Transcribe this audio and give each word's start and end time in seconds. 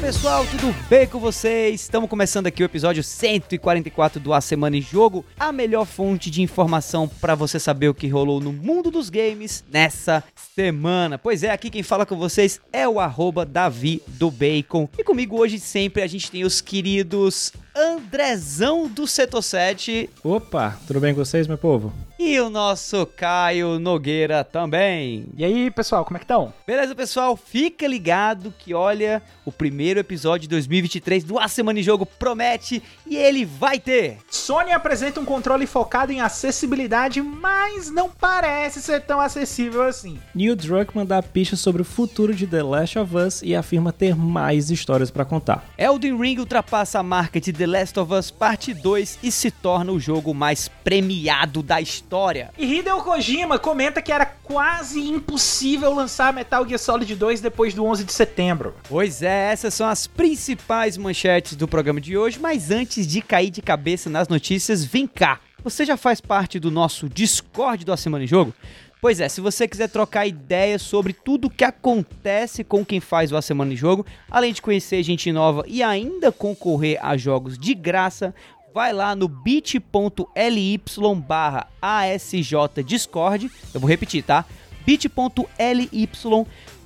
pessoal, 0.00 0.46
tudo 0.46 0.72
bem 0.88 1.08
com 1.08 1.18
vocês? 1.18 1.80
Estamos 1.80 2.08
começando 2.08 2.46
aqui 2.46 2.62
o 2.62 2.66
episódio 2.66 3.02
144 3.02 4.20
do 4.20 4.32
A 4.32 4.40
Semana 4.40 4.76
em 4.76 4.80
Jogo, 4.80 5.24
a 5.38 5.50
melhor 5.50 5.84
fonte 5.84 6.30
de 6.30 6.40
informação 6.40 7.08
para 7.08 7.34
você 7.34 7.58
saber 7.58 7.88
o 7.88 7.94
que 7.94 8.06
rolou 8.06 8.40
no 8.40 8.52
mundo 8.52 8.92
dos 8.92 9.10
games 9.10 9.64
nessa 9.68 10.22
semana. 10.54 11.18
Pois 11.18 11.42
é, 11.42 11.50
aqui 11.50 11.68
quem 11.68 11.82
fala 11.82 12.06
com 12.06 12.16
vocês 12.16 12.60
é 12.72 12.88
o 12.88 13.00
arroba 13.00 13.44
Davi 13.44 14.00
do 14.06 14.30
Bacon. 14.30 14.88
E 14.96 15.02
comigo 15.02 15.36
hoje 15.36 15.58
sempre 15.58 16.02
a 16.02 16.06
gente 16.06 16.30
tem 16.30 16.44
os 16.44 16.60
queridos 16.60 17.52
Andrezão 17.74 18.86
do 18.86 19.04
Setor 19.04 19.42
7. 19.42 20.10
Opa, 20.22 20.78
tudo 20.86 21.00
bem 21.00 21.12
com 21.12 21.24
vocês, 21.24 21.48
meu 21.48 21.58
povo? 21.58 21.92
E 22.20 22.40
o 22.40 22.50
nosso 22.50 23.06
Caio 23.06 23.78
Nogueira 23.78 24.42
também. 24.42 25.26
E 25.36 25.44
aí, 25.44 25.70
pessoal, 25.70 26.04
como 26.04 26.16
é 26.16 26.18
que 26.18 26.24
estão? 26.24 26.52
Beleza, 26.66 26.92
pessoal? 26.92 27.36
Fica 27.36 27.86
ligado 27.86 28.52
que, 28.58 28.74
olha, 28.74 29.22
o 29.44 29.52
primeiro 29.52 30.00
episódio 30.00 30.40
de 30.40 30.48
2023 30.48 31.22
do 31.22 31.38
A 31.38 31.46
Semana 31.46 31.78
em 31.78 31.82
Jogo 31.84 32.04
promete 32.04 32.82
e 33.06 33.16
ele 33.16 33.44
vai 33.44 33.78
ter. 33.78 34.18
Sony 34.28 34.72
apresenta 34.72 35.20
um 35.20 35.24
controle 35.24 35.64
focado 35.64 36.10
em 36.10 36.20
acessibilidade, 36.20 37.22
mas 37.22 37.88
não 37.88 38.10
parece 38.10 38.82
ser 38.82 39.02
tão 39.02 39.20
acessível 39.20 39.84
assim. 39.84 40.18
Neil 40.34 40.56
Druckmann 40.56 41.06
dá 41.06 41.22
pistas 41.22 41.60
sobre 41.60 41.82
o 41.82 41.84
futuro 41.84 42.34
de 42.34 42.48
The 42.48 42.64
Last 42.64 42.98
of 42.98 43.16
Us 43.16 43.42
e 43.44 43.54
afirma 43.54 43.92
ter 43.92 44.16
mais 44.16 44.72
histórias 44.72 45.08
para 45.08 45.24
contar. 45.24 45.64
Elden 45.78 46.18
Ring 46.18 46.40
ultrapassa 46.40 46.98
a 46.98 47.02
marca 47.04 47.40
de 47.40 47.52
The 47.52 47.66
Last 47.68 48.00
of 48.00 48.12
Us 48.12 48.28
Parte 48.28 48.74
2 48.74 49.20
e 49.22 49.30
se 49.30 49.52
torna 49.52 49.92
o 49.92 50.00
jogo 50.00 50.34
mais 50.34 50.66
premiado 50.66 51.62
da 51.62 51.80
história. 51.80 52.07
E 52.56 52.78
Hideo 52.78 53.02
Kojima 53.02 53.58
comenta 53.58 54.00
que 54.00 54.10
era 54.10 54.26
quase 54.26 55.00
impossível 55.00 55.94
lançar 55.94 56.32
Metal 56.32 56.66
Gear 56.66 56.78
Solid 56.78 57.14
2 57.14 57.40
depois 57.40 57.74
do 57.74 57.84
11 57.84 58.04
de 58.04 58.12
setembro. 58.12 58.74
Pois 58.88 59.22
é, 59.22 59.52
essas 59.52 59.74
são 59.74 59.86
as 59.86 60.06
principais 60.06 60.96
manchetes 60.96 61.54
do 61.54 61.68
programa 61.68 62.00
de 62.00 62.16
hoje, 62.16 62.38
mas 62.40 62.70
antes 62.70 63.06
de 63.06 63.20
cair 63.20 63.50
de 63.50 63.62
cabeça 63.62 64.08
nas 64.08 64.28
notícias, 64.28 64.84
vem 64.84 65.06
cá. 65.06 65.40
Você 65.62 65.84
já 65.84 65.96
faz 65.96 66.20
parte 66.20 66.58
do 66.58 66.70
nosso 66.70 67.08
Discord 67.08 67.84
do 67.84 67.92
A 67.92 67.96
Semana 67.96 68.24
em 68.24 68.28
Jogo? 68.28 68.54
Pois 69.00 69.20
é, 69.20 69.28
se 69.28 69.40
você 69.40 69.68
quiser 69.68 69.88
trocar 69.88 70.26
ideias 70.26 70.82
sobre 70.82 71.12
tudo 71.12 71.46
o 71.46 71.50
que 71.50 71.62
acontece 71.62 72.64
com 72.64 72.84
quem 72.84 72.98
faz 72.98 73.30
o 73.30 73.36
A 73.36 73.42
Semana 73.42 73.72
em 73.72 73.76
Jogo, 73.76 74.04
além 74.28 74.52
de 74.52 74.60
conhecer 74.60 75.02
gente 75.04 75.30
nova 75.30 75.62
e 75.68 75.84
ainda 75.84 76.32
concorrer 76.32 76.98
a 77.00 77.16
jogos 77.16 77.56
de 77.56 77.74
graça, 77.74 78.34
vai 78.74 78.92
lá 78.92 79.14
no 79.14 79.28
bit.ly 79.28 80.80
barra 81.26 81.66
ASJ 81.80 82.82
Discord. 82.84 83.50
Eu 83.72 83.80
vou 83.80 83.88
repetir, 83.88 84.22
tá? 84.22 84.44
bit.ly 84.84 86.08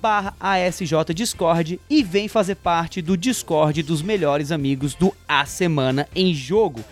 barra 0.00 0.34
ASJ 0.40 1.14
Discord 1.14 1.80
e 1.88 2.02
vem 2.02 2.26
fazer 2.26 2.56
parte 2.56 3.00
do 3.00 3.16
Discord 3.16 3.82
dos 3.82 4.02
melhores 4.02 4.50
amigos 4.50 4.94
do 4.94 5.14
A 5.28 5.44
Semana 5.46 6.08
em 6.14 6.34
Jogo. 6.34 6.84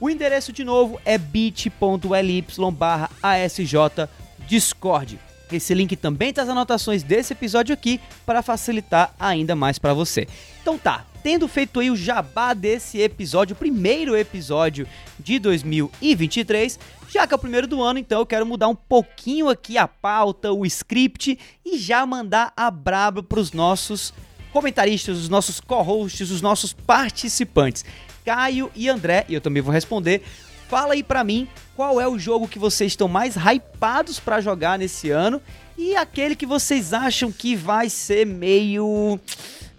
O 0.00 0.10
endereço 0.10 0.52
de 0.52 0.64
novo 0.64 1.00
é 1.04 1.16
bit.ly 1.16 2.44
barra 2.72 3.10
ASJ 3.22 4.08
Discord. 4.48 5.18
Esse 5.50 5.74
link 5.74 5.94
também 5.96 6.30
está 6.30 6.42
nas 6.42 6.50
anotações 6.50 7.02
desse 7.02 7.32
episódio 7.32 7.72
aqui 7.72 8.00
para 8.24 8.42
facilitar 8.42 9.14
ainda 9.18 9.54
mais 9.54 9.78
para 9.78 9.94
você. 9.94 10.26
Então 10.60 10.76
tá, 10.76 11.04
tendo 11.22 11.46
feito 11.46 11.78
aí 11.78 11.90
o 11.90 11.96
jabá 11.96 12.52
desse 12.52 13.00
episódio, 13.00 13.54
o 13.54 13.58
primeiro 13.58 14.16
episódio 14.16 14.86
de 15.18 15.38
2023, 15.38 16.78
já 17.08 17.26
que 17.26 17.34
é 17.34 17.36
o 17.36 17.38
primeiro 17.38 17.66
do 17.66 17.82
ano, 17.82 17.98
então 17.98 18.18
eu 18.18 18.26
quero 18.26 18.44
mudar 18.44 18.68
um 18.68 18.74
pouquinho 18.74 19.48
aqui 19.48 19.78
a 19.78 19.86
pauta, 19.86 20.52
o 20.52 20.66
script 20.66 21.38
e 21.64 21.78
já 21.78 22.04
mandar 22.04 22.52
a 22.56 22.70
braba 22.70 23.22
para 23.22 23.38
os 23.38 23.52
nossos 23.52 24.12
comentaristas, 24.52 25.18
os 25.18 25.28
nossos 25.28 25.60
co-hosts, 25.60 26.30
os 26.30 26.40
nossos 26.40 26.72
participantes. 26.72 27.84
Caio 28.24 28.70
e 28.74 28.88
André, 28.88 29.24
e 29.28 29.34
eu 29.34 29.40
também 29.40 29.62
vou 29.62 29.72
responder. 29.72 30.22
Fala 30.68 30.94
aí 30.94 31.02
pra 31.02 31.22
mim 31.22 31.48
qual 31.76 32.00
é 32.00 32.08
o 32.08 32.18
jogo 32.18 32.48
que 32.48 32.58
vocês 32.58 32.92
estão 32.92 33.06
mais 33.06 33.36
hypados 33.36 34.18
para 34.18 34.40
jogar 34.40 34.78
nesse 34.78 35.10
ano 35.10 35.40
e 35.78 35.94
aquele 35.94 36.34
que 36.34 36.46
vocês 36.46 36.92
acham 36.92 37.30
que 37.30 37.54
vai 37.54 37.88
ser 37.88 38.26
meio 38.26 39.20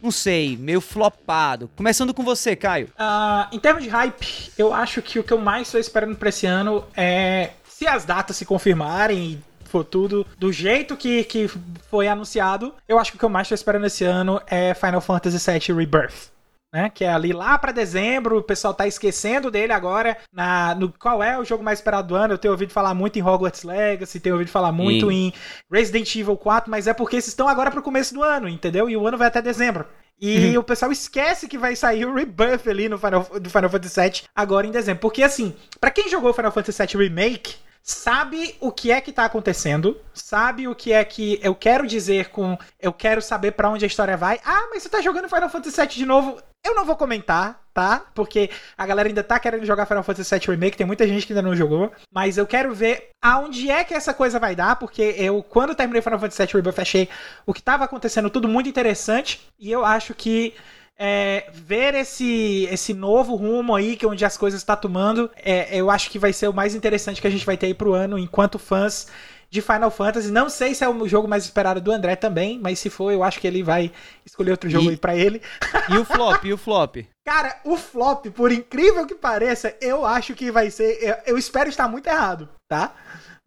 não 0.01 0.11
sei, 0.11 0.55
meio 0.55 0.79
flopado. 0.79 1.69
Começando 1.75 2.13
com 2.13 2.23
você, 2.23 2.55
Caio. 2.55 2.87
Uh, 2.97 3.55
em 3.55 3.59
termos 3.59 3.83
de 3.83 3.89
hype, 3.89 4.51
eu 4.57 4.73
acho 4.73 5.01
que 5.01 5.19
o 5.19 5.23
que 5.23 5.33
eu 5.33 5.39
mais 5.39 5.67
estou 5.67 5.81
esperando 5.81 6.15
para 6.15 6.29
esse 6.29 6.45
ano 6.45 6.83
é 6.95 7.51
se 7.67 7.87
as 7.87 8.05
datas 8.05 8.37
se 8.37 8.45
confirmarem 8.45 9.43
for 9.65 9.83
tudo 9.83 10.25
do 10.37 10.51
jeito 10.51 10.95
que, 10.95 11.23
que 11.25 11.49
foi 11.89 12.07
anunciado, 12.07 12.73
eu 12.87 12.97
acho 12.97 13.11
que 13.11 13.17
o 13.17 13.19
que 13.19 13.25
eu 13.25 13.29
mais 13.29 13.45
estou 13.45 13.55
esperando 13.55 13.85
esse 13.85 14.03
ano 14.05 14.41
é 14.47 14.73
Final 14.73 15.01
Fantasy 15.01 15.37
VII 15.51 15.75
Rebirth 15.75 16.36
né? 16.73 16.89
Que 16.89 17.05
é 17.05 17.11
ali 17.11 17.33
lá 17.33 17.57
para 17.57 17.71
dezembro, 17.71 18.37
o 18.37 18.43
pessoal 18.43 18.73
tá 18.73 18.87
esquecendo 18.87 19.49
dele 19.49 19.73
agora. 19.73 20.17
Na, 20.31 20.75
no 20.75 20.91
qual 20.91 21.23
é 21.23 21.37
o 21.39 21.45
jogo 21.45 21.63
mais 21.63 21.79
esperado 21.79 22.09
do 22.09 22.15
ano? 22.15 22.33
Eu 22.33 22.37
tenho 22.37 22.53
ouvido 22.53 22.71
falar 22.71 22.93
muito 22.93 23.17
em 23.17 23.23
Hogwarts 23.23 23.63
Legacy, 23.63 24.19
tenho 24.19 24.35
ouvido 24.35 24.51
falar 24.51 24.71
muito 24.71 25.09
Sim. 25.09 25.15
em 25.15 25.33
Resident 25.71 26.15
Evil 26.15 26.37
4, 26.37 26.69
mas 26.69 26.87
é 26.87 26.93
porque 26.93 27.15
esses 27.15 27.29
estão 27.29 27.47
agora 27.47 27.71
pro 27.71 27.81
começo 27.81 28.13
do 28.13 28.23
ano, 28.23 28.47
entendeu? 28.47 28.89
E 28.89 28.97
o 28.97 29.07
ano 29.07 29.17
vai 29.17 29.27
até 29.27 29.41
dezembro. 29.41 29.85
E 30.19 30.55
uhum. 30.55 30.61
o 30.61 30.63
pessoal 30.63 30.91
esquece 30.91 31.47
que 31.47 31.59
vai 31.59 31.75
sair 31.75 32.05
o 32.05 32.13
Rebirth 32.13 32.67
ali 32.67 32.89
no 32.89 32.97
Final, 32.97 33.23
do 33.39 33.49
Final 33.49 33.69
Fantasy 33.69 34.01
VII 34.01 34.21
agora 34.35 34.65
em 34.65 34.71
dezembro. 34.71 34.99
Porque 34.99 35.21
assim, 35.21 35.55
para 35.79 35.91
quem 35.91 36.09
jogou 36.09 36.33
Final 36.33 36.51
Fantasy 36.51 36.83
VII 36.85 37.03
Remake, 37.03 37.55
sabe 37.87 38.53
o 38.59 38.69
que 38.69 38.91
é 38.91 38.99
que 38.99 39.13
tá 39.13 39.23
acontecendo, 39.23 39.97
sabe 40.13 40.67
o 40.67 40.75
que 40.75 40.91
é 40.91 41.03
que 41.05 41.39
eu 41.41 41.55
quero 41.55 41.87
dizer 41.87 42.29
com 42.29 42.57
eu 42.77 42.91
quero 42.91 43.21
saber 43.21 43.53
para 43.53 43.69
onde 43.69 43.85
a 43.85 43.87
história 43.87 44.17
vai. 44.17 44.41
Ah, 44.43 44.67
mas 44.69 44.83
você 44.83 44.89
tá 44.89 45.01
jogando 45.01 45.29
Final 45.29 45.49
Fantasy 45.49 45.79
VII 45.79 45.87
de 45.87 46.05
novo? 46.05 46.37
Eu 46.65 46.75
não 46.75 46.83
vou 46.83 46.97
comentar, 46.97 47.61
tá? 47.73 48.03
Porque 48.13 48.49
a 48.77 48.85
galera 48.85 49.07
ainda 49.07 49.23
tá 49.23 49.39
querendo 49.39 49.65
jogar 49.65 49.85
Final 49.85 50.03
Fantasy 50.03 50.37
VII 50.37 50.47
Remake, 50.49 50.75
tem 50.75 50.85
muita 50.85 51.07
gente 51.07 51.25
que 51.25 51.31
ainda 51.31 51.41
não 51.41 51.55
jogou. 51.55 51.89
Mas 52.13 52.37
eu 52.37 52.45
quero 52.45 52.75
ver 52.75 53.11
aonde 53.23 53.71
é 53.71 53.85
que 53.85 53.93
essa 53.93 54.13
coisa 54.13 54.37
vai 54.37 54.53
dar, 54.53 54.75
porque 54.75 55.15
eu, 55.17 55.41
quando 55.41 55.73
terminei 55.73 56.01
Final 56.01 56.19
Fantasy 56.19 56.43
VII 56.43 56.55
Rebirth, 56.55 56.79
achei 56.79 57.07
o 57.45 57.53
que 57.53 57.61
tava 57.61 57.85
acontecendo 57.85 58.29
tudo 58.29 58.49
muito 58.49 58.67
interessante. 58.67 59.47
E 59.57 59.71
eu 59.71 59.85
acho 59.85 60.13
que 60.13 60.53
é, 60.97 61.49
ver 61.53 61.93
esse, 61.93 62.67
esse 62.71 62.93
novo 62.93 63.35
rumo 63.35 63.75
aí, 63.75 63.95
que 63.95 64.05
é 64.05 64.07
onde 64.07 64.25
as 64.25 64.37
coisas 64.37 64.61
estão 64.61 64.75
tá 64.75 64.81
tomando, 64.81 65.29
é, 65.35 65.79
eu 65.79 65.91
acho 65.91 66.09
que 66.09 66.17
vai 66.17 66.33
ser 66.33 66.47
o 66.47 66.53
mais 66.53 66.73
interessante 66.73 67.21
que 67.21 67.27
a 67.27 67.31
gente 67.31 67.45
vai 67.45 67.55
ter 67.55 67.67
aí 67.67 67.73
pro 67.73 67.93
ano, 67.93 68.17
enquanto 68.17 68.57
fãs 68.57 69.07
de 69.49 69.61
Final 69.61 69.91
Fantasy. 69.91 70.31
Não 70.31 70.49
sei 70.49 70.73
se 70.73 70.83
é 70.83 70.89
o 70.89 71.07
jogo 71.07 71.27
mais 71.27 71.43
esperado 71.43 71.79
do 71.79 71.91
André 71.91 72.15
também, 72.15 72.59
mas 72.59 72.79
se 72.79 72.89
for, 72.89 73.11
eu 73.11 73.23
acho 73.23 73.39
que 73.39 73.47
ele 73.47 73.63
vai 73.63 73.91
escolher 74.25 74.51
outro 74.51 74.69
jogo 74.69 74.85
e, 74.85 74.89
aí 74.89 74.97
pra 74.97 75.15
ele. 75.15 75.41
E 75.89 75.97
o 75.97 76.03
flop, 76.03 76.43
e 76.43 76.51
o 76.51 76.57
flop? 76.57 76.97
Cara, 77.25 77.61
o 77.63 77.77
flop, 77.77 78.25
por 78.27 78.51
incrível 78.51 79.05
que 79.05 79.15
pareça, 79.15 79.73
eu 79.79 80.05
acho 80.05 80.33
que 80.33 80.51
vai 80.51 80.69
ser. 80.69 81.01
Eu, 81.01 81.15
eu 81.27 81.37
espero 81.37 81.69
estar 81.69 81.87
muito 81.87 82.07
errado, 82.07 82.49
tá? 82.67 82.93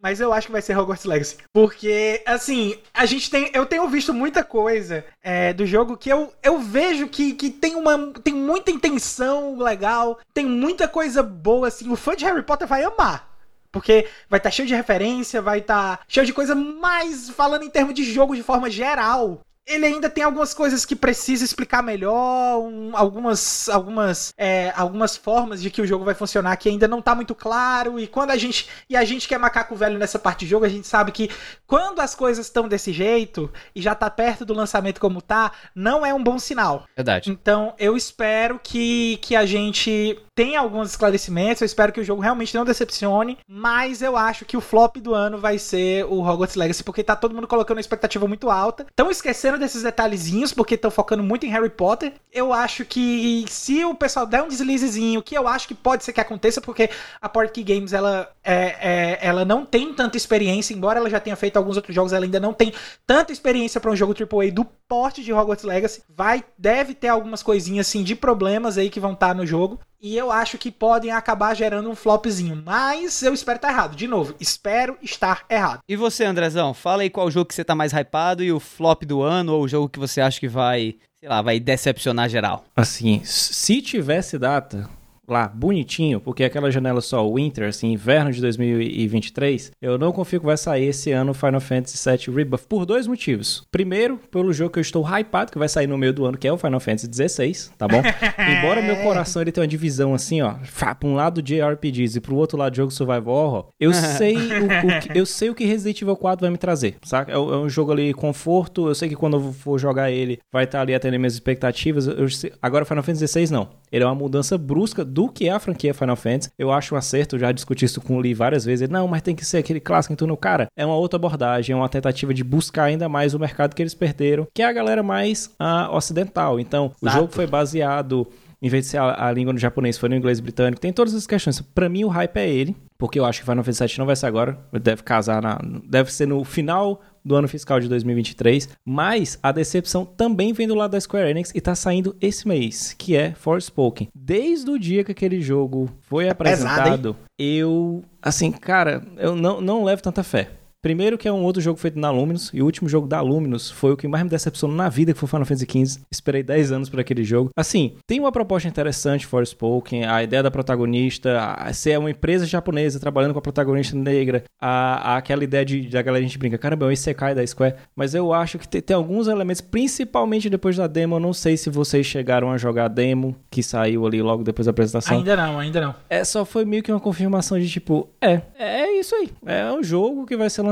Mas 0.01 0.19
eu 0.19 0.33
acho 0.33 0.47
que 0.47 0.53
vai 0.53 0.61
ser 0.61 0.77
Hogwarts 0.77 1.05
Legacy. 1.05 1.37
Porque, 1.53 2.21
assim, 2.25 2.77
a 2.93 3.05
gente 3.05 3.29
tem. 3.29 3.51
Eu 3.53 3.65
tenho 3.65 3.87
visto 3.87 4.13
muita 4.13 4.43
coisa 4.43 5.05
é, 5.21 5.53
do 5.53 5.65
jogo 5.65 5.95
que 5.95 6.09
eu, 6.09 6.33
eu 6.41 6.59
vejo 6.59 7.07
que, 7.07 7.33
que 7.33 7.49
tem 7.49 7.75
uma. 7.75 8.11
Tem 8.23 8.33
muita 8.33 8.71
intenção 8.71 9.57
legal, 9.57 10.19
tem 10.33 10.45
muita 10.45 10.87
coisa 10.87 11.21
boa, 11.21 11.67
assim. 11.67 11.89
O 11.91 11.95
fã 11.95 12.15
de 12.15 12.25
Harry 12.25 12.43
Potter 12.43 12.67
vai 12.67 12.83
amar. 12.83 13.29
Porque 13.71 14.05
vai 14.29 14.37
estar 14.37 14.49
tá 14.49 14.51
cheio 14.51 14.67
de 14.67 14.75
referência, 14.75 15.41
vai 15.41 15.59
estar 15.59 15.97
tá 15.97 16.03
cheio 16.07 16.25
de 16.25 16.33
coisa 16.33 16.53
mais 16.53 17.29
falando 17.29 17.63
em 17.63 17.69
termos 17.69 17.93
de 17.93 18.03
jogo 18.03 18.35
de 18.35 18.43
forma 18.43 18.69
geral 18.69 19.39
ele 19.67 19.85
ainda 19.85 20.09
tem 20.09 20.23
algumas 20.23 20.53
coisas 20.53 20.85
que 20.85 20.95
precisa 20.95 21.45
explicar 21.45 21.83
melhor, 21.83 22.59
um, 22.59 22.95
algumas 22.95 23.69
algumas 23.69 24.33
é, 24.37 24.73
algumas 24.75 25.15
formas 25.15 25.61
de 25.61 25.69
que 25.69 25.81
o 25.81 25.87
jogo 25.87 26.03
vai 26.03 26.15
funcionar 26.15 26.55
que 26.57 26.67
ainda 26.67 26.87
não 26.87 27.01
tá 27.01 27.13
muito 27.13 27.35
claro 27.35 27.99
e 27.99 28.07
quando 28.07 28.31
a 28.31 28.37
gente 28.37 28.67
e 28.89 28.95
a 28.97 29.03
gente 29.03 29.27
que 29.27 29.35
é 29.35 29.37
macaco 29.37 29.75
velho 29.75 29.99
nessa 29.99 30.19
parte 30.19 30.45
de 30.45 30.47
jogo, 30.47 30.65
a 30.65 30.69
gente 30.69 30.87
sabe 30.87 31.11
que 31.11 31.29
quando 31.67 31.99
as 31.99 32.15
coisas 32.15 32.45
estão 32.45 32.67
desse 32.67 32.91
jeito 32.91 33.51
e 33.75 33.81
já 33.81 33.93
tá 33.93 34.09
perto 34.09 34.45
do 34.45 34.53
lançamento 34.53 34.99
como 34.99 35.21
tá, 35.21 35.51
não 35.75 36.05
é 36.05 36.13
um 36.13 36.23
bom 36.23 36.39
sinal. 36.39 36.85
Verdade. 36.95 37.29
Então, 37.29 37.73
eu 37.77 37.95
espero 37.95 38.59
que 38.61 39.17
que 39.21 39.35
a 39.35 39.45
gente 39.45 40.17
tenha 40.33 40.59
alguns 40.59 40.89
esclarecimentos, 40.91 41.61
eu 41.61 41.65
espero 41.65 41.91
que 41.91 41.99
o 41.99 42.03
jogo 42.03 42.21
realmente 42.21 42.55
não 42.55 42.63
decepcione, 42.63 43.37
mas 43.47 44.01
eu 44.01 44.15
acho 44.15 44.45
que 44.45 44.55
o 44.55 44.61
flop 44.61 44.97
do 44.97 45.13
ano 45.13 45.37
vai 45.37 45.57
ser 45.57 46.05
o 46.05 46.21
Hogwarts 46.21 46.55
Legacy 46.55 46.83
porque 46.83 47.03
tá 47.03 47.15
todo 47.15 47.35
mundo 47.35 47.47
colocando 47.47 47.77
uma 47.77 47.81
expectativa 47.81 48.27
muito 48.27 48.49
alta. 48.49 48.85
Estão 48.89 49.11
esquecendo 49.11 49.57
desses 49.57 49.83
detalhezinhos, 49.83 50.53
porque 50.53 50.75
estão 50.75 50.89
focando 50.89 51.23
muito 51.23 51.45
em 51.45 51.49
Harry 51.49 51.69
Potter. 51.69 52.13
Eu 52.31 52.53
acho 52.53 52.85
que 52.85 53.45
se 53.49 53.83
o 53.83 53.93
pessoal 53.93 54.25
der 54.25 54.43
um 54.43 54.47
deslizezinho, 54.47 55.21
que 55.21 55.37
eu 55.37 55.47
acho 55.47 55.67
que 55.67 55.75
pode 55.75 56.03
ser 56.03 56.13
que 56.13 56.21
aconteça, 56.21 56.61
porque 56.61 56.89
a 57.21 57.27
Portkey 57.27 57.63
Games 57.63 57.93
ela, 57.93 58.31
é, 58.43 58.55
é, 58.55 59.19
ela 59.21 59.43
não 59.43 59.65
tem 59.65 59.93
tanta 59.93 60.17
experiência, 60.17 60.73
embora 60.73 60.99
ela 60.99 61.09
já 61.09 61.19
tenha 61.19 61.35
feito 61.35 61.57
alguns 61.57 61.75
outros 61.75 61.93
jogos, 61.93 62.13
ela 62.13 62.25
ainda 62.25 62.39
não 62.39 62.53
tem 62.53 62.73
tanta 63.05 63.33
experiência 63.33 63.81
para 63.81 63.91
um 63.91 63.95
jogo 63.95 64.13
AAA 64.13 64.51
do 64.51 64.65
porte 64.91 65.23
de 65.23 65.31
Hogwarts 65.31 65.63
Legacy. 65.63 66.03
Vai, 66.13 66.43
deve 66.57 66.93
ter 66.93 67.07
algumas 67.07 67.41
coisinhas 67.41 67.87
assim 67.87 68.03
de 68.03 68.13
problemas 68.13 68.77
aí 68.77 68.89
que 68.89 68.99
vão 68.99 69.13
estar 69.13 69.29
tá 69.29 69.33
no 69.33 69.45
jogo. 69.45 69.79
E 70.01 70.17
eu 70.17 70.29
acho 70.29 70.57
que 70.57 70.69
podem 70.69 71.11
acabar 71.11 71.55
gerando 71.55 71.89
um 71.89 71.95
flopzinho. 71.95 72.61
Mas 72.65 73.23
eu 73.23 73.33
espero 73.33 73.55
estar 73.55 73.69
errado. 73.69 73.95
De 73.95 74.05
novo, 74.05 74.35
espero 74.37 74.97
estar 75.01 75.45
errado. 75.49 75.79
E 75.87 75.95
você, 75.95 76.25
Andrezão? 76.25 76.73
Fala 76.73 77.03
aí 77.03 77.09
qual 77.09 77.31
jogo 77.31 77.45
que 77.45 77.55
você 77.55 77.63
tá 77.63 77.73
mais 77.73 77.93
hypado 77.93 78.43
e 78.43 78.51
o 78.51 78.59
flop 78.59 79.03
do 79.03 79.21
ano, 79.21 79.53
ou 79.53 79.63
o 79.63 79.67
jogo 79.67 79.87
que 79.87 79.99
você 79.99 80.19
acha 80.19 80.37
que 80.37 80.49
vai 80.49 80.97
sei 81.21 81.29
lá, 81.29 81.41
vai 81.41 81.59
decepcionar 81.59 82.27
geral? 82.27 82.65
Assim, 82.75 83.21
se 83.23 83.81
tivesse 83.81 84.39
data, 84.39 84.89
lá, 85.31 85.47
bonitinho, 85.47 86.19
porque 86.19 86.43
aquela 86.43 86.69
janela 86.69 87.01
só 87.01 87.27
Winter, 87.31 87.69
assim, 87.69 87.93
inverno 87.93 88.31
de 88.31 88.41
2023, 88.41 89.71
eu 89.81 89.97
não 89.97 90.11
confio 90.11 90.39
que 90.39 90.45
vai 90.45 90.57
sair 90.57 90.85
esse 90.85 91.11
ano 91.11 91.33
Final 91.33 91.61
Fantasy 91.61 92.09
VII 92.09 92.35
Rebirth 92.35 92.67
por 92.67 92.85
dois 92.85 93.07
motivos. 93.07 93.65
Primeiro, 93.71 94.17
pelo 94.29 94.53
jogo 94.53 94.71
que 94.71 94.79
eu 94.79 94.81
estou 94.81 95.05
hypado, 95.07 95.51
que 95.51 95.57
vai 95.57 95.69
sair 95.69 95.87
no 95.87 95.97
meio 95.97 96.13
do 96.13 96.25
ano, 96.25 96.37
que 96.37 96.47
é 96.47 96.53
o 96.53 96.57
Final 96.57 96.79
Fantasy 96.79 97.09
XVI, 97.11 97.71
tá 97.77 97.87
bom? 97.87 98.01
Embora 98.37 98.81
meu 98.81 98.97
coração 98.97 99.41
ele 99.41 99.51
tenha 99.51 99.63
uma 99.63 99.67
divisão 99.67 100.13
assim, 100.13 100.41
ó, 100.41 100.55
pra 100.77 100.97
um 101.03 101.15
lado 101.15 101.41
de 101.41 101.61
RPGs 101.61 102.17
e 102.17 102.21
pro 102.21 102.35
outro 102.35 102.57
lado 102.57 102.75
jogo 102.75 102.91
survival 102.91 103.33
horror, 103.33 103.67
eu 103.79 103.93
sei 103.93 104.35
o, 104.35 104.65
o 104.65 104.99
que, 105.01 105.17
eu 105.17 105.25
sei 105.25 105.49
o 105.49 105.55
que 105.55 105.65
Resident 105.65 106.01
Evil 106.01 106.15
4 106.15 106.41
vai 106.41 106.51
me 106.51 106.57
trazer, 106.57 106.95
saca? 107.03 107.31
É, 107.31 107.35
é, 107.35 107.37
um 107.37 107.69
jogo 107.69 107.91
ali 107.91 108.13
conforto, 108.13 108.87
eu 108.87 108.95
sei 108.95 109.07
que 109.07 109.15
quando 109.15 109.37
eu 109.37 109.53
for 109.53 109.79
jogar 109.79 110.11
ele 110.11 110.39
vai 110.51 110.65
estar 110.65 110.81
ali 110.81 110.93
atendendo 110.93 111.19
minhas 111.19 111.33
expectativas. 111.33 112.07
Eu, 112.07 112.27
agora 112.61 112.85
Final 112.85 113.03
Fantasy 113.03 113.27
XVI 113.27 113.51
não. 113.51 113.69
Ele 113.91 114.03
é 114.03 114.07
uma 114.07 114.15
mudança 114.15 114.57
brusca 114.57 115.03
do 115.03 115.20
que 115.29 115.47
é 115.47 115.51
a 115.51 115.59
franquia 115.59 115.93
Final 115.93 116.15
Fantasy. 116.15 116.51
Eu 116.57 116.71
acho 116.71 116.95
um 116.95 116.97
acerto, 116.97 117.37
já 117.37 117.51
discuti 117.51 117.85
isso 117.85 118.01
com 118.01 118.17
o 118.17 118.19
Lee 118.19 118.33
várias 118.33 118.65
vezes. 118.65 118.83
Ele, 118.83 118.93
não, 118.93 119.07
mas 119.07 119.21
tem 119.21 119.35
que 119.35 119.45
ser 119.45 119.57
aquele 119.57 119.79
clássico 119.79 120.13
em 120.13 120.15
turno. 120.15 120.37
Cara, 120.37 120.67
é 120.75 120.85
uma 120.85 120.95
outra 120.95 121.17
abordagem, 121.17 121.73
é 121.73 121.75
uma 121.75 121.89
tentativa 121.89 122.33
de 122.33 122.43
buscar 122.43 122.85
ainda 122.85 123.09
mais 123.09 123.33
o 123.33 123.39
mercado 123.39 123.75
que 123.75 123.81
eles 123.81 123.93
perderam, 123.93 124.47
que 124.53 124.61
é 124.61 124.65
a 124.65 124.73
galera 124.73 125.03
mais 125.03 125.47
uh, 125.59 125.93
ocidental. 125.93 126.59
Então, 126.59 126.91
o 127.01 127.09
jogo 127.09 127.33
foi 127.33 127.47
baseado 127.47 128.27
em 128.61 128.69
vez 128.69 128.85
de 128.85 128.91
ser 128.91 128.97
a, 128.97 129.27
a, 129.27 129.31
língua 129.31 129.51
no 129.51 129.59
japonês, 129.59 129.97
foi 129.97 130.07
no 130.07 130.15
inglês 130.15 130.39
britânico. 130.39 130.79
Tem 130.79 130.93
todas 130.93 131.13
essas 131.13 131.25
questões. 131.25 131.59
Para 131.59 131.89
mim, 131.89 132.03
o 132.03 132.07
hype 132.09 132.37
é 132.37 132.47
ele, 132.47 132.75
porque 133.01 133.17
eu 133.19 133.25
acho 133.25 133.39
que 133.39 133.45
Final 133.47 133.63
Fantasy 133.63 133.87
VII 133.87 133.97
não 133.97 134.05
vai 134.05 134.15
ser 134.15 134.27
agora. 134.27 134.59
Deve 134.79 135.01
casar 135.01 135.41
na. 135.41 135.59
Deve 135.89 136.13
ser 136.13 136.27
no 136.27 136.43
final 136.43 137.01
do 137.25 137.35
ano 137.35 137.47
fiscal 137.47 137.79
de 137.79 137.87
2023, 137.87 138.69
mas 138.85 139.39
a 139.41 139.51
decepção 139.51 140.05
também 140.05 140.53
vem 140.53 140.67
do 140.67 140.75
lado 140.75 140.91
da 140.91 141.01
Square 141.01 141.27
Enix 141.27 141.51
e 141.55 141.59
tá 141.59 141.73
saindo 141.73 142.15
esse 142.21 142.47
mês, 142.47 142.93
que 142.95 143.15
é 143.15 143.33
Forspoken. 143.33 144.07
Desde 144.13 144.69
o 144.69 144.77
dia 144.77 145.03
que 145.03 145.11
aquele 145.11 145.41
jogo 145.41 145.89
foi 146.01 146.29
apresentado, 146.29 147.15
Pesado, 147.15 147.15
eu, 147.39 148.03
assim, 148.21 148.51
cara, 148.51 149.03
eu 149.17 149.35
não, 149.35 149.59
não 149.59 149.83
levo 149.83 150.03
tanta 150.03 150.21
fé. 150.21 150.51
Primeiro 150.81 151.15
que 151.15 151.27
é 151.27 151.31
um 151.31 151.43
outro 151.43 151.61
jogo 151.61 151.79
feito 151.79 151.99
na 151.99 152.09
Luminous, 152.09 152.49
e 152.51 152.59
o 152.59 152.65
último 152.65 152.89
jogo 152.89 153.07
da 153.07 153.21
Luminous 153.21 153.69
foi 153.69 153.91
o 153.91 153.97
que 153.97 154.07
mais 154.07 154.23
me 154.23 154.29
decepcionou 154.31 154.75
na 154.75 154.89
vida, 154.89 155.13
que 155.13 155.19
foi 155.19 155.29
Final 155.29 155.45
Fantasy 155.45 155.67
XV. 155.69 156.01
Esperei 156.09 156.41
10 156.41 156.71
anos 156.71 156.89
por 156.89 156.99
aquele 156.99 157.23
jogo. 157.23 157.51
Assim, 157.55 157.93
tem 158.07 158.19
uma 158.19 158.31
proposta 158.31 158.67
interessante, 158.67 159.27
Forspoken, 159.27 160.05
a 160.05 160.23
ideia 160.23 160.41
da 160.41 160.49
protagonista, 160.49 161.53
a, 161.53 161.71
ser 161.71 161.99
uma 161.99 162.09
empresa 162.09 162.47
japonesa 162.47 162.99
trabalhando 162.99 163.33
com 163.33 163.37
a 163.37 163.43
protagonista 163.43 163.95
negra, 163.95 164.43
a, 164.59 165.13
a 165.13 165.17
aquela 165.17 165.43
ideia 165.43 165.63
de, 165.63 165.87
da 165.87 166.01
galera 166.01 166.25
a 166.25 166.27
gente 166.27 166.39
brinca, 166.39 166.57
caramba, 166.57 166.87
é 166.87 166.89
um 166.89 166.91
Isekai 166.91 167.35
da 167.35 167.45
Square, 167.45 167.75
mas 167.95 168.15
eu 168.15 168.33
acho 168.33 168.57
que 168.57 168.67
tem, 168.67 168.81
tem, 168.81 168.95
alguns 168.95 169.27
elementos, 169.27 169.61
principalmente 169.61 170.49
depois 170.49 170.77
da 170.77 170.87
demo, 170.87 171.17
eu 171.17 171.19
não 171.19 171.31
sei 171.31 171.57
se 171.57 171.69
vocês 171.69 172.07
chegaram 172.07 172.49
a 172.49 172.57
jogar 172.57 172.85
a 172.85 172.87
demo, 172.87 173.35
que 173.51 173.61
saiu 173.61 174.07
ali 174.07 174.19
logo 174.19 174.43
depois 174.43 174.65
da 174.65 174.71
apresentação. 174.71 175.15
Ainda 175.15 175.35
não, 175.35 175.59
ainda 175.59 175.79
não. 175.79 175.95
É, 176.09 176.23
só 176.23 176.43
foi 176.43 176.65
meio 176.65 176.81
que 176.81 176.91
uma 176.91 176.99
confirmação 176.99 177.59
de 177.59 177.69
tipo, 177.69 178.09
é, 178.19 178.41
é 178.57 178.99
isso 178.99 179.13
aí, 179.13 179.29
é 179.45 179.71
um 179.71 179.83
jogo 179.83 180.25
que 180.25 180.35
vai 180.35 180.49
ser 180.49 180.63
lançado 180.63 180.70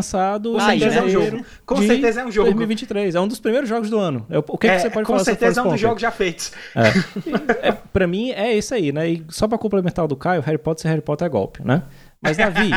com 0.53 0.59
certeza 0.59 0.99
é 0.99 1.03
um 1.03 1.09
jogo. 1.09 1.45
Com 1.65 1.77
certeza 1.77 2.21
é 2.21 2.25
um 2.25 2.31
jogo. 2.31 2.45
2023. 2.45 3.15
É 3.15 3.19
um 3.19 3.27
dos 3.27 3.39
primeiros 3.39 3.69
jogos 3.69 3.89
do 3.89 3.99
ano. 3.99 4.25
É 4.29 4.37
o 4.37 4.57
que, 4.57 4.67
é, 4.67 4.75
que 4.75 4.81
você 4.81 4.89
pode 4.89 5.05
com 5.05 5.13
falar 5.13 5.19
Com 5.19 5.25
certeza 5.25 5.61
é 5.61 5.63
um 5.63 5.69
dos 5.69 5.79
jogos 5.79 6.01
já 6.01 6.11
feitos. 6.11 6.51
É. 6.75 7.69
é, 7.69 7.71
pra 7.71 8.07
mim, 8.07 8.31
é 8.31 8.53
isso 8.55 8.73
aí, 8.73 8.91
né? 8.91 9.09
E 9.09 9.25
só 9.29 9.47
pra 9.47 9.57
complementar 9.57 10.05
o 10.05 10.07
do 10.07 10.15
Caio, 10.15 10.41
Harry 10.41 10.57
Potter 10.57 10.81
ser 10.81 10.87
Harry 10.89 11.01
Potter 11.01 11.25
é 11.25 11.29
golpe, 11.29 11.65
né? 11.65 11.83
Mas, 12.21 12.35
Davi, 12.35 12.69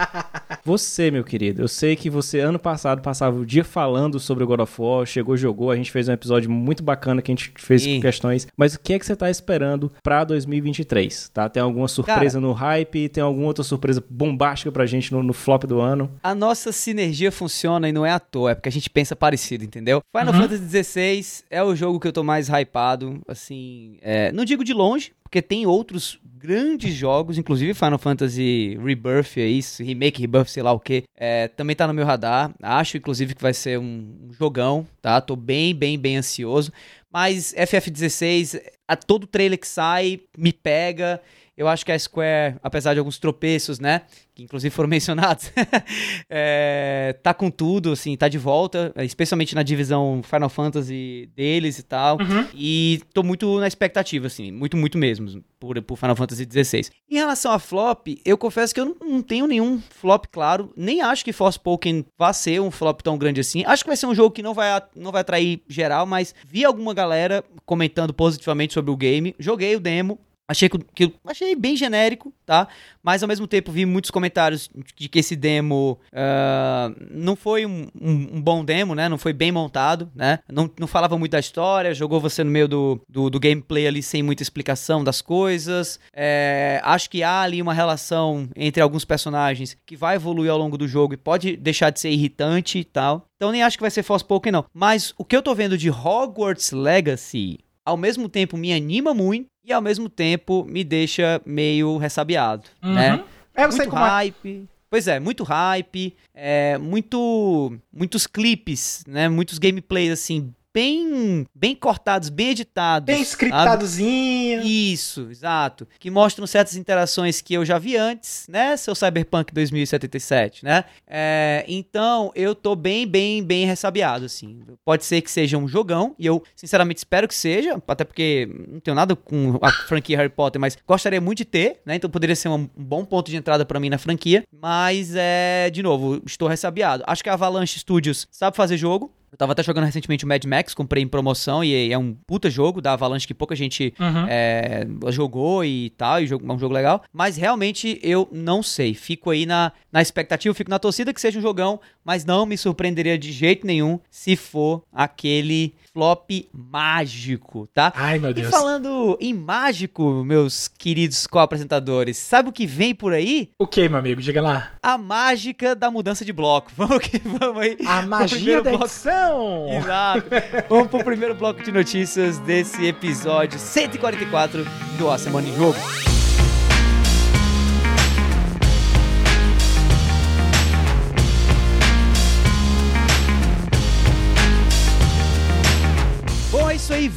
você, 0.66 1.12
meu 1.12 1.22
querido, 1.22 1.62
eu 1.62 1.68
sei 1.68 1.94
que 1.94 2.10
você 2.10 2.40
ano 2.40 2.58
passado 2.58 3.00
passava 3.00 3.38
o 3.38 3.46
dia 3.46 3.62
falando 3.62 4.18
sobre 4.18 4.42
o 4.42 4.46
God 4.48 4.58
of 4.58 4.82
War, 4.82 5.06
chegou, 5.06 5.36
jogou, 5.36 5.70
a 5.70 5.76
gente 5.76 5.92
fez 5.92 6.08
um 6.08 6.12
episódio 6.12 6.50
muito 6.50 6.82
bacana 6.82 7.22
que 7.22 7.30
a 7.30 7.34
gente 7.34 7.52
fez 7.54 7.86
com 7.86 8.00
questões. 8.00 8.48
Mas 8.56 8.74
o 8.74 8.80
que 8.80 8.92
é 8.92 8.98
que 8.98 9.06
você 9.06 9.14
tá 9.14 9.30
esperando 9.30 9.92
pra 10.02 10.24
2023, 10.24 11.28
tá? 11.28 11.48
Tem 11.48 11.62
alguma 11.62 11.86
surpresa 11.86 12.40
Cara, 12.40 12.46
no 12.48 12.52
hype? 12.52 13.08
Tem 13.08 13.22
alguma 13.22 13.46
outra 13.46 13.62
surpresa 13.62 14.02
bombástica 14.10 14.72
pra 14.72 14.84
gente 14.86 15.12
no, 15.12 15.22
no, 15.22 15.32
flop 15.32 15.62
do 15.62 15.80
ano? 15.80 16.10
A 16.20 16.34
nossa 16.34 16.72
sinergia 16.72 17.30
funciona 17.30 17.88
e 17.88 17.92
não 17.92 18.04
é 18.04 18.10
à 18.10 18.18
toa, 18.18 18.50
é 18.50 18.54
porque 18.56 18.68
a 18.68 18.72
gente 18.72 18.90
pensa 18.90 19.14
parecido, 19.14 19.64
entendeu? 19.64 20.02
Final 20.10 20.34
uhum. 20.34 20.48
Fantasy 20.48 20.84
XVI 20.84 21.44
é 21.48 21.62
o 21.62 21.76
jogo 21.76 22.00
que 22.00 22.08
eu 22.08 22.12
tô 22.12 22.24
mais 22.24 22.48
hypado, 22.48 23.20
assim, 23.28 23.98
é, 24.02 24.32
não 24.32 24.44
digo 24.44 24.64
de 24.64 24.72
longe, 24.72 25.12
porque 25.36 25.42
tem 25.42 25.66
outros 25.66 26.18
grandes 26.24 26.94
jogos, 26.94 27.36
inclusive 27.36 27.74
Final 27.74 27.98
Fantasy 27.98 28.78
Rebirth, 28.82 29.36
é 29.36 29.46
isso, 29.46 29.82
Remake, 29.82 30.22
Rebirth, 30.22 30.48
sei 30.48 30.62
lá 30.62 30.72
o 30.72 30.80
que, 30.80 31.04
é, 31.14 31.48
também 31.48 31.76
tá 31.76 31.86
no 31.86 31.92
meu 31.92 32.06
radar. 32.06 32.54
Acho, 32.62 32.96
inclusive, 32.96 33.34
que 33.34 33.42
vai 33.42 33.52
ser 33.52 33.78
um 33.78 34.30
jogão, 34.30 34.86
tá? 35.02 35.20
Tô 35.20 35.36
bem, 35.36 35.74
bem, 35.74 35.98
bem 35.98 36.16
ansioso. 36.16 36.72
Mas 37.12 37.54
FF16, 37.54 38.62
a 38.88 38.96
todo 38.96 39.26
trailer 39.26 39.58
que 39.58 39.68
sai, 39.68 40.20
me 40.38 40.54
pega. 40.54 41.20
Eu 41.56 41.68
acho 41.68 41.86
que 41.86 41.92
a 41.92 41.98
Square, 41.98 42.56
apesar 42.62 42.92
de 42.92 42.98
alguns 42.98 43.18
tropeços, 43.18 43.80
né? 43.80 44.02
Que 44.34 44.42
inclusive 44.42 44.74
foram 44.74 44.88
mencionados, 44.90 45.50
é, 46.28 47.16
tá 47.22 47.32
com 47.32 47.50
tudo, 47.50 47.92
assim, 47.92 48.14
tá 48.16 48.28
de 48.28 48.36
volta, 48.36 48.92
especialmente 48.98 49.54
na 49.54 49.62
divisão 49.62 50.20
Final 50.22 50.50
Fantasy 50.50 51.30
deles 51.34 51.78
e 51.78 51.82
tal. 51.82 52.18
Uhum. 52.18 52.46
E 52.54 53.00
tô 53.14 53.22
muito 53.22 53.58
na 53.58 53.66
expectativa, 53.66 54.26
assim, 54.26 54.52
muito, 54.52 54.76
muito 54.76 54.98
mesmo, 54.98 55.42
por, 55.58 55.80
por 55.82 55.96
Final 55.96 56.16
Fantasy 56.16 56.44
XVI. 56.44 56.90
Em 57.10 57.14
relação 57.14 57.50
a 57.52 57.58
flop, 57.58 58.08
eu 58.24 58.36
confesso 58.36 58.74
que 58.74 58.80
eu 58.80 58.84
não, 58.84 58.96
não 59.08 59.22
tenho 59.22 59.46
nenhum 59.46 59.80
flop 59.80 60.26
claro, 60.30 60.72
nem 60.76 61.00
acho 61.00 61.24
que 61.24 61.32
Forspoken 61.32 62.04
vá 62.18 62.32
ser 62.32 62.60
um 62.60 62.70
flop 62.70 63.00
tão 63.00 63.16
grande 63.16 63.40
assim. 63.40 63.64
Acho 63.64 63.82
que 63.82 63.88
vai 63.88 63.96
ser 63.96 64.06
um 64.06 64.14
jogo 64.14 64.30
que 64.30 64.42
não 64.42 64.52
vai, 64.52 64.82
não 64.94 65.10
vai 65.10 65.22
atrair 65.22 65.62
geral, 65.66 66.04
mas 66.04 66.34
vi 66.46 66.64
alguma 66.64 66.92
galera 66.92 67.42
comentando 67.64 68.12
positivamente 68.12 68.74
sobre 68.74 68.90
o 68.90 68.96
game. 68.96 69.34
Joguei 69.38 69.74
o 69.74 69.80
demo, 69.80 70.18
Achei 70.48 70.68
que, 70.68 70.78
que, 70.94 71.12
achei 71.24 71.56
bem 71.56 71.76
genérico, 71.76 72.32
tá? 72.44 72.68
Mas 73.02 73.22
ao 73.22 73.28
mesmo 73.28 73.48
tempo 73.48 73.72
vi 73.72 73.84
muitos 73.84 74.12
comentários 74.12 74.70
de 74.94 75.08
que 75.08 75.18
esse 75.18 75.34
demo 75.34 75.98
uh, 76.12 76.94
não 77.10 77.34
foi 77.34 77.66
um, 77.66 77.88
um, 78.00 78.36
um, 78.36 78.40
bom 78.40 78.64
demo, 78.64 78.94
né? 78.94 79.08
Não 79.08 79.18
foi 79.18 79.32
bem 79.32 79.50
montado, 79.50 80.08
né? 80.14 80.38
Não, 80.50 80.70
não 80.78 80.86
falava 80.86 81.18
muito 81.18 81.32
da 81.32 81.40
história, 81.40 81.92
jogou 81.92 82.20
você 82.20 82.44
no 82.44 82.50
meio 82.50 82.68
do, 82.68 83.00
do, 83.08 83.28
do 83.28 83.40
gameplay 83.40 83.88
ali 83.88 84.02
sem 84.02 84.22
muita 84.22 84.42
explicação 84.42 85.02
das 85.02 85.20
coisas. 85.20 85.98
É, 86.14 86.80
acho 86.84 87.10
que 87.10 87.24
há 87.24 87.40
ali 87.40 87.60
uma 87.60 87.74
relação 87.74 88.48
entre 88.54 88.80
alguns 88.80 89.04
personagens 89.04 89.76
que 89.84 89.96
vai 89.96 90.14
evoluir 90.14 90.52
ao 90.52 90.58
longo 90.58 90.78
do 90.78 90.86
jogo 90.86 91.14
e 91.14 91.16
pode 91.16 91.56
deixar 91.56 91.90
de 91.90 91.98
ser 91.98 92.10
irritante 92.10 92.78
e 92.78 92.84
tal. 92.84 93.26
Então 93.36 93.50
nem 93.50 93.64
acho 93.64 93.76
que 93.76 93.82
vai 93.82 93.90
ser 93.90 94.04
Forspoken 94.04 94.52
não. 94.52 94.64
Mas 94.72 95.12
o 95.18 95.24
que 95.24 95.36
eu 95.36 95.42
tô 95.42 95.54
vendo 95.56 95.76
de 95.76 95.90
Hogwarts 95.90 96.70
Legacy 96.70 97.58
ao 97.84 97.96
mesmo 97.96 98.28
tempo 98.28 98.56
me 98.56 98.72
anima 98.72 99.14
muito 99.14 99.46
e 99.66 99.72
ao 99.72 99.82
mesmo 99.82 100.08
tempo 100.08 100.64
me 100.64 100.84
deixa 100.84 101.42
meio 101.44 101.96
ressabiado, 101.96 102.64
uhum. 102.82 102.94
né? 102.94 103.24
É, 103.54 103.64
eu 103.64 103.68
muito 103.68 103.76
sei 103.76 103.86
como 103.86 104.04
é. 104.04 104.08
hype. 104.08 104.62
É. 104.62 104.76
Pois 104.88 105.08
é, 105.08 105.18
muito 105.18 105.42
hype, 105.42 106.16
é, 106.32 106.78
muito, 106.78 107.76
muitos 107.92 108.26
clipes, 108.26 109.02
né? 109.06 109.28
Muitos 109.28 109.58
gameplays 109.58 110.12
assim 110.12 110.54
bem, 110.76 111.46
bem 111.54 111.74
cortados, 111.74 112.28
bem 112.28 112.50
editados. 112.50 113.06
Bem 113.06 113.22
scriptadozinho. 113.22 114.60
Isso, 114.60 115.28
exato. 115.30 115.88
Que 115.98 116.10
mostram 116.10 116.46
certas 116.46 116.76
interações 116.76 117.40
que 117.40 117.54
eu 117.54 117.64
já 117.64 117.78
vi 117.78 117.96
antes, 117.96 118.46
né? 118.46 118.76
Seu 118.76 118.94
Cyberpunk 118.94 119.54
2077, 119.54 120.62
né? 120.62 120.84
É, 121.06 121.64
então, 121.66 122.30
eu 122.34 122.54
tô 122.54 122.76
bem, 122.76 123.06
bem, 123.06 123.42
bem 123.42 123.64
ressabiado, 123.64 124.26
assim. 124.26 124.60
Pode 124.84 125.06
ser 125.06 125.22
que 125.22 125.30
seja 125.30 125.56
um 125.56 125.66
jogão, 125.66 126.14
e 126.18 126.26
eu, 126.26 126.42
sinceramente, 126.54 126.98
espero 126.98 127.26
que 127.26 127.34
seja, 127.34 127.80
até 127.88 128.04
porque 128.04 128.46
não 128.68 128.78
tenho 128.78 128.94
nada 128.94 129.16
com 129.16 129.58
a 129.62 129.72
franquia 129.72 130.18
Harry 130.18 130.28
Potter, 130.28 130.60
mas 130.60 130.76
gostaria 130.86 131.22
muito 131.22 131.38
de 131.38 131.46
ter, 131.46 131.80
né? 131.86 131.94
Então 131.94 132.10
poderia 132.10 132.36
ser 132.36 132.50
um 132.50 132.68
bom 132.76 133.02
ponto 133.02 133.30
de 133.30 133.36
entrada 133.38 133.64
para 133.64 133.80
mim 133.80 133.88
na 133.88 133.96
franquia. 133.96 134.44
Mas, 134.52 135.14
é, 135.16 135.70
de 135.70 135.82
novo, 135.82 136.20
estou 136.26 136.46
ressabiado. 136.48 137.02
Acho 137.06 137.22
que 137.22 137.30
a 137.30 137.32
Avalanche 137.32 137.78
Studios 137.78 138.28
sabe 138.30 138.54
fazer 138.54 138.76
jogo, 138.76 139.10
eu 139.30 139.38
tava 139.38 139.52
até 139.52 139.62
jogando 139.62 139.84
recentemente 139.84 140.24
o 140.24 140.28
Mad 140.28 140.44
Max, 140.44 140.74
comprei 140.74 141.02
em 141.02 141.08
promoção 141.08 141.62
e 141.62 141.92
é 141.92 141.98
um 141.98 142.14
puta 142.26 142.50
jogo 142.50 142.80
da 142.80 142.92
Avalanche 142.92 143.26
que 143.26 143.34
pouca 143.34 143.54
gente 143.54 143.92
uhum. 143.98 144.26
é, 144.28 144.86
jogou 145.10 145.64
e 145.64 145.90
tal, 145.90 146.20
e 146.20 146.28
é 146.30 146.52
um 146.52 146.58
jogo 146.58 146.74
legal. 146.74 147.02
Mas 147.12 147.36
realmente 147.36 147.98
eu 148.02 148.28
não 148.32 148.62
sei. 148.62 148.94
Fico 148.94 149.30
aí 149.30 149.46
na, 149.46 149.72
na 149.92 150.00
expectativa, 150.00 150.54
fico 150.54 150.70
na 150.70 150.78
torcida 150.78 151.12
que 151.12 151.20
seja 151.20 151.38
um 151.38 151.42
jogão, 151.42 151.80
mas 152.04 152.24
não 152.24 152.46
me 152.46 152.56
surpreenderia 152.56 153.18
de 153.18 153.32
jeito 153.32 153.66
nenhum 153.66 153.98
se 154.10 154.36
for 154.36 154.82
aquele 154.92 155.74
flop 155.92 156.30
mágico, 156.52 157.66
tá? 157.72 157.90
Ai, 157.96 158.18
meu 158.18 158.34
Deus. 158.34 158.48
E 158.48 158.50
falando 158.50 159.16
em 159.18 159.32
mágico, 159.32 160.22
meus 160.24 160.68
queridos 160.68 161.26
co-apresentadores, 161.26 162.18
sabe 162.18 162.50
o 162.50 162.52
que 162.52 162.66
vem 162.66 162.94
por 162.94 163.14
aí? 163.14 163.48
O 163.58 163.66
que, 163.66 163.88
meu 163.88 163.98
amigo? 163.98 164.20
Diga 164.20 164.42
lá. 164.42 164.72
A 164.82 164.98
mágica 164.98 165.74
da 165.74 165.90
mudança 165.90 166.22
de 166.22 166.34
bloco. 166.34 166.70
Vamos 166.76 166.98
que 166.98 167.18
vamos 167.18 167.62
aí. 167.62 167.78
A 167.86 168.02
magia 168.02 168.62
da 168.62 168.70
bloco. 168.70 168.84
Edição. 169.16 169.66
Exato. 169.68 170.24
vamos 170.68 170.88
pro 170.88 171.04
primeiro 171.04 171.34
bloco 171.34 171.62
de 171.62 171.72
notícias 171.72 172.38
desse 172.38 172.86
episódio 172.86 173.58
144 173.58 174.64
do 174.98 175.10
A 175.10 175.18
Semana 175.18 175.48
em 175.48 175.54
Jogo. 175.54 175.78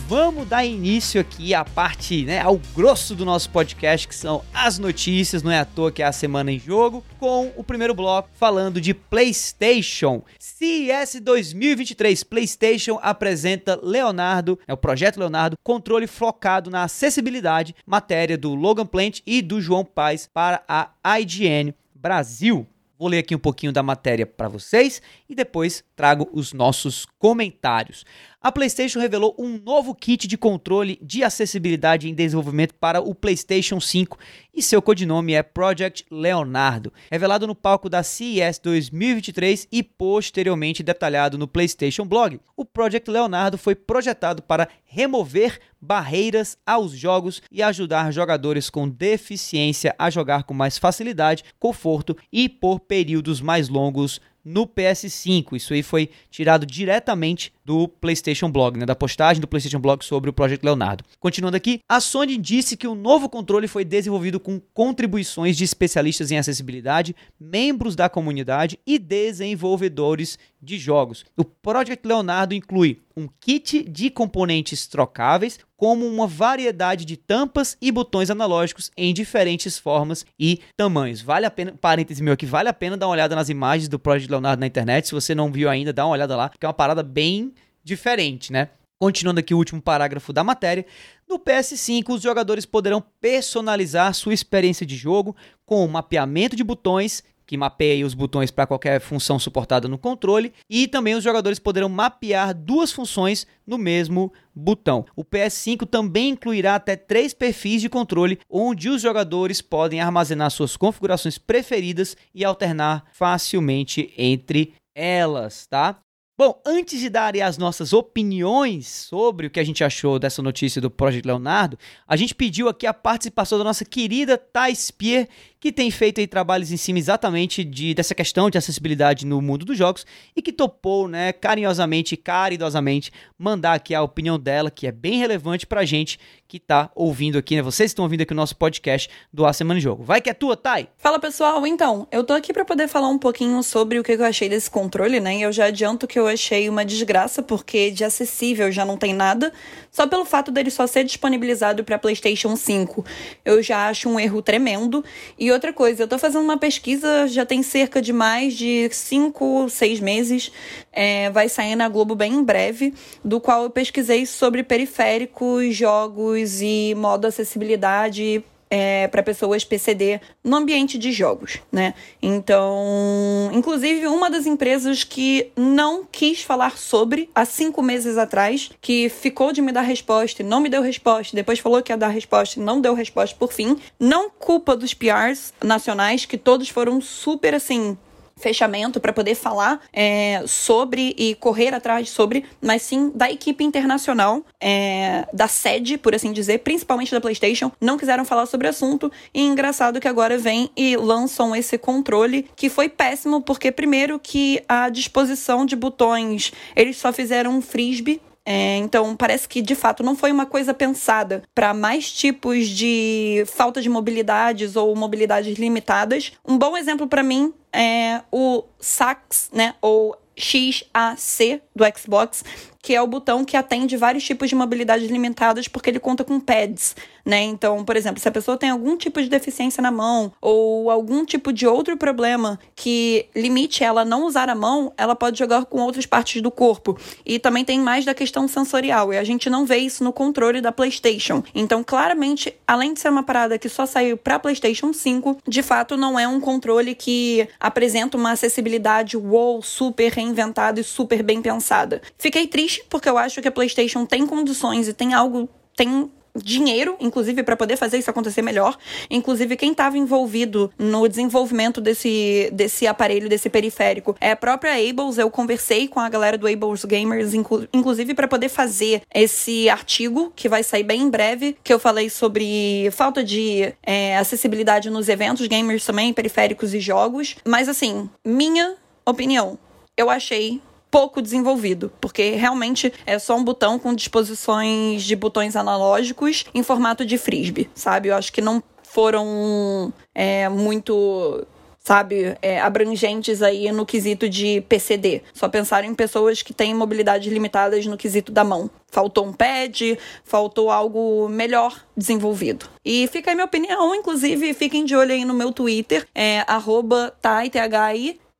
Vamos 0.09 0.47
dar 0.47 0.65
início 0.65 1.21
aqui 1.21 1.53
à 1.53 1.63
parte, 1.63 2.25
né, 2.25 2.41
ao 2.41 2.59
grosso 2.75 3.13
do 3.13 3.23
nosso 3.23 3.47
podcast, 3.51 4.07
que 4.07 4.15
são 4.15 4.43
as 4.51 4.79
notícias, 4.79 5.43
não 5.43 5.51
é 5.51 5.59
à 5.59 5.65
toa 5.65 5.91
que 5.91 6.01
é 6.01 6.05
a 6.07 6.11
semana 6.11 6.51
em 6.51 6.57
jogo, 6.57 7.05
com 7.19 7.53
o 7.55 7.63
primeiro 7.63 7.93
bloco 7.93 8.27
falando 8.33 8.81
de 8.81 8.91
PlayStation. 8.91 10.23
CES 10.39 11.21
2023, 11.21 12.23
PlayStation 12.23 12.97
apresenta 13.03 13.79
Leonardo, 13.83 14.57
é 14.67 14.73
o 14.73 14.77
projeto 14.77 15.19
Leonardo, 15.19 15.55
controle 15.63 16.07
focado 16.07 16.71
na 16.71 16.85
acessibilidade, 16.85 17.75
matéria 17.85 18.35
do 18.35 18.55
Logan 18.55 18.87
Plant 18.87 19.19
e 19.27 19.43
do 19.43 19.61
João 19.61 19.85
Paz 19.85 20.27
para 20.33 20.63
a 20.67 20.89
IGN 21.19 21.71
Brasil. 21.93 22.65
Vou 22.99 23.07
ler 23.07 23.19
aqui 23.19 23.33
um 23.33 23.39
pouquinho 23.39 23.71
da 23.71 23.81
matéria 23.81 24.25
para 24.25 24.49
vocês 24.49 25.01
e 25.29 25.33
depois 25.33 25.85
trago 25.95 26.29
os 26.33 26.51
nossos 26.51 27.05
comentários. 27.17 28.03
A 28.41 28.53
PlayStation 28.53 29.01
revelou 29.01 29.35
um 29.37 29.57
novo 29.57 29.93
kit 29.93 30.25
de 30.25 30.37
controle 30.37 30.97
de 31.01 31.25
acessibilidade 31.25 32.07
em 32.07 32.13
desenvolvimento 32.13 32.73
para 32.73 33.01
o 33.01 33.13
PlayStation 33.13 33.81
5 33.81 34.17
e 34.55 34.63
seu 34.63 34.81
codinome 34.81 35.33
é 35.33 35.43
Project 35.43 36.05
Leonardo. 36.09 36.93
Revelado 37.11 37.45
no 37.45 37.53
palco 37.53 37.89
da 37.89 38.01
CES 38.01 38.57
2023 38.63 39.67
e 39.69 39.83
posteriormente 39.83 40.81
detalhado 40.81 41.37
no 41.37 41.49
PlayStation 41.49 42.05
Blog, 42.05 42.39
o 42.55 42.63
Project 42.63 43.11
Leonardo 43.11 43.57
foi 43.57 43.75
projetado 43.75 44.41
para 44.41 44.69
remover 44.85 45.59
barreiras 45.81 46.57
aos 46.65 46.93
jogos 46.93 47.41
e 47.51 47.61
ajudar 47.61 48.09
jogadores 48.13 48.69
com 48.69 48.87
deficiência 48.87 49.93
a 49.99 50.09
jogar 50.09 50.43
com 50.43 50.53
mais 50.53 50.77
facilidade, 50.77 51.43
conforto 51.59 52.15
e 52.31 52.47
por 52.47 52.79
períodos 52.79 53.41
mais 53.41 53.67
longos 53.67 54.21
no 54.43 54.65
PS5. 54.65 55.55
Isso 55.55 55.73
aí 55.73 55.83
foi 55.83 56.09
tirado 56.29 56.65
diretamente 56.65 57.53
do 57.69 57.87
PlayStation 57.87 58.49
Blog, 58.49 58.79
né, 58.79 58.83
da 58.83 58.95
postagem 58.95 59.39
do 59.39 59.47
PlayStation 59.47 59.77
Blog 59.77 60.03
sobre 60.03 60.27
o 60.27 60.33
Project 60.33 60.65
Leonardo. 60.65 61.03
Continuando 61.19 61.55
aqui, 61.55 61.81
a 61.87 61.99
Sony 61.99 62.35
disse 62.35 62.75
que 62.75 62.87
o 62.87 62.95
novo 62.95 63.29
controle 63.29 63.67
foi 63.67 63.85
desenvolvido 63.85 64.39
com 64.39 64.59
contribuições 64.73 65.55
de 65.55 65.65
especialistas 65.65 66.31
em 66.31 66.39
acessibilidade, 66.39 67.15
membros 67.39 67.95
da 67.95 68.09
comunidade 68.09 68.79
e 68.87 68.97
desenvolvedores 68.97 70.39
de 70.59 70.79
jogos. 70.79 71.23
O 71.37 71.45
Project 71.45 72.07
Leonardo 72.07 72.55
inclui 72.55 73.01
um 73.15 73.27
kit 73.39 73.83
de 73.83 74.09
componentes 74.09 74.87
trocáveis, 74.87 75.59
como 75.77 76.05
uma 76.05 76.27
variedade 76.27 77.05
de 77.05 77.15
tampas 77.15 77.77
e 77.81 77.91
botões 77.91 78.29
analógicos 78.29 78.91
em 78.97 79.13
diferentes 79.13 79.77
formas 79.77 80.25
e 80.37 80.59
tamanhos. 80.75 81.21
Vale 81.21 81.45
a 81.45 81.51
pena, 81.51 81.73
parênteses 81.79 82.19
meu 82.19 82.33
aqui, 82.33 82.45
vale 82.45 82.67
a 82.67 82.73
pena 82.73 82.97
dar 82.97 83.07
uma 83.07 83.13
olhada 83.13 83.35
nas 83.35 83.49
imagens 83.49 83.87
do 83.87 83.99
Project 83.99 84.29
Leonardo 84.29 84.59
na 84.59 84.67
internet. 84.67 85.07
Se 85.07 85.13
você 85.13 85.33
não 85.33 85.51
viu 85.51 85.69
ainda, 85.69 85.93
dá 85.93 86.05
uma 86.05 86.13
olhada 86.13 86.35
lá, 86.35 86.49
que 86.49 86.65
é 86.65 86.67
uma 86.67 86.73
parada 86.73 87.03
bem 87.03 87.53
diferente, 87.89 88.53
né? 88.53 88.69
Continuando 89.01 89.39
aqui 89.39 89.53
o 89.53 89.57
último 89.57 89.81
parágrafo 89.81 90.31
da 90.31 90.43
matéria, 90.43 90.85
no 91.27 91.39
PS5 91.39 92.09
os 92.09 92.21
jogadores 92.21 92.65
poderão 92.65 93.03
personalizar 93.21 94.13
sua 94.13 94.33
experiência 94.33 94.85
de 94.85 94.95
jogo 94.95 95.35
com 95.65 95.87
mapeamento 95.87 96.55
de 96.55 96.63
botões 96.63 97.23
que 97.49 97.57
mapeia 97.57 98.05
os 98.05 98.13
botões 98.13 98.51
para 98.51 98.67
qualquer 98.67 99.01
função 99.01 99.39
suportada 99.39 99.87
no 99.87 99.97
controle, 99.97 100.53
e 100.69 100.87
também 100.87 101.15
os 101.15 101.23
jogadores 101.23 101.57
poderão 101.57 101.89
mapear 101.89 102.53
duas 102.53 102.91
funções 102.91 103.47
no 103.65 103.75
mesmo 103.75 104.31
botão. 104.53 105.03
O 105.15 105.25
PS5 105.25 105.87
também 105.87 106.29
incluirá 106.29 106.75
até 106.75 106.95
três 106.95 107.33
perfis 107.33 107.81
de 107.81 107.89
controle, 107.89 108.37
onde 108.47 108.87
os 108.87 109.01
jogadores 109.01 109.63
podem 109.63 109.99
armazenar 109.99 110.51
suas 110.51 110.77
configurações 110.77 111.39
preferidas 111.39 112.15
e 112.35 112.45
alternar 112.45 113.05
facilmente 113.13 114.13
entre 114.15 114.75
elas, 114.93 115.65
tá? 115.65 115.99
Bom, 116.39 116.57
antes 116.65 117.01
de 117.01 117.09
dar 117.09 117.35
as 117.35 117.57
nossas 117.57 117.91
opiniões 117.91 118.87
sobre 118.87 119.47
o 119.47 119.49
que 119.49 119.59
a 119.59 119.63
gente 119.65 119.83
achou 119.83 120.17
dessa 120.17 120.41
notícia 120.41 120.79
do 120.79 120.89
Project 120.89 121.27
Leonardo, 121.27 121.77
a 122.07 122.15
gente 122.15 122.33
pediu 122.33 122.69
aqui 122.69 122.87
a 122.87 122.93
participação 122.93 123.57
da 123.57 123.65
nossa 123.65 123.83
querida 123.83 124.37
Thais 124.37 124.89
Pier, 124.89 125.27
que 125.59 125.69
tem 125.69 125.91
feito 125.91 126.21
aí 126.21 126.27
trabalhos 126.27 126.71
em 126.71 126.77
cima 126.77 126.97
exatamente 126.97 127.63
de, 127.65 127.93
dessa 127.93 128.15
questão 128.15 128.49
de 128.49 128.57
acessibilidade 128.57 129.25
no 129.25 129.41
mundo 129.41 129.65
dos 129.65 129.77
jogos 129.77 130.05
e 130.33 130.41
que 130.41 130.53
topou, 130.53 131.09
né, 131.09 131.33
carinhosamente 131.33 132.13
e 132.13 132.17
caridosamente 132.17 133.11
mandar 133.37 133.73
aqui 133.73 133.93
a 133.93 134.01
opinião 134.01 134.39
dela, 134.39 134.71
que 134.71 134.87
é 134.87 134.91
bem 134.93 135.19
relevante 135.19 135.67
pra 135.67 135.83
gente 135.83 136.17
que 136.47 136.59
tá 136.59 136.89
ouvindo 136.95 137.37
aqui, 137.37 137.55
né? 137.55 137.61
Vocês 137.61 137.91
estão 137.91 138.03
ouvindo 138.03 138.21
aqui 138.21 138.31
o 138.33 138.35
nosso 138.35 138.55
podcast 138.55 139.09
do 139.31 139.45
A 139.45 139.53
Semana 139.53 139.79
em 139.79 139.81
Jogo. 139.81 140.03
Vai 140.03 140.21
que 140.21 140.29
é 140.29 140.33
tua, 140.33 140.55
Thay! 140.55 140.87
Fala 140.97 141.19
pessoal, 141.19 141.67
então, 141.67 142.07
eu 142.11 142.23
tô 142.23 142.33
aqui 142.33 142.51
para 142.53 142.65
poder 142.65 142.87
falar 142.87 143.09
um 143.09 143.19
pouquinho 143.19 143.61
sobre 143.61 143.99
o 143.99 144.03
que 144.03 144.13
eu 144.13 144.25
achei 144.25 144.49
desse 144.49 144.71
controle, 144.71 145.19
né? 145.19 145.37
E 145.37 145.41
eu 145.41 145.51
já 145.51 145.65
adianto 145.65 146.07
que 146.07 146.17
eu 146.17 146.27
achei 146.29 146.69
uma 146.69 146.85
desgraça, 146.85 147.41
porque 147.41 147.91
de 147.91 148.03
acessível 148.03 148.71
já 148.71 148.85
não 148.85 148.97
tem 148.97 149.13
nada, 149.13 149.51
só 149.91 150.07
pelo 150.07 150.23
fato 150.23 150.51
dele 150.51 150.71
só 150.71 150.87
ser 150.87 151.03
disponibilizado 151.03 151.83
para 151.83 151.99
PlayStation 151.99 152.55
5. 152.55 153.03
Eu 153.43 153.61
já 153.61 153.87
acho 153.87 154.07
um 154.07 154.19
erro 154.19 154.41
tremendo. 154.41 155.03
E 155.37 155.51
outra 155.51 155.73
coisa, 155.73 156.03
eu 156.03 156.07
tô 156.07 156.17
fazendo 156.17 156.43
uma 156.43 156.57
pesquisa 156.57 157.27
já 157.27 157.45
tem 157.45 157.61
cerca 157.63 158.01
de 158.01 158.13
mais 158.13 158.53
de 158.53 158.89
5, 158.91 159.69
6 159.69 159.99
meses. 159.99 160.51
É, 160.91 161.29
vai 161.29 161.49
sair 161.49 161.75
na 161.75 161.89
Globo 161.89 162.15
bem 162.15 162.33
em 162.33 162.43
breve, 162.43 162.93
do 163.23 163.39
qual 163.41 163.63
eu 163.63 163.69
pesquisei 163.69 164.25
sobre 164.25 164.63
periféricos, 164.63 165.75
jogos 165.75 166.61
e 166.61 166.93
modo 166.95 167.25
acessibilidade 167.25 168.43
é, 168.69 169.07
para 169.07 169.23
pessoas 169.23 169.63
PCD 169.63 170.21
no 170.43 170.55
ambiente 170.55 170.97
de 170.97 171.11
jogos, 171.11 171.59
né? 171.71 171.93
Então, 172.21 173.49
inclusive, 173.51 174.07
uma 174.07 174.29
das 174.29 174.45
empresas 174.45 175.03
que 175.03 175.51
não 175.55 176.05
quis 176.09 176.41
falar 176.41 176.77
sobre 176.77 177.29
há 177.33 177.45
cinco 177.45 177.81
meses 177.81 178.17
atrás, 178.17 178.69
que 178.79 179.09
ficou 179.09 179.51
de 179.51 179.61
me 179.61 179.71
dar 179.71 179.81
resposta 179.81 180.41
e 180.41 180.45
não 180.45 180.59
me 180.59 180.69
deu 180.69 180.81
resposta, 180.81 181.35
depois 181.35 181.59
falou 181.59 181.81
que 181.81 181.91
ia 181.91 181.97
dar 181.97 182.09
resposta 182.09 182.59
e 182.59 182.63
não 182.63 182.79
deu 182.79 182.93
resposta 182.93 183.35
por 183.37 183.51
fim, 183.51 183.77
não 183.99 184.29
culpa 184.29 184.75
dos 184.75 184.93
PRs 184.93 185.53
nacionais, 185.63 186.25
que 186.25 186.37
todos 186.37 186.69
foram 186.69 187.01
super 187.01 187.55
assim 187.55 187.97
fechamento 188.39 188.99
para 188.99 189.13
poder 189.13 189.35
falar 189.35 189.79
é, 189.93 190.43
sobre 190.47 191.13
e 191.17 191.35
correr 191.35 191.73
atrás 191.73 192.09
sobre, 192.09 192.45
mas 192.61 192.81
sim 192.81 193.11
da 193.13 193.29
equipe 193.29 193.63
internacional, 193.63 194.43
é, 194.59 195.27
da 195.33 195.47
sede, 195.47 195.97
por 195.97 196.15
assim 196.15 196.31
dizer, 196.31 196.59
principalmente 196.59 197.11
da 197.11 197.21
PlayStation, 197.21 197.71
não 197.79 197.97
quiseram 197.97 198.25
falar 198.25 198.45
sobre 198.45 198.67
o 198.67 198.69
assunto. 198.69 199.11
E 199.33 199.41
engraçado 199.41 199.99
que 199.99 200.07
agora 200.07 200.37
vem 200.37 200.69
e 200.75 200.95
lançam 200.95 201.55
esse 201.55 201.77
controle 201.77 202.49
que 202.55 202.69
foi 202.69 202.89
péssimo, 202.89 203.41
porque 203.41 203.71
primeiro 203.71 204.19
que 204.19 204.63
a 204.67 204.89
disposição 204.89 205.65
de 205.65 205.75
botões 205.75 206.51
eles 206.75 206.97
só 206.97 207.11
fizeram 207.11 207.57
um 207.57 207.61
frisbee 207.61 208.21
é, 208.51 208.77
então, 208.77 209.15
parece 209.15 209.47
que 209.47 209.61
de 209.61 209.75
fato 209.75 210.01
não 210.01 210.15
foi 210.15 210.31
uma 210.31 210.47
coisa 210.47 210.73
pensada 210.73 211.43
para 211.53 211.71
mais 211.71 212.11
tipos 212.11 212.67
de 212.67 213.43
falta 213.45 213.79
de 213.79 213.87
mobilidades 213.87 214.75
ou 214.75 214.95
mobilidades 214.95 215.59
limitadas. 215.59 216.31
Um 216.43 216.57
bom 216.57 216.75
exemplo 216.75 217.05
para 217.05 217.21
mim 217.21 217.53
é 217.71 218.23
o 218.31 218.63
sax, 218.79 219.51
né, 219.53 219.75
ou 219.79 220.17
XAC 220.35 221.61
do 221.79 221.97
Xbox, 221.97 222.43
que 222.81 222.95
é 222.95 223.01
o 223.01 223.07
botão 223.07 223.43
que 223.43 223.57
atende 223.57 223.97
vários 223.97 224.23
tipos 224.23 224.49
de 224.49 224.55
mobilidades 224.55 225.09
limitadas, 225.09 225.67
porque 225.67 225.89
ele 225.89 225.99
conta 225.99 226.23
com 226.23 226.39
pads, 226.39 226.95
né? 227.25 227.41
Então, 227.41 227.83
por 227.83 227.95
exemplo, 227.95 228.21
se 228.21 228.27
a 228.27 228.31
pessoa 228.31 228.57
tem 228.57 228.69
algum 228.69 228.95
tipo 228.95 229.21
de 229.21 229.29
deficiência 229.29 229.81
na 229.81 229.91
mão 229.91 230.31
ou 230.41 230.89
algum 230.89 231.25
tipo 231.25 231.51
de 231.51 231.67
outro 231.67 231.97
problema 231.97 232.59
que 232.75 233.25
limite 233.35 233.83
ela 233.83 234.01
a 234.01 234.05
não 234.05 234.25
usar 234.25 234.49
a 234.49 234.55
mão, 234.55 234.93
ela 234.97 235.15
pode 235.15 235.37
jogar 235.37 235.65
com 235.65 235.81
outras 235.81 236.05
partes 236.05 236.41
do 236.41 236.49
corpo. 236.49 236.97
E 237.25 237.37
também 237.37 237.65
tem 237.65 237.79
mais 237.79 238.05
da 238.05 238.13
questão 238.13 238.47
sensorial, 238.47 239.13
e 239.13 239.17
a 239.17 239.23
gente 239.23 239.49
não 239.49 239.65
vê 239.65 239.77
isso 239.77 240.03
no 240.03 240.13
controle 240.13 240.61
da 240.61 240.71
PlayStation. 240.71 241.43
Então, 241.53 241.83
claramente, 241.83 242.53
além 242.65 242.93
de 242.93 242.99
ser 242.99 243.09
uma 243.09 243.23
parada 243.23 243.57
que 243.57 243.69
só 243.69 243.85
saiu 243.85 244.17
para 244.17 244.39
PlayStation 244.39 244.93
5, 244.93 245.37
de 245.47 245.61
fato 245.61 245.97
não 245.97 246.19
é 246.19 246.27
um 246.27 246.39
controle 246.39 246.95
que 246.95 247.47
apresenta 247.59 248.17
uma 248.17 248.31
acessibilidade 248.31 249.17
wow, 249.17 249.61
super 249.61 250.11
reinventada 250.11 250.79
e 250.79 250.83
super 250.83 251.21
bem 251.21 251.41
pensada. 251.41 251.68
Fiquei 252.17 252.47
triste 252.47 252.83
porque 252.89 253.09
eu 253.09 253.17
acho 253.17 253.41
que 253.41 253.47
a 253.47 253.51
PlayStation 253.51 254.05
tem 254.05 254.25
condições 254.25 254.87
e 254.87 254.93
tem 254.93 255.13
algo. 255.13 255.49
tem 255.75 256.09
dinheiro, 256.35 256.95
inclusive, 256.99 257.43
para 257.43 257.55
poder 257.55 257.77
fazer 257.77 257.97
isso 257.97 258.09
acontecer 258.09 258.41
melhor. 258.41 258.77
Inclusive, 259.09 259.55
quem 259.55 259.71
estava 259.71 259.97
envolvido 259.97 260.71
no 260.77 261.07
desenvolvimento 261.07 261.81
desse, 261.81 262.49
desse 262.53 262.87
aparelho, 262.87 263.29
desse 263.29 263.49
periférico, 263.49 264.15
é 264.19 264.31
a 264.31 264.35
própria 264.35 264.73
Ables. 264.73 265.17
Eu 265.17 265.29
conversei 265.29 265.87
com 265.87 265.99
a 265.99 266.09
galera 266.09 266.37
do 266.37 266.47
Ables 266.47 266.85
Gamers, 266.85 267.33
inclu 267.33 267.67
inclusive, 267.73 268.13
para 268.13 268.27
poder 268.27 268.49
fazer 268.49 269.01
esse 269.13 269.69
artigo, 269.69 270.31
que 270.35 270.49
vai 270.49 270.63
sair 270.63 270.83
bem 270.83 271.01
em 271.01 271.09
breve, 271.09 271.57
que 271.63 271.73
eu 271.73 271.79
falei 271.79 272.09
sobre 272.09 272.89
falta 272.91 273.23
de 273.23 273.73
é, 273.83 274.17
acessibilidade 274.17 274.89
nos 274.89 275.09
eventos 275.09 275.47
gamers 275.47 275.85
também, 275.85 276.13
periféricos 276.13 276.73
e 276.73 276.79
jogos. 276.79 277.35
Mas, 277.45 277.67
assim, 277.67 278.09
minha 278.23 278.75
opinião, 279.05 279.57
eu 279.97 280.09
achei 280.09 280.61
pouco 280.91 281.21
desenvolvido, 281.21 281.91
porque 282.01 282.31
realmente 282.31 282.91
é 283.05 283.19
só 283.19 283.35
um 283.35 283.43
botão 283.43 283.77
com 283.77 283.93
disposições 283.93 285.03
de 285.03 285.15
botões 285.15 285.55
analógicos 285.55 286.45
em 286.53 286.63
formato 286.63 287.05
de 287.05 287.17
frisbee, 287.17 287.69
sabe? 287.73 288.09
Eu 288.09 288.15
acho 288.15 288.33
que 288.33 288.41
não 288.41 288.61
foram 288.83 289.93
é, 290.15 290.49
muito 290.49 291.45
sabe, 291.79 292.37
é, 292.41 292.59
abrangentes 292.59 293.41
aí 293.41 293.71
no 293.71 293.85
quesito 293.85 294.29
de 294.29 294.61
PCD. 294.61 295.23
Só 295.33 295.49
pensaram 295.49 295.87
em 295.87 295.95
pessoas 295.95 296.43
que 296.43 296.53
têm 296.53 296.73
mobilidades 296.73 297.31
limitadas 297.31 297.85
no 297.87 297.97
quesito 297.97 298.31
da 298.31 298.43
mão. 298.43 298.69
Faltou 298.91 299.25
um 299.25 299.33
pad, 299.33 299.97
faltou 300.23 300.69
algo 300.69 301.27
melhor 301.29 301.83
desenvolvido. 301.97 302.67
E 302.85 303.07
fica 303.07 303.31
aí 303.31 303.35
minha 303.35 303.45
opinião, 303.45 303.95
inclusive 303.95 304.53
fiquem 304.53 304.85
de 304.85 304.95
olho 304.95 305.13
aí 305.13 305.25
no 305.25 305.33
meu 305.33 305.51
Twitter, 305.51 306.05
é 306.13 306.43
arroba 306.47 307.11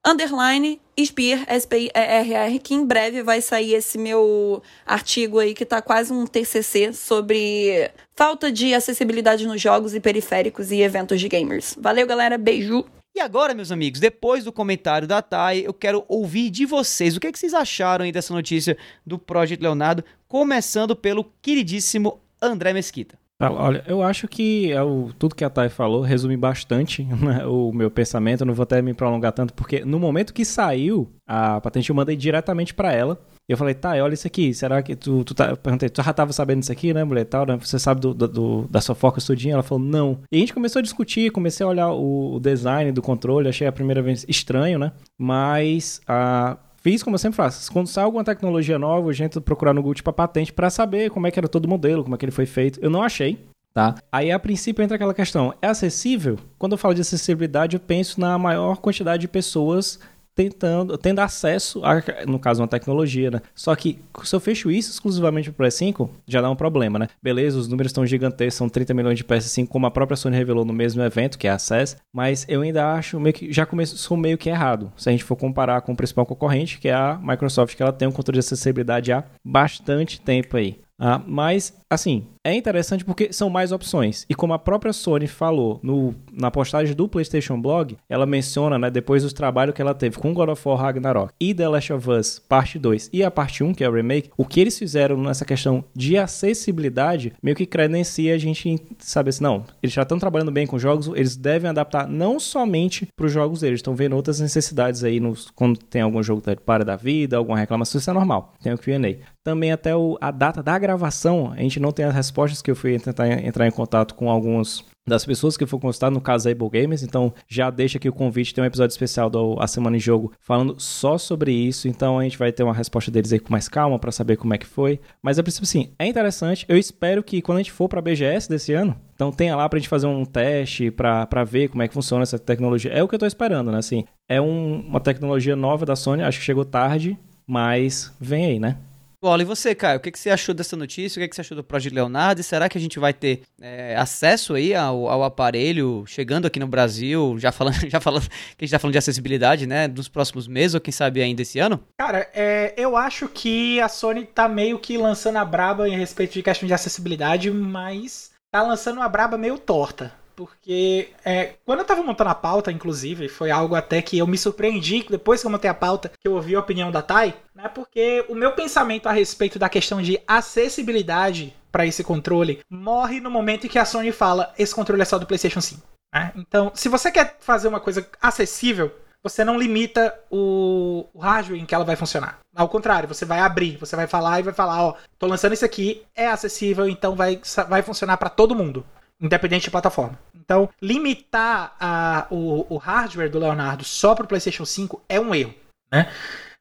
underline 0.06 0.80
Spear, 1.06 1.46
S-P-I-E-R-R, 1.48 2.60
que 2.60 2.74
em 2.74 2.86
breve 2.86 3.24
vai 3.24 3.42
sair 3.42 3.74
esse 3.74 3.98
meu 3.98 4.62
artigo 4.86 5.40
aí, 5.40 5.54
que 5.54 5.66
tá 5.66 5.82
quase 5.82 6.12
um 6.12 6.26
TCC 6.26 6.94
sobre 6.94 7.90
falta 8.16 8.52
de 8.52 8.74
acessibilidade 8.74 9.48
nos 9.48 9.62
jogos 9.62 9.94
e 9.94 10.00
periféricos 10.00 10.72
e 10.72 10.82
eventos 10.82 11.20
de 11.20 11.30
gamers. 11.30 11.76
Valeu, 11.80 12.06
galera. 12.06 12.38
Beijo! 12.38 12.86
E 13.16 13.22
agora, 13.22 13.54
meus 13.54 13.72
amigos, 13.72 14.00
depois 14.00 14.44
do 14.44 14.52
comentário 14.52 15.08
da 15.08 15.22
Thay, 15.22 15.66
eu 15.66 15.74
quero 15.74 16.06
ouvir 16.08 16.50
de 16.50 16.66
vocês 16.66 17.18
o 17.18 17.20
que, 17.20 17.28
é 17.28 17.32
que 17.32 17.40
vocês 17.40 17.54
acharam 17.54 18.06
aí 18.06 18.12
dessa 18.12 18.34
notícia 18.34 18.78
do 19.06 19.18
Project 19.18 19.62
Leonardo, 19.62 20.06
começando 20.28 20.96
pelo 20.96 21.26
queridíssimo 21.42 22.22
André 22.42 22.72
Mesquita. 22.72 23.18
Olha, 23.42 23.84
eu 23.88 24.04
acho 24.04 24.28
que 24.28 24.70
é 24.70 24.84
o, 24.84 25.12
tudo 25.18 25.34
que 25.34 25.46
a 25.46 25.50
Thay 25.50 25.70
falou 25.70 26.02
resume 26.02 26.36
bastante 26.36 27.04
né, 27.24 27.46
o 27.46 27.72
meu 27.72 27.90
pensamento. 27.90 28.42
Eu 28.42 28.48
não 28.48 28.54
vou 28.54 28.64
até 28.64 28.82
me 28.82 28.94
prolongar 28.94 29.32
tanto, 29.32 29.54
porque 29.54 29.86
no 29.86 29.98
momento 29.98 30.34
que 30.34 30.44
saiu 30.44 31.10
a 31.26 31.62
patente, 31.62 31.90
eu 31.90 31.96
mandei 31.96 32.18
diretamente 32.18 32.74
para 32.74 32.92
ela. 32.92 33.18
E 33.48 33.52
eu 33.52 33.58
falei, 33.58 33.74
tá, 33.74 33.92
olha 34.04 34.14
isso 34.14 34.28
aqui, 34.28 34.54
será 34.54 34.84
que 34.84 34.96
tu, 34.96 35.24
tu 35.24 35.34
tá, 35.34 35.50
eu 35.50 35.58
perguntei, 35.58 35.90
tu 35.90 36.04
já 36.04 36.14
tava 36.14 36.32
sabendo 36.32 36.60
disso 36.60 36.72
aqui, 36.72 36.94
né, 36.94 37.04
mulher, 37.04 37.26
tal, 37.26 37.48
né? 37.48 37.58
Você 37.58 37.80
sabe 37.80 38.00
do, 38.00 38.14
do, 38.14 38.68
da 38.70 38.80
sua 38.80 38.94
foca 38.94 39.20
tudinho? 39.20 39.54
Ela 39.54 39.64
falou, 39.64 39.84
não. 39.84 40.20
E 40.32 40.38
a 40.38 40.40
gente 40.40 40.54
começou 40.54 40.82
a 40.82 40.84
discutir, 40.84 41.32
comecei 41.32 41.66
a 41.66 41.70
olhar 41.70 41.90
o, 41.90 42.36
o 42.36 42.40
design 42.40 42.92
do 42.92 43.02
controle, 43.02 43.50
achei 43.50 43.66
a 43.66 43.72
primeira 43.72 44.04
vez 44.04 44.24
estranho, 44.28 44.78
né? 44.78 44.92
Mas 45.18 46.00
a 46.08 46.58
fiz 46.82 47.04
como 47.04 47.16
eu 47.16 47.20
sempre 47.20 47.38
faço. 47.38 47.72
Quando 47.72 47.88
sai 47.88 48.04
alguma 48.04 48.24
tecnologia 48.24 48.80
nova, 48.80 49.10
a 49.10 49.14
gente 49.14 49.40
procurar 49.40 49.74
no 49.74 49.82
Google 49.82 49.96
tipo 49.96 50.10
a 50.10 50.14
patente 50.14 50.54
para 50.54 50.70
saber 50.70 51.10
como 51.10 51.28
é 51.28 51.32
que 51.32 51.40
era 51.40 51.48
todo 51.48 51.66
o 51.66 51.70
modelo, 51.70 52.04
como 52.04 52.16
é 52.16 52.18
que 52.18 52.26
ele 52.26 52.32
foi 52.32 52.46
feito. 52.46 52.80
Eu 52.82 52.90
não 52.90 53.04
achei, 53.04 53.46
tá? 53.74 53.96
Aí 54.12 54.32
a 54.32 54.40
princípio 54.40 54.84
entra 54.84 54.96
aquela 54.96 55.14
questão, 55.14 55.54
é 55.62 55.68
acessível? 55.68 56.38
Quando 56.58 56.74
eu 56.74 56.78
falo 56.78 56.94
de 56.94 57.02
acessibilidade, 57.02 57.76
eu 57.76 57.80
penso 57.80 58.20
na 58.20 58.38
maior 58.38 58.78
quantidade 58.78 59.22
de 59.22 59.28
pessoas 59.28 60.00
tentando, 60.36 60.98
tendo 60.98 61.20
acesso 61.20 61.84
a, 61.84 62.02
no 62.28 62.40
caso, 62.40 62.62
uma 62.62 62.68
tecnologia, 62.68 63.32
né? 63.32 63.42
Só 63.54 63.76
que 63.76 64.00
se 64.24 64.36
eu 64.36 64.40
fecho 64.40 64.72
isso 64.72 64.92
exclusivamente 64.92 65.52
pro 65.52 65.66
PS5, 65.66 66.10
já 66.28 66.42
dá 66.42 66.50
um 66.50 66.56
problema, 66.56 66.98
né? 66.98 67.08
Beleza, 67.22 67.58
os 67.58 67.68
números 67.68 67.90
estão 67.90 68.06
gigantescos, 68.06 68.56
são 68.56 68.70
30 68.70 68.94
milhões 68.94 69.18
de 69.18 69.24
PS5, 69.24 69.68
como 69.68 69.86
a 69.86 69.92
própria 69.92 70.16
Sony 70.16 70.36
revelou 70.38 70.66
no 70.66 70.74
mesmo 70.74 71.02
evento, 71.02 71.38
que 71.38 71.48
é 71.48 71.52
a 71.52 71.56
Access, 71.56 71.98
mas 72.14 72.46
eu 72.48 72.62
ainda 72.62 72.94
acho 72.94 73.20
meio 73.20 73.34
que 73.34 73.52
já 73.52 73.66
começou 73.66 74.18
meio 74.18 74.38
que 74.38 74.50
errado. 74.50 74.92
Se 74.96 75.10
a 75.10 75.12
gente 75.12 75.24
for 75.24 75.36
comparar 75.36 75.82
com 75.82 75.92
o 75.92 75.96
principal 75.96 76.26
concorrente, 76.26 76.80
que 76.80 76.88
é 76.88 76.94
a 76.94 77.20
Microsoft, 77.22 77.76
que 77.76 77.84
ela 77.84 77.94
tem 77.94 78.08
um 78.08 78.12
controle 78.12 78.38
de 78.38 78.40
acessibilidade 78.40 79.12
há 79.12 79.24
bastante 79.44 80.22
tempo 80.22 80.58
aí. 80.58 80.80
Ah, 81.02 81.22
mas, 81.26 81.74
assim, 81.90 82.28
é 82.50 82.56
interessante 82.56 83.06
porque 83.06 83.32
são 83.32 83.50
mais 83.50 83.72
opções. 83.72 84.26
E 84.30 84.36
como 84.36 84.54
a 84.54 84.60
própria 84.60 84.94
Sony 84.94 85.28
falou 85.28 85.80
no, 85.82 86.14
na 86.32 86.52
postagem 86.52 86.96
do 86.96 87.08
PlayStation 87.08 87.60
Blog, 87.62 87.98
ela 88.08 88.26
menciona, 88.26 88.78
né, 88.78 88.90
depois 88.90 89.24
dos 89.24 89.34
trabalhos 89.34 89.76
que 89.76 89.82
ela 89.82 89.94
teve 89.94 90.18
com 90.18 90.34
God 90.34 90.50
of 90.50 90.68
War 90.68 90.78
Ragnarok 90.78 91.34
e 91.40 91.54
The 91.54 91.68
Last 91.68 91.94
of 91.94 92.10
Us 92.10 92.40
Parte 92.40 92.78
2 92.80 93.10
e 93.14 93.24
a 93.24 93.32
Parte 93.32 93.64
1, 93.64 93.74
que 93.74 93.84
é 93.84 93.90
o 93.90 93.94
remake, 93.94 94.30
o 94.38 94.46
que 94.46 94.60
eles 94.60 94.78
fizeram 94.78 95.18
nessa 95.18 95.46
questão 95.46 95.84
de 95.96 96.18
acessibilidade 96.18 97.34
meio 97.42 97.56
que 97.56 97.66
credencia 97.66 98.34
a 98.34 98.38
gente 98.38 98.80
saber 99.00 99.30
assim, 99.30 99.44
não, 99.44 99.64
eles 99.82 99.94
já 99.94 100.04
estão 100.04 100.20
trabalhando 100.20 100.52
bem 100.52 100.68
com 100.68 100.80
jogos, 100.80 101.08
eles 101.16 101.36
devem 101.36 101.70
adaptar 101.70 102.08
não 102.08 102.40
somente 102.40 103.08
para 103.16 103.26
os 103.26 103.32
jogos 103.32 103.62
deles, 103.62 103.80
estão 103.80 103.96
vendo 103.96 104.16
outras 104.16 104.40
necessidades 104.40 105.04
aí 105.04 105.20
nos, 105.20 105.50
quando 105.52 105.78
tem 105.78 106.02
algum 106.02 106.22
jogo 106.24 106.42
para 106.66 106.84
da 106.84 106.96
vida, 106.96 107.38
alguma 107.38 107.58
reclamação, 107.58 108.00
isso 108.00 108.10
é 108.10 108.14
normal, 108.14 108.54
tem 108.62 108.74
o 108.74 108.78
Q&A 108.78 109.40
também 109.50 109.72
até 109.72 109.96
o, 109.96 110.16
a 110.22 110.30
data 110.30 110.62
da 110.62 110.78
gravação, 110.78 111.52
a 111.52 111.62
gente 111.62 111.80
não 111.80 111.92
tem 111.92 112.06
as 112.06 112.14
respostas 112.14 112.39
que 112.62 112.72
eu 112.72 112.76
fui 112.76 112.98
tentar 113.00 113.28
entrar 113.28 113.68
em 113.68 113.72
contato 113.72 114.16
com 114.16 114.30
alguns 114.30 114.86
das 115.10 115.26
pessoas 115.26 115.58
que 115.58 115.66
for 115.66 115.80
consultar, 115.80 116.12
no 116.12 116.22
caso 116.22 116.46
da 116.46 116.52
Able 116.52 116.70
Games, 116.70 117.04
então 117.04 117.34
já 117.48 117.70
deixa 117.70 117.98
aqui 117.98 118.08
o 118.08 118.14
convite, 118.14 118.54
tem 118.54 118.64
um 118.64 118.68
episódio 118.68 118.94
especial 118.94 119.30
do 119.30 119.58
A 119.60 119.68
Semana 119.68 119.98
em 119.98 120.00
Jogo 120.00 120.32
falando 120.40 120.76
só 120.78 121.18
sobre 121.18 121.52
isso, 121.52 121.88
então 121.88 122.20
a 122.20 122.24
gente 122.24 122.38
vai 122.38 122.52
ter 122.52 122.64
uma 122.64 122.74
resposta 122.74 123.10
deles 123.10 123.34
aí 123.34 123.40
com 123.40 123.52
mais 123.52 123.68
calma 123.68 123.98
para 123.98 124.12
saber 124.12 124.38
como 124.38 124.54
é 124.54 124.58
que 124.58 124.68
foi, 124.68 125.00
mas 125.22 125.40
a 125.40 125.44
princípio 125.44 125.66
sim, 125.68 125.92
é 125.98 126.06
interessante, 126.06 126.66
eu 126.70 126.78
espero 126.78 127.24
que 127.24 127.42
quando 127.42 127.58
a 127.58 127.62
gente 127.62 127.72
for 127.72 127.90
para 127.90 128.00
a 128.00 128.02
BGS 128.04 128.48
desse 128.48 128.72
ano, 128.74 128.96
então 129.16 129.32
tenha 129.32 129.56
lá 129.56 129.68
pra 129.68 129.80
gente 129.80 129.90
fazer 129.90 130.08
um 130.08 130.24
teste 130.24 130.92
para 130.92 131.44
ver 131.44 131.70
como 131.70 131.82
é 131.82 131.88
que 131.88 131.94
funciona 131.94 132.24
essa 132.24 132.38
tecnologia, 132.38 132.92
é 132.92 133.02
o 133.04 133.08
que 133.08 133.16
eu 133.16 133.20
tô 133.20 133.26
esperando, 133.26 133.72
né, 133.72 133.80
assim, 133.80 134.06
é 134.28 134.40
um, 134.40 134.82
uma 134.82 135.00
tecnologia 135.00 135.56
nova 135.56 135.86
da 135.86 135.96
Sony, 135.96 136.22
acho 136.22 136.38
que 136.38 136.46
chegou 136.46 136.64
tarde, 136.64 137.18
mas 137.48 138.16
vem 138.22 138.46
aí, 138.46 138.60
né? 138.60 138.78
Bola, 139.22 139.42
e 139.42 139.46
você, 139.46 139.76
Caio, 139.76 139.98
o 139.98 140.00
que, 140.00 140.12
que 140.12 140.18
você 140.18 140.30
achou 140.30 140.56
dessa 140.56 140.78
notícia? 140.78 141.20
O 141.20 141.22
que, 141.22 141.28
que 141.28 141.36
você 141.36 141.42
achou 141.42 141.54
do 141.54 141.62
Project 141.62 141.94
Leonardo? 141.94 142.40
E 142.40 142.44
será 142.44 142.70
que 142.70 142.78
a 142.78 142.82
gente 142.82 142.98
vai 143.00 143.12
ter 143.12 143.42
é, 143.60 143.94
acesso 143.98 144.54
aí 144.54 144.74
ao, 144.74 145.10
ao, 145.10 145.26
aparelho 145.26 146.06
chegando 146.08 146.46
aqui 146.46 146.58
no 146.58 146.68
Brasil? 146.68 147.38
Já 147.38 147.52
falando, 147.52 147.76
já 147.92 148.00
falando 148.00 148.30
que 148.30 148.64
a 148.64 148.66
gente 148.66 148.72
tá 148.72 148.80
falando 148.80 148.94
de 148.94 148.98
acessibilidade, 148.98 149.68
né? 149.68 149.90
Nos 149.90 150.08
próximos 150.08 150.48
meses, 150.48 150.74
ou 150.74 150.80
quem 150.80 150.94
sabe 150.94 151.22
ainda 151.22 151.42
esse 151.42 151.60
ano? 151.60 151.84
Cara, 152.00 152.30
é, 152.34 152.74
eu 152.78 152.96
acho 152.96 153.28
que 153.28 153.82
a 153.82 153.90
Sony 153.90 154.26
tá 154.26 154.48
meio 154.48 154.80
que 154.80 154.98
lançando 154.98 155.36
a 155.36 155.44
braba 155.44 155.90
em 155.90 155.98
respeito 155.98 156.36
de 156.36 156.42
questão 156.42 156.66
de 156.66 156.74
acessibilidade, 156.74 157.52
mas 157.52 158.32
tá 158.50 158.62
lançando 158.62 159.00
uma 159.00 159.10
braba 159.10 159.38
meio 159.38 159.58
torta. 159.58 160.14
Porque 160.40 161.10
é, 161.26 161.56
quando 161.66 161.80
eu 161.80 161.86
tava 161.86 162.02
montando 162.02 162.30
a 162.30 162.34
pauta, 162.34 162.72
inclusive, 162.72 163.28
foi 163.28 163.52
algo 163.52 163.76
até 163.76 164.02
que 164.02 164.18
eu 164.18 164.26
me 164.26 164.38
surpreendi 164.38 165.06
depois 165.10 165.42
que 165.42 165.48
eu 165.48 165.52
montei 165.52 165.70
a 165.70 165.74
pauta, 165.74 166.10
que 166.18 166.26
eu 166.26 166.36
ouvi 166.36 166.56
a 166.56 166.62
opinião 166.62 166.90
da 166.90 167.02
Thay, 167.02 167.34
né? 167.54 167.68
Porque 167.68 168.24
o 168.30 168.36
meu 168.36 168.54
pensamento 168.54 169.10
a 169.10 169.12
respeito 169.12 169.60
da 169.60 169.68
questão 169.68 170.02
de 170.02 170.18
acessibilidade 170.26 171.54
para 171.70 171.86
esse 171.86 172.06
controle 172.06 172.62
morre 172.70 173.20
no 173.20 173.30
momento 173.30 173.66
em 173.66 173.70
que 173.70 173.78
a 173.78 173.84
Sony 173.84 174.14
fala: 174.14 174.54
esse 174.58 174.74
controle 174.74 175.02
é 175.02 175.06
só 175.06 175.20
do 175.20 175.26
PlayStation 175.26 175.60
5. 175.60 175.82
Né? 176.14 176.32
Então, 176.38 176.72
se 176.74 176.88
você 176.88 177.12
quer 177.12 177.36
fazer 177.42 177.68
uma 177.68 177.82
coisa 177.82 178.08
acessível, 178.22 178.96
você 179.22 179.44
não 179.44 179.60
limita 179.60 180.18
o, 180.32 181.06
o 181.14 181.20
hardware 181.20 181.60
em 181.60 181.66
que 181.66 181.76
ela 181.76 181.84
vai 181.84 181.98
funcionar. 181.98 182.40
Ao 182.56 182.70
contrário, 182.70 183.10
você 183.10 183.26
vai 183.26 183.40
abrir, 183.40 183.76
você 183.76 183.94
vai 183.94 184.08
falar 184.08 184.40
e 184.40 184.44
vai 184.44 184.54
falar, 184.54 184.86
ó, 184.86 184.96
tô 185.18 185.28
lançando 185.28 185.52
isso 185.52 185.66
aqui, 185.66 186.02
é 186.16 186.28
acessível, 186.28 186.88
então 186.88 187.14
vai, 187.14 187.42
vai 187.68 187.82
funcionar 187.82 188.16
para 188.16 188.30
todo 188.30 188.56
mundo 188.56 188.86
independente 189.20 189.64
de 189.64 189.72
plataforma. 189.72 190.18
Então, 190.34 190.70
limitar 190.82 191.76
a, 191.80 192.28
o, 192.30 192.66
o 192.74 192.78
hardware 192.78 193.30
do 193.30 193.40
Leonardo 193.40 193.84
só 193.84 194.16
para 194.16 194.26
o 194.26 194.28
PlayStation 194.28 194.66
5 194.66 195.02
é 195.08 195.20
um 195.20 195.36
erro, 195.36 195.54
né? 195.92 196.12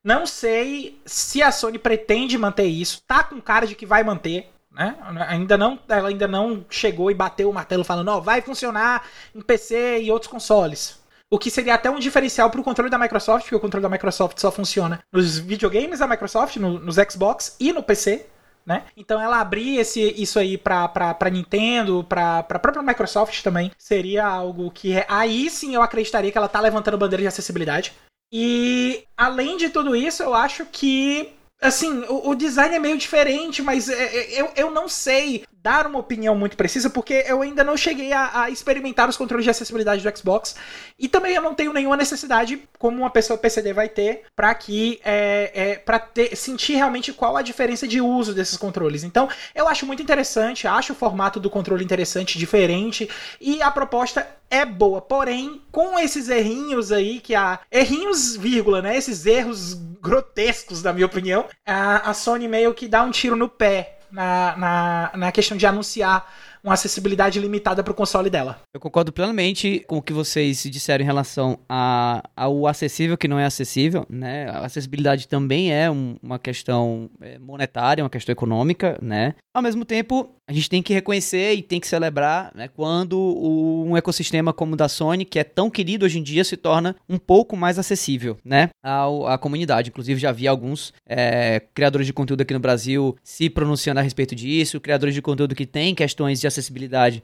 Não 0.05 0.27
sei 0.27 1.01
se 1.05 1.43
a 1.43 1.51
Sony 1.51 1.79
pretende 1.79 2.39
manter 2.39 2.67
isso. 2.67 3.03
Tá 3.07 3.25
com 3.25 3.41
cara 3.41 3.67
de 3.67 3.75
que 3.75 3.85
vai 3.85 4.05
manter, 4.05 4.51
né? 4.71 4.97
Ainda 5.29 5.59
não, 5.59 5.79
ela 5.89 6.09
ainda 6.09 6.29
não 6.29 6.65
chegou 6.71 7.11
e 7.11 7.15
bateu 7.15 7.51
o 7.51 7.53
martelo 7.53 7.85
falando, 7.85 8.09
ó, 8.09 8.21
vai 8.21 8.41
funcionar 8.41 9.05
em 9.35 9.41
PC 9.41 10.03
e 10.03 10.11
outros 10.11 10.31
consoles. 10.31 11.01
O 11.31 11.39
que 11.39 11.51
seria 11.51 11.75
até 11.75 11.91
um 11.91 11.99
diferencial 11.99 12.51
para 12.51 12.61
o 12.61 12.65
controle 12.65 12.91
da 12.91 12.99
Microsoft, 12.99 13.43
porque 13.45 13.57
o 13.57 13.61
controle 13.61 13.83
da 13.83 13.89
Microsoft 13.89 14.39
só 14.39 14.51
funciona 14.51 15.01
nos 15.13 15.39
videogames 15.39 15.99
da 15.99 16.07
Microsoft, 16.07 16.57
no, 16.57 16.79
nos 16.79 16.97
Xbox 16.97 17.57
e 17.61 17.73
no 17.73 17.83
PC 17.83 18.27
né? 18.69 18.85
Então 18.95 19.19
ela 19.19 19.41
abrir 19.41 19.79
esse, 19.79 20.15
isso 20.21 20.39
aí 20.39 20.59
pra, 20.59 20.87
pra, 20.87 21.15
pra 21.15 21.31
Nintendo, 21.31 22.05
pra, 22.07 22.43
pra 22.43 22.59
própria 22.59 22.83
Microsoft 22.83 23.43
também, 23.43 23.73
seria 23.79 24.27
algo 24.27 24.71
que 24.71 24.93
é, 24.93 25.07
aí 25.09 25.49
sim 25.49 25.75
eu 25.75 25.81
acreditaria 25.81 26.31
que 26.31 26.37
ela 26.37 26.51
tá 26.51 26.61
levantando 26.61 26.99
bandeira 26.99 27.23
de 27.23 27.29
acessibilidade. 27.29 27.95
E 28.31 29.05
além 29.17 29.57
de 29.57 29.71
tudo 29.71 29.97
isso, 29.97 30.23
eu 30.23 30.35
acho 30.35 30.67
que 30.67 31.33
assim, 31.63 32.05
o, 32.11 32.29
o, 32.29 32.35
design 32.35 32.77
é 32.77 32.79
meio 32.79 32.99
diferente, 32.99 33.63
mas 33.63 33.89
é, 33.89 34.05
é, 34.05 34.41
eu, 34.43 34.53
eu 34.55 34.71
não 34.71 34.87
sei 34.87 35.45
dar 35.63 35.87
uma 35.87 35.99
opinião 35.99 36.35
muito 36.35 36.57
precisa, 36.57 36.89
porque 36.89 37.25
eu 37.27 37.43
ainda 37.43 37.65
não 37.65 37.77
cheguei 37.77 38.13
a, 38.13 38.43
a, 38.43 38.51
experimentar 38.51 39.09
os 39.09 39.17
controles 39.17 39.45
de 39.45 39.51
acessibilidade 39.51 40.03
do 40.03 40.19
Xbox. 40.19 40.55
E 40.99 41.09
também 41.09 41.35
eu 41.35 41.43
não 41.43 41.55
tenho 41.55 41.73
nenhuma 41.73 41.97
necessidade, 41.97 42.63
como 42.79 42.99
uma 42.99 43.11
pessoa 43.11 43.39
PCD 43.39 43.73
vai 43.73 43.89
ter, 43.89 44.23
para 44.37 44.55
que 44.55 45.01
é, 45.05 45.51
é, 45.55 45.75
para 45.77 46.09
sentir 46.35 46.75
realmente 46.75 47.13
qual 47.13 47.37
a 47.37 47.43
diferença 47.43 47.87
de 47.87 48.01
uso 48.01 48.35
desses 48.35 48.57
controles. 48.57 49.05
Então, 49.05 49.29
eu 49.55 49.69
acho 49.69 49.85
muito 49.85 50.03
interessante, 50.03 50.67
acho 50.67 50.93
o 50.93 50.97
formato 50.97 51.41
do 51.41 51.51
controle 51.51 51.85
interessante, 51.85 52.39
diferente, 52.39 53.09
e 53.41 53.61
a 53.61 53.71
proposta 53.71 54.27
é 54.51 54.65
boa. 54.65 55.01
Porém, 55.01 55.61
com 55.71 55.99
esses 55.99 56.29
errinhos 56.29 56.93
aí, 56.93 57.21
que 57.21 57.35
há. 57.35 57.61
Errinhos, 57.71 58.37
vírgula, 58.37 58.81
né? 58.81 58.97
Esses 58.97 59.27
erros 59.27 59.75
grotescos, 60.01 60.83
na 60.83 60.93
minha 60.93 61.07
opinião, 61.07 61.45
a, 61.67 62.11
a 62.11 62.15
Sony 62.15 62.49
meio 62.49 62.73
que 62.73 62.89
dá 62.89 63.03
um 63.03 63.11
tiro 63.11 63.37
no 63.37 63.49
pé 63.49 63.98
na, 64.11 64.57
na, 64.57 65.11
na 65.15 65.33
questão 65.33 65.57
de 65.57 65.67
anunciar 65.67 66.27
uma 66.69 66.75
acessibilidade 66.75 67.41
limitada 67.41 67.83
pro 67.83 67.95
console 67.95 68.31
dela. 68.31 68.61
Eu 68.75 68.81
concordo 68.81 69.13
plenamente 69.13 69.85
com 69.89 69.97
o 69.97 70.03
que 70.03 70.13
vocês 70.13 70.63
disseram 70.65 71.03
em 71.03 71.07
relação 71.07 71.59
a, 71.69 72.23
ao 72.37 72.67
acessível 72.67 73.17
que 73.17 73.27
não 73.27 73.39
é 73.39 73.45
acessível, 73.45 74.07
né? 74.09 74.49
A 74.51 74.67
acessibilidade 74.67 75.27
também 75.27 75.73
é 75.73 75.91
um, 75.91 76.17
uma 76.23 76.39
questão 76.39 77.11
é, 77.21 77.39
monetária, 77.39 78.05
uma 78.05 78.11
questão 78.11 78.33
econômica, 78.33 78.99
né? 79.01 79.35
Ao 79.55 79.63
mesmo 79.63 79.85
tempo, 79.85 80.31
a 80.49 80.53
gente 80.53 80.71
tem 80.71 80.83
que 80.83 80.95
reconhecer 80.95 81.55
e 81.55 81.63
tem 81.63 81.81
que 81.81 81.87
celebrar 81.89 82.53
né, 82.55 82.69
quando 82.69 83.19
o, 83.19 83.85
um 83.85 83.97
ecossistema 83.97 84.53
como 84.53 84.75
o 84.75 84.77
da 84.77 84.89
Sony, 84.89 85.25
que 85.25 85.39
é 85.39 85.45
tão 85.45 85.69
querido 85.69 86.07
hoje 86.07 86.19
em 86.19 86.23
dia, 86.23 86.45
se 86.45 86.57
torna 86.57 86.95
um 87.09 87.19
pouco 87.19 87.57
mais 87.57 87.79
acessível, 87.79 88.39
né? 88.45 88.69
Ao, 88.85 89.27
à 89.27 89.37
comunidade. 89.37 89.89
Inclusive, 89.89 90.21
já 90.21 90.31
vi 90.31 90.47
alguns 90.47 90.93
é, 91.09 91.61
criadores 91.75 92.07
de 92.07 92.13
conteúdo 92.13 92.43
aqui 92.43 92.55
no 92.55 92.61
Brasil 92.61 93.17
se 93.25 93.51
pronunciando 93.51 93.99
a 94.01 94.03
respeito 94.03 94.35
disso, 94.35 94.81
criadores 94.81 95.15
de 95.15 95.23
conteúdo 95.23 95.55
que 95.55 95.67
têm 95.67 95.95
questões 95.95 96.41
de 96.41 96.47
acessibilidade 96.47 96.58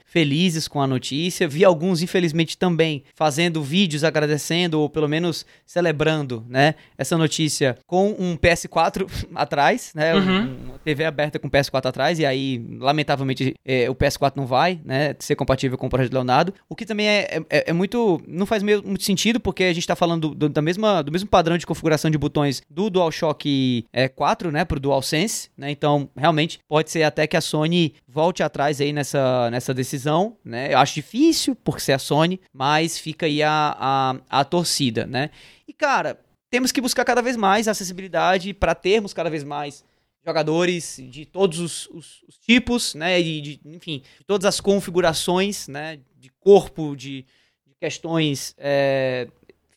felizes 0.07 0.69
com 0.69 0.81
a 0.81 0.87
notícia. 0.87 1.49
Vi 1.49 1.65
alguns, 1.65 2.03
infelizmente, 2.03 2.57
também 2.57 3.03
fazendo 3.15 3.63
vídeos 3.63 4.05
agradecendo 4.05 4.81
ou 4.81 4.89
pelo 4.89 5.09
menos 5.09 5.45
celebrando, 5.67 6.45
né, 6.49 6.75
essa 6.97 7.17
notícia 7.19 7.77
com 7.87 8.15
um 8.19 8.37
PS4 8.37 9.07
atrás, 9.35 9.93
né, 9.95 10.15
Uhum. 10.15 10.57
uma 10.67 10.79
TV 10.79 11.05
aberta 11.05 11.39
com 11.39 11.49
PS4 11.51 11.87
atrás 11.87 12.19
e 12.19 12.25
aí, 12.27 12.65
lamentavelmente, 12.79 13.55
é, 13.65 13.91
o 13.91 13.95
PS4 13.95 14.33
não 14.37 14.47
vai, 14.47 14.81
né, 14.85 15.15
ser 15.19 15.35
compatível 15.37 15.77
com 15.77 15.87
o 15.87 15.91
projeto 15.91 16.13
Leonardo, 16.13 16.55
o 16.69 16.77
que 16.77 16.87
também 16.87 17.09
é, 17.09 17.41
é, 17.51 17.71
é 17.71 17.73
muito, 17.73 18.21
não 18.27 18.47
faz 18.47 18.63
meio, 18.63 18.83
muito 18.85 19.03
sentido 19.05 19.41
porque 19.41 19.65
a 19.65 19.73
gente 19.73 19.87
tá 19.87 19.97
falando 19.97 20.29
do, 20.29 20.35
do- 20.35 20.49
da 20.49 20.63
mesma, 20.63 21.03
do 21.03 21.11
mesmo 21.13 21.29
padrão 21.29 21.59
de 21.59 21.67
configuração 21.67 22.11
de 22.11 22.19
botões 22.19 22.63
do 22.71 22.89
DualShock 22.91 23.85
é, 23.93 24.09
4, 24.09 24.51
né, 24.53 24.65
pro 24.65 24.79
DualSense, 24.81 25.49
né, 25.57 25.71
então, 25.71 26.09
realmente, 26.17 26.59
pode 26.69 26.91
ser 26.91 27.03
até 27.03 27.27
que 27.27 27.37
a 27.37 27.41
Sony 27.41 27.95
volte 28.09 28.43
atrás 28.43 28.81
aí 28.81 28.93
nessa, 28.93 29.14
nessa 29.51 29.73
decisão, 29.75 30.37
né, 30.45 30.73
eu 30.73 30.79
acho 30.79 30.95
difícil 30.95 31.55
por 31.55 31.81
ser 31.81 31.93
a 31.93 31.99
Sony, 31.99 32.41
mas 32.53 32.99
fica 32.99 33.27
aí 33.27 33.43
a, 33.43 33.77
a, 33.79 34.41
a 34.41 34.45
torcida, 34.45 35.07
né, 35.07 35.31
e 35.67 35.73
cara, 35.73 36.19
temos 36.51 36.71
que 36.73 36.81
buscar 36.81 37.05
cada 37.05 37.21
vez 37.23 37.37
mais 37.37 37.67
acessibilidade 37.69 38.55
para 38.55 38.75
termos 38.75 39.13
cada 39.13 39.29
vez 39.31 39.43
mais 39.45 39.85
jogadores 40.25 40.99
de 41.11 41.27
todos 41.27 41.59
os, 41.59 41.87
os- 41.89 42.23
os 42.29 42.39
tipos, 42.39 42.95
né, 42.95 43.21
e 43.21 43.41
de, 43.41 43.61
enfim, 43.67 44.03
de 44.19 44.25
todas 44.25 44.47
as 44.47 44.61
configurações, 44.61 45.69
né, 45.69 45.99
de 46.19 46.31
corpo, 46.41 46.97
de, 46.97 47.27
de 47.67 47.75
questões 47.81 48.55
é, 48.57 49.29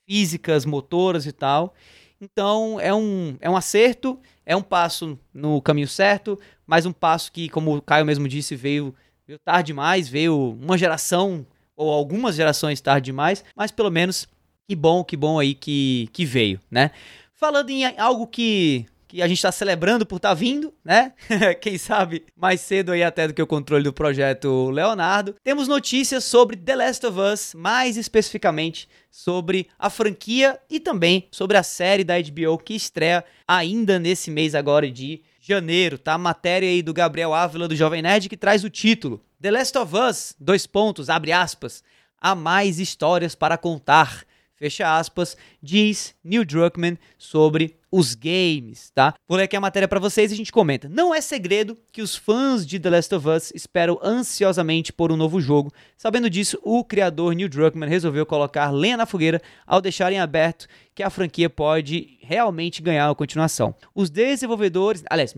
físicas, 0.06 0.66
motoras 0.66 1.26
e 1.26 1.32
tal. 1.32 1.74
Então 2.22 2.80
é 2.80 2.94
um, 2.94 3.38
é 3.42 3.50
um 3.50 3.58
acerto, 3.58 4.20
é 4.46 4.56
um 4.56 4.62
passo 4.62 5.20
no 5.34 5.62
caminho 5.62 5.88
certo, 5.88 6.40
mas 6.66 6.86
um 6.86 6.94
passo 6.94 7.32
que, 7.32 7.50
como 7.50 7.76
o 7.76 7.82
Caio 7.82 8.06
mesmo 8.06 8.28
disse, 8.28 8.56
veio, 8.56 8.96
veio 9.28 9.40
tarde 9.40 9.68
demais, 9.68 10.08
veio 10.08 10.58
uma 10.62 10.78
geração 10.78 11.46
ou 11.76 11.92
algumas 11.92 12.36
gerações 12.36 12.80
tarde 12.80 13.06
demais, 13.06 13.44
mas 13.56 13.72
pelo 13.72 13.92
menos 13.92 14.26
que 14.66 14.76
bom, 14.76 15.04
que 15.04 15.18
bom 15.18 15.38
aí 15.38 15.54
que, 15.54 16.10
que 16.14 16.26
veio, 16.26 16.60
né? 16.72 16.92
Falando 17.34 17.70
em 17.70 17.86
algo 18.00 18.26
que, 18.26 18.86
que 19.06 19.22
a 19.22 19.28
gente 19.28 19.38
está 19.38 19.52
celebrando 19.52 20.06
por 20.06 20.16
estar 20.16 20.34
vindo, 20.34 20.74
né? 20.84 21.12
Quem 21.62 21.78
sabe 21.78 22.26
mais 22.38 22.62
cedo 22.62 22.94
aí 22.94 23.04
até 23.04 23.28
do 23.28 23.34
que 23.34 23.42
o 23.42 23.48
controle 23.48 23.84
do 23.84 23.92
projeto 23.92 24.70
Leonardo. 24.70 25.36
Temos 25.44 25.68
notícias 25.68 26.24
sobre 26.24 26.56
The 26.56 26.76
Last 26.78 27.06
of 27.06 27.20
Us, 27.20 27.54
mais 27.54 27.98
especificamente 27.98 28.88
sobre 29.12 29.68
a 29.78 29.90
franquia 29.90 30.58
e 30.70 30.80
também 30.80 31.28
sobre 31.32 31.58
a 31.58 31.64
série 31.64 32.06
da 32.06 32.16
HBO 32.18 32.58
que 32.58 32.76
estreia 32.76 33.26
ainda 33.46 34.00
nesse 34.00 34.32
mês 34.32 34.56
agora 34.56 34.90
de 34.90 35.22
janeiro, 35.48 35.98
tá? 35.98 36.18
Matéria 36.18 36.68
aí 36.68 36.82
do 36.82 36.94
Gabriel 36.94 37.34
Ávila 37.34 37.68
do 37.68 37.76
Jovem 37.76 38.02
Nerd 38.02 38.28
que 38.28 38.38
traz 38.38 38.64
o 38.64 38.70
título 38.70 39.24
The 39.42 39.52
Last 39.52 39.78
of 39.78 39.96
Us, 39.96 40.36
dois 40.40 40.68
pontos, 40.68 41.10
abre 41.10 41.32
aspas, 41.32 41.84
há 42.20 42.36
mais 42.36 42.80
histórias 42.80 43.36
para 43.36 43.58
contar 43.58 44.26
fecha 44.58 44.98
aspas, 44.98 45.38
diz 45.62 46.16
Neil 46.24 46.44
Druckmann 46.44 46.98
sobre 47.18 47.77
os 47.92 48.16
games, 48.16 48.90
tá? 48.94 49.14
Vou 49.28 49.38
ler 49.38 49.44
aqui 49.44 49.56
a 49.56 49.62
matéria 49.62 49.88
para 49.88 50.00
vocês 50.00 50.32
e 50.32 50.34
a 50.34 50.38
gente 50.38 50.52
comenta. 50.52 50.90
Não 50.90 51.14
é 51.14 51.22
segredo 51.22 51.78
que 51.92 52.02
os 52.02 52.16
fãs 52.16 52.66
de 52.66 52.80
The 52.80 52.90
Last 52.90 53.16
of 53.16 53.28
Us 53.28 53.52
esperam 53.56 54.00
ansiosamente 54.04 54.92
por 54.92 55.12
um 55.12 55.16
novo 55.16 55.40
jogo. 55.40 55.72
Sabendo 55.98 56.30
disso, 56.30 56.60
o 56.64 56.84
criador 56.84 57.34
Neil 57.34 57.50
Druckmann 57.50 57.90
resolveu 57.90 58.26
colocar 58.26 58.70
lenha 58.72 58.98
na 58.98 59.06
fogueira 59.06 59.42
ao 59.66 59.82
deixar 59.82 60.12
em 60.12 60.20
aberto 60.20 60.68
que 60.94 61.04
a 61.04 61.10
franquia 61.10 61.50
pode 61.50 62.18
realmente 62.22 62.82
ganhar 62.82 63.08
uma 63.08 63.16
continuação. 63.16 63.74
Os 63.94 64.10
desenvolvedores, 64.10 65.04
aliás, 65.10 65.34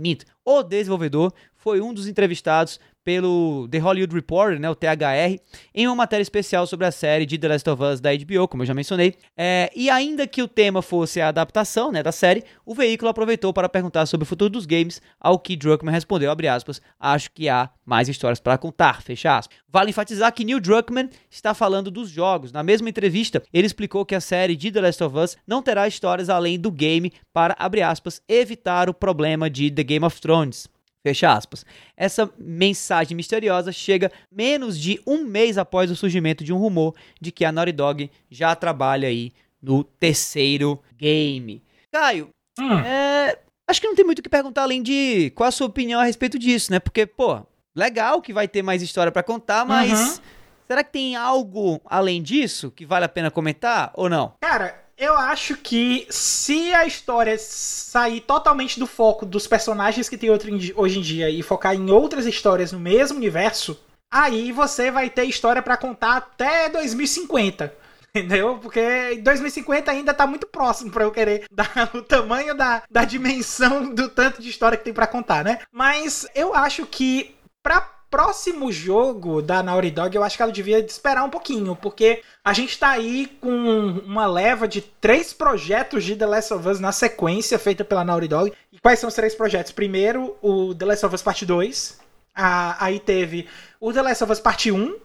o 0.45 0.63
desenvolvedor 0.63 1.33
foi 1.55 1.81
um 1.81 1.93
dos 1.93 2.07
entrevistados 2.07 2.79
pelo 3.09 3.67
The 3.69 3.79
Hollywood 3.79 4.13
Reporter, 4.13 4.59
né, 4.59 4.69
o 4.69 4.75
THR, 4.75 5.41
em 5.73 5.87
uma 5.87 5.95
matéria 5.95 6.21
especial 6.21 6.67
sobre 6.67 6.85
a 6.85 6.91
série 6.91 7.25
de 7.25 7.39
The 7.39 7.47
Last 7.47 7.67
of 7.67 7.81
Us 7.81 7.99
da 7.99 8.11
HBO, 8.15 8.47
como 8.47 8.61
eu 8.61 8.67
já 8.67 8.73
mencionei. 8.75 9.15
É, 9.35 9.71
e 9.75 9.89
ainda 9.89 10.27
que 10.27 10.43
o 10.43 10.47
tema 10.47 10.79
fosse 10.83 11.19
a 11.19 11.29
adaptação 11.29 11.91
né, 11.91 12.03
da 12.03 12.11
série, 12.11 12.43
o 12.63 12.75
veículo 12.75 13.09
aproveitou 13.09 13.51
para 13.51 13.67
perguntar 13.67 14.05
sobre 14.05 14.25
o 14.25 14.27
futuro 14.27 14.51
dos 14.51 14.67
games, 14.67 15.01
ao 15.19 15.39
que 15.39 15.55
Druckmann 15.55 15.91
respondeu, 15.91 16.31
aspas, 16.53 16.79
acho 16.99 17.31
que 17.31 17.49
há 17.49 17.71
mais 17.83 18.07
histórias 18.07 18.39
para 18.39 18.59
contar, 18.59 19.01
fecha 19.01 19.35
aspas. 19.35 19.57
Vale 19.67 19.89
enfatizar 19.89 20.31
que 20.31 20.45
Neil 20.45 20.59
Druckmann 20.59 21.09
está 21.31 21.55
falando 21.55 21.89
dos 21.89 22.11
jogos. 22.11 22.51
Na 22.51 22.61
mesma 22.61 22.89
entrevista, 22.89 23.41
ele 23.51 23.65
explicou 23.65 24.05
que 24.05 24.13
a 24.13 24.21
série 24.21 24.55
de 24.55 24.71
The 24.71 24.81
Last 24.81 25.03
of 25.03 25.17
Us 25.17 25.37
não 25.47 25.63
terá 25.63 25.87
histórias 25.87 26.29
além 26.29 26.59
do 26.59 26.69
game 26.69 27.11
para, 27.33 27.55
aspas, 27.87 28.21
evitar 28.29 28.87
o 28.87 28.93
problema 28.93 29.49
de 29.49 29.71
The 29.71 29.83
Game 29.83 30.05
of 30.05 30.21
Thrones. 30.21 30.69
Fecha 31.05 31.31
aspas. 31.31 31.65
Essa 31.95 32.29
mensagem 32.37 33.15
misteriosa 33.15 33.71
chega 33.71 34.11
menos 34.31 34.77
de 34.77 35.01
um 35.07 35.23
mês 35.23 35.57
após 35.57 35.89
o 35.89 35.95
surgimento 35.95 36.43
de 36.43 36.51
um 36.51 36.57
rumor 36.57 36.93
de 37.21 37.31
que 37.31 37.45
a 37.45 37.51
Naughty 37.51 37.71
Dog 37.71 38.11
já 38.29 38.53
trabalha 38.55 39.07
aí 39.07 39.31
no 39.61 39.83
terceiro 39.83 40.79
game. 40.97 41.63
Caio, 41.91 42.29
Hum. 42.59 42.79
é, 42.79 43.39
acho 43.69 43.79
que 43.79 43.87
não 43.87 43.95
tem 43.95 44.03
muito 44.05 44.19
o 44.19 44.21
que 44.21 44.27
perguntar 44.29 44.63
além 44.63 44.83
de 44.83 45.31
qual 45.35 45.47
a 45.47 45.51
sua 45.51 45.67
opinião 45.67 45.99
a 46.01 46.03
respeito 46.03 46.37
disso, 46.37 46.71
né? 46.71 46.79
Porque, 46.79 47.05
pô, 47.05 47.41
legal 47.73 48.21
que 48.21 48.33
vai 48.33 48.47
ter 48.47 48.61
mais 48.61 48.81
história 48.81 49.11
pra 49.11 49.23
contar, 49.23 49.65
mas 49.65 50.17
Uhum. 50.17 50.23
Será 50.69 50.83
que 50.83 50.91
tem 50.91 51.15
algo 51.15 51.81
além 51.83 52.21
disso 52.21 52.69
que 52.69 52.85
vale 52.85 53.05
a 53.05 53.09
pena 53.09 53.31
comentar 53.31 53.91
ou 53.95 54.07
não? 54.07 54.35
Cara, 54.39 54.79
eu 54.95 55.17
acho 55.17 55.57
que 55.57 56.05
se 56.11 56.71
a 56.73 56.85
história 56.85 57.35
sair 57.39 58.21
totalmente 58.21 58.79
do 58.79 58.85
foco 58.85 59.25
dos 59.25 59.47
personagens 59.47 60.07
que 60.07 60.17
tem 60.17 60.29
hoje 60.29 60.99
em 60.99 61.01
dia 61.01 61.29
e 61.29 61.41
focar 61.41 61.73
em 61.73 61.89
outras 61.89 62.27
histórias 62.27 62.71
no 62.71 62.79
mesmo 62.79 63.17
universo, 63.17 63.79
aí 64.11 64.51
você 64.51 64.91
vai 64.91 65.09
ter 65.09 65.23
história 65.23 65.61
pra 65.61 65.75
contar 65.75 66.17
até 66.17 66.69
2050. 66.69 67.73
Entendeu? 68.13 68.59
Porque 68.59 69.13
em 69.13 69.23
2050 69.23 69.89
ainda 69.89 70.13
tá 70.13 70.27
muito 70.27 70.45
próximo 70.47 70.91
pra 70.91 71.03
eu 71.03 71.11
querer 71.11 71.45
dar 71.51 71.89
o 71.95 72.01
tamanho 72.03 72.53
da, 72.55 72.83
da 72.89 73.05
dimensão 73.05 73.93
do 73.93 74.09
tanto 74.09 74.41
de 74.41 74.49
história 74.49 74.77
que 74.77 74.83
tem 74.83 74.93
pra 74.93 75.07
contar, 75.07 75.43
né? 75.43 75.59
Mas 75.71 76.27
eu 76.35 76.53
acho 76.53 76.85
que 76.85 77.35
pra 77.63 77.98
próximo 78.09 78.71
jogo 78.71 79.41
da 79.41 79.61
Naughty 79.61 79.91
Dog, 79.91 80.15
eu 80.15 80.23
acho 80.23 80.35
que 80.35 80.41
ela 80.43 80.51
devia 80.51 80.79
esperar 80.79 81.23
um 81.23 81.29
pouquinho, 81.29 81.75
porque 81.75 82.21
a 82.43 82.53
gente 82.53 82.77
tá 82.77 82.89
aí 82.89 83.27
com 83.39 84.01
uma 84.05 84.25
leva 84.25 84.67
de 84.67 84.81
três 84.81 85.31
projetos 85.33 86.03
de 86.03 86.15
The 86.15 86.25
Last 86.25 86.53
of 86.53 86.67
Us 86.67 86.79
na 86.79 86.91
sequência, 86.91 87.59
feita 87.59 87.83
pela 87.83 88.03
Naughty 88.03 88.27
Dog. 88.27 88.53
E 88.71 88.79
quais 88.79 88.99
são 88.99 89.07
os 89.07 89.15
três 89.15 89.35
projetos? 89.35 89.71
Primeiro, 89.71 90.35
o 90.41 90.73
The 90.73 90.85
Last 90.85 91.05
of 91.05 91.15
Us 91.15 91.21
Parte 91.21 91.45
2. 91.45 91.99
Ah, 92.35 92.77
aí 92.79 92.99
teve 92.99 93.47
o 93.79 93.93
The 93.93 94.01
Last 94.01 94.23
of 94.23 94.33
Us 94.33 94.39
Parte 94.39 94.71
1, 94.71 94.97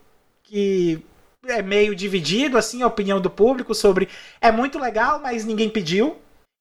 que 0.42 1.04
é 1.46 1.60
meio 1.60 1.94
dividido, 1.94 2.56
assim, 2.56 2.82
a 2.82 2.86
opinião 2.86 3.20
do 3.20 3.30
público 3.30 3.74
sobre 3.74 4.08
é 4.40 4.50
muito 4.50 4.78
legal, 4.78 5.20
mas 5.20 5.44
ninguém 5.44 5.68
pediu. 5.68 6.16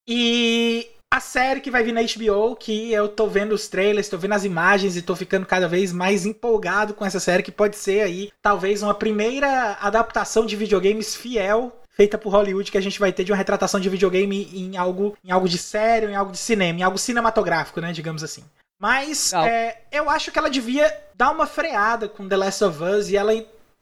E 0.07 0.89
a 1.13 1.19
série 1.19 1.61
que 1.61 1.69
vai 1.69 1.83
vir 1.83 1.91
na 1.91 2.01
HBO, 2.01 2.55
que 2.55 2.91
eu 2.91 3.07
tô 3.07 3.27
vendo 3.27 3.53
os 3.53 3.67
trailers, 3.67 4.09
tô 4.09 4.17
vendo 4.17 4.33
as 4.33 4.45
imagens 4.45 4.97
e 4.97 5.01
tô 5.03 5.15
ficando 5.15 5.45
cada 5.45 5.67
vez 5.67 5.93
mais 5.93 6.25
empolgado 6.25 6.95
com 6.95 7.05
essa 7.05 7.19
série, 7.19 7.43
que 7.43 7.51
pode 7.51 7.75
ser 7.75 8.01
aí, 8.01 8.31
talvez, 8.41 8.81
uma 8.81 8.95
primeira 8.95 9.77
adaptação 9.79 10.43
de 10.43 10.55
videogames 10.55 11.15
fiel 11.15 11.71
feita 11.91 12.17
por 12.17 12.31
Hollywood 12.31 12.71
que 12.71 12.79
a 12.79 12.81
gente 12.81 12.99
vai 12.99 13.13
ter 13.13 13.23
de 13.23 13.31
uma 13.31 13.37
retratação 13.37 13.79
de 13.79 13.87
videogame 13.89 14.49
em 14.55 14.75
algo, 14.75 15.15
em 15.23 15.29
algo 15.29 15.47
de 15.47 15.59
sério, 15.59 16.09
em 16.09 16.15
algo 16.15 16.31
de 16.31 16.39
cinema, 16.39 16.79
em 16.79 16.81
algo 16.81 16.97
cinematográfico, 16.97 17.79
né, 17.79 17.93
digamos 17.93 18.23
assim. 18.23 18.43
Mas 18.79 19.33
é, 19.33 19.83
eu 19.91 20.09
acho 20.09 20.31
que 20.31 20.39
ela 20.39 20.49
devia 20.49 20.91
dar 21.13 21.29
uma 21.29 21.45
freada 21.45 22.09
com 22.09 22.27
The 22.27 22.37
Last 22.37 22.63
of 22.63 22.83
Us 22.83 23.09
e 23.11 23.15
ela 23.15 23.35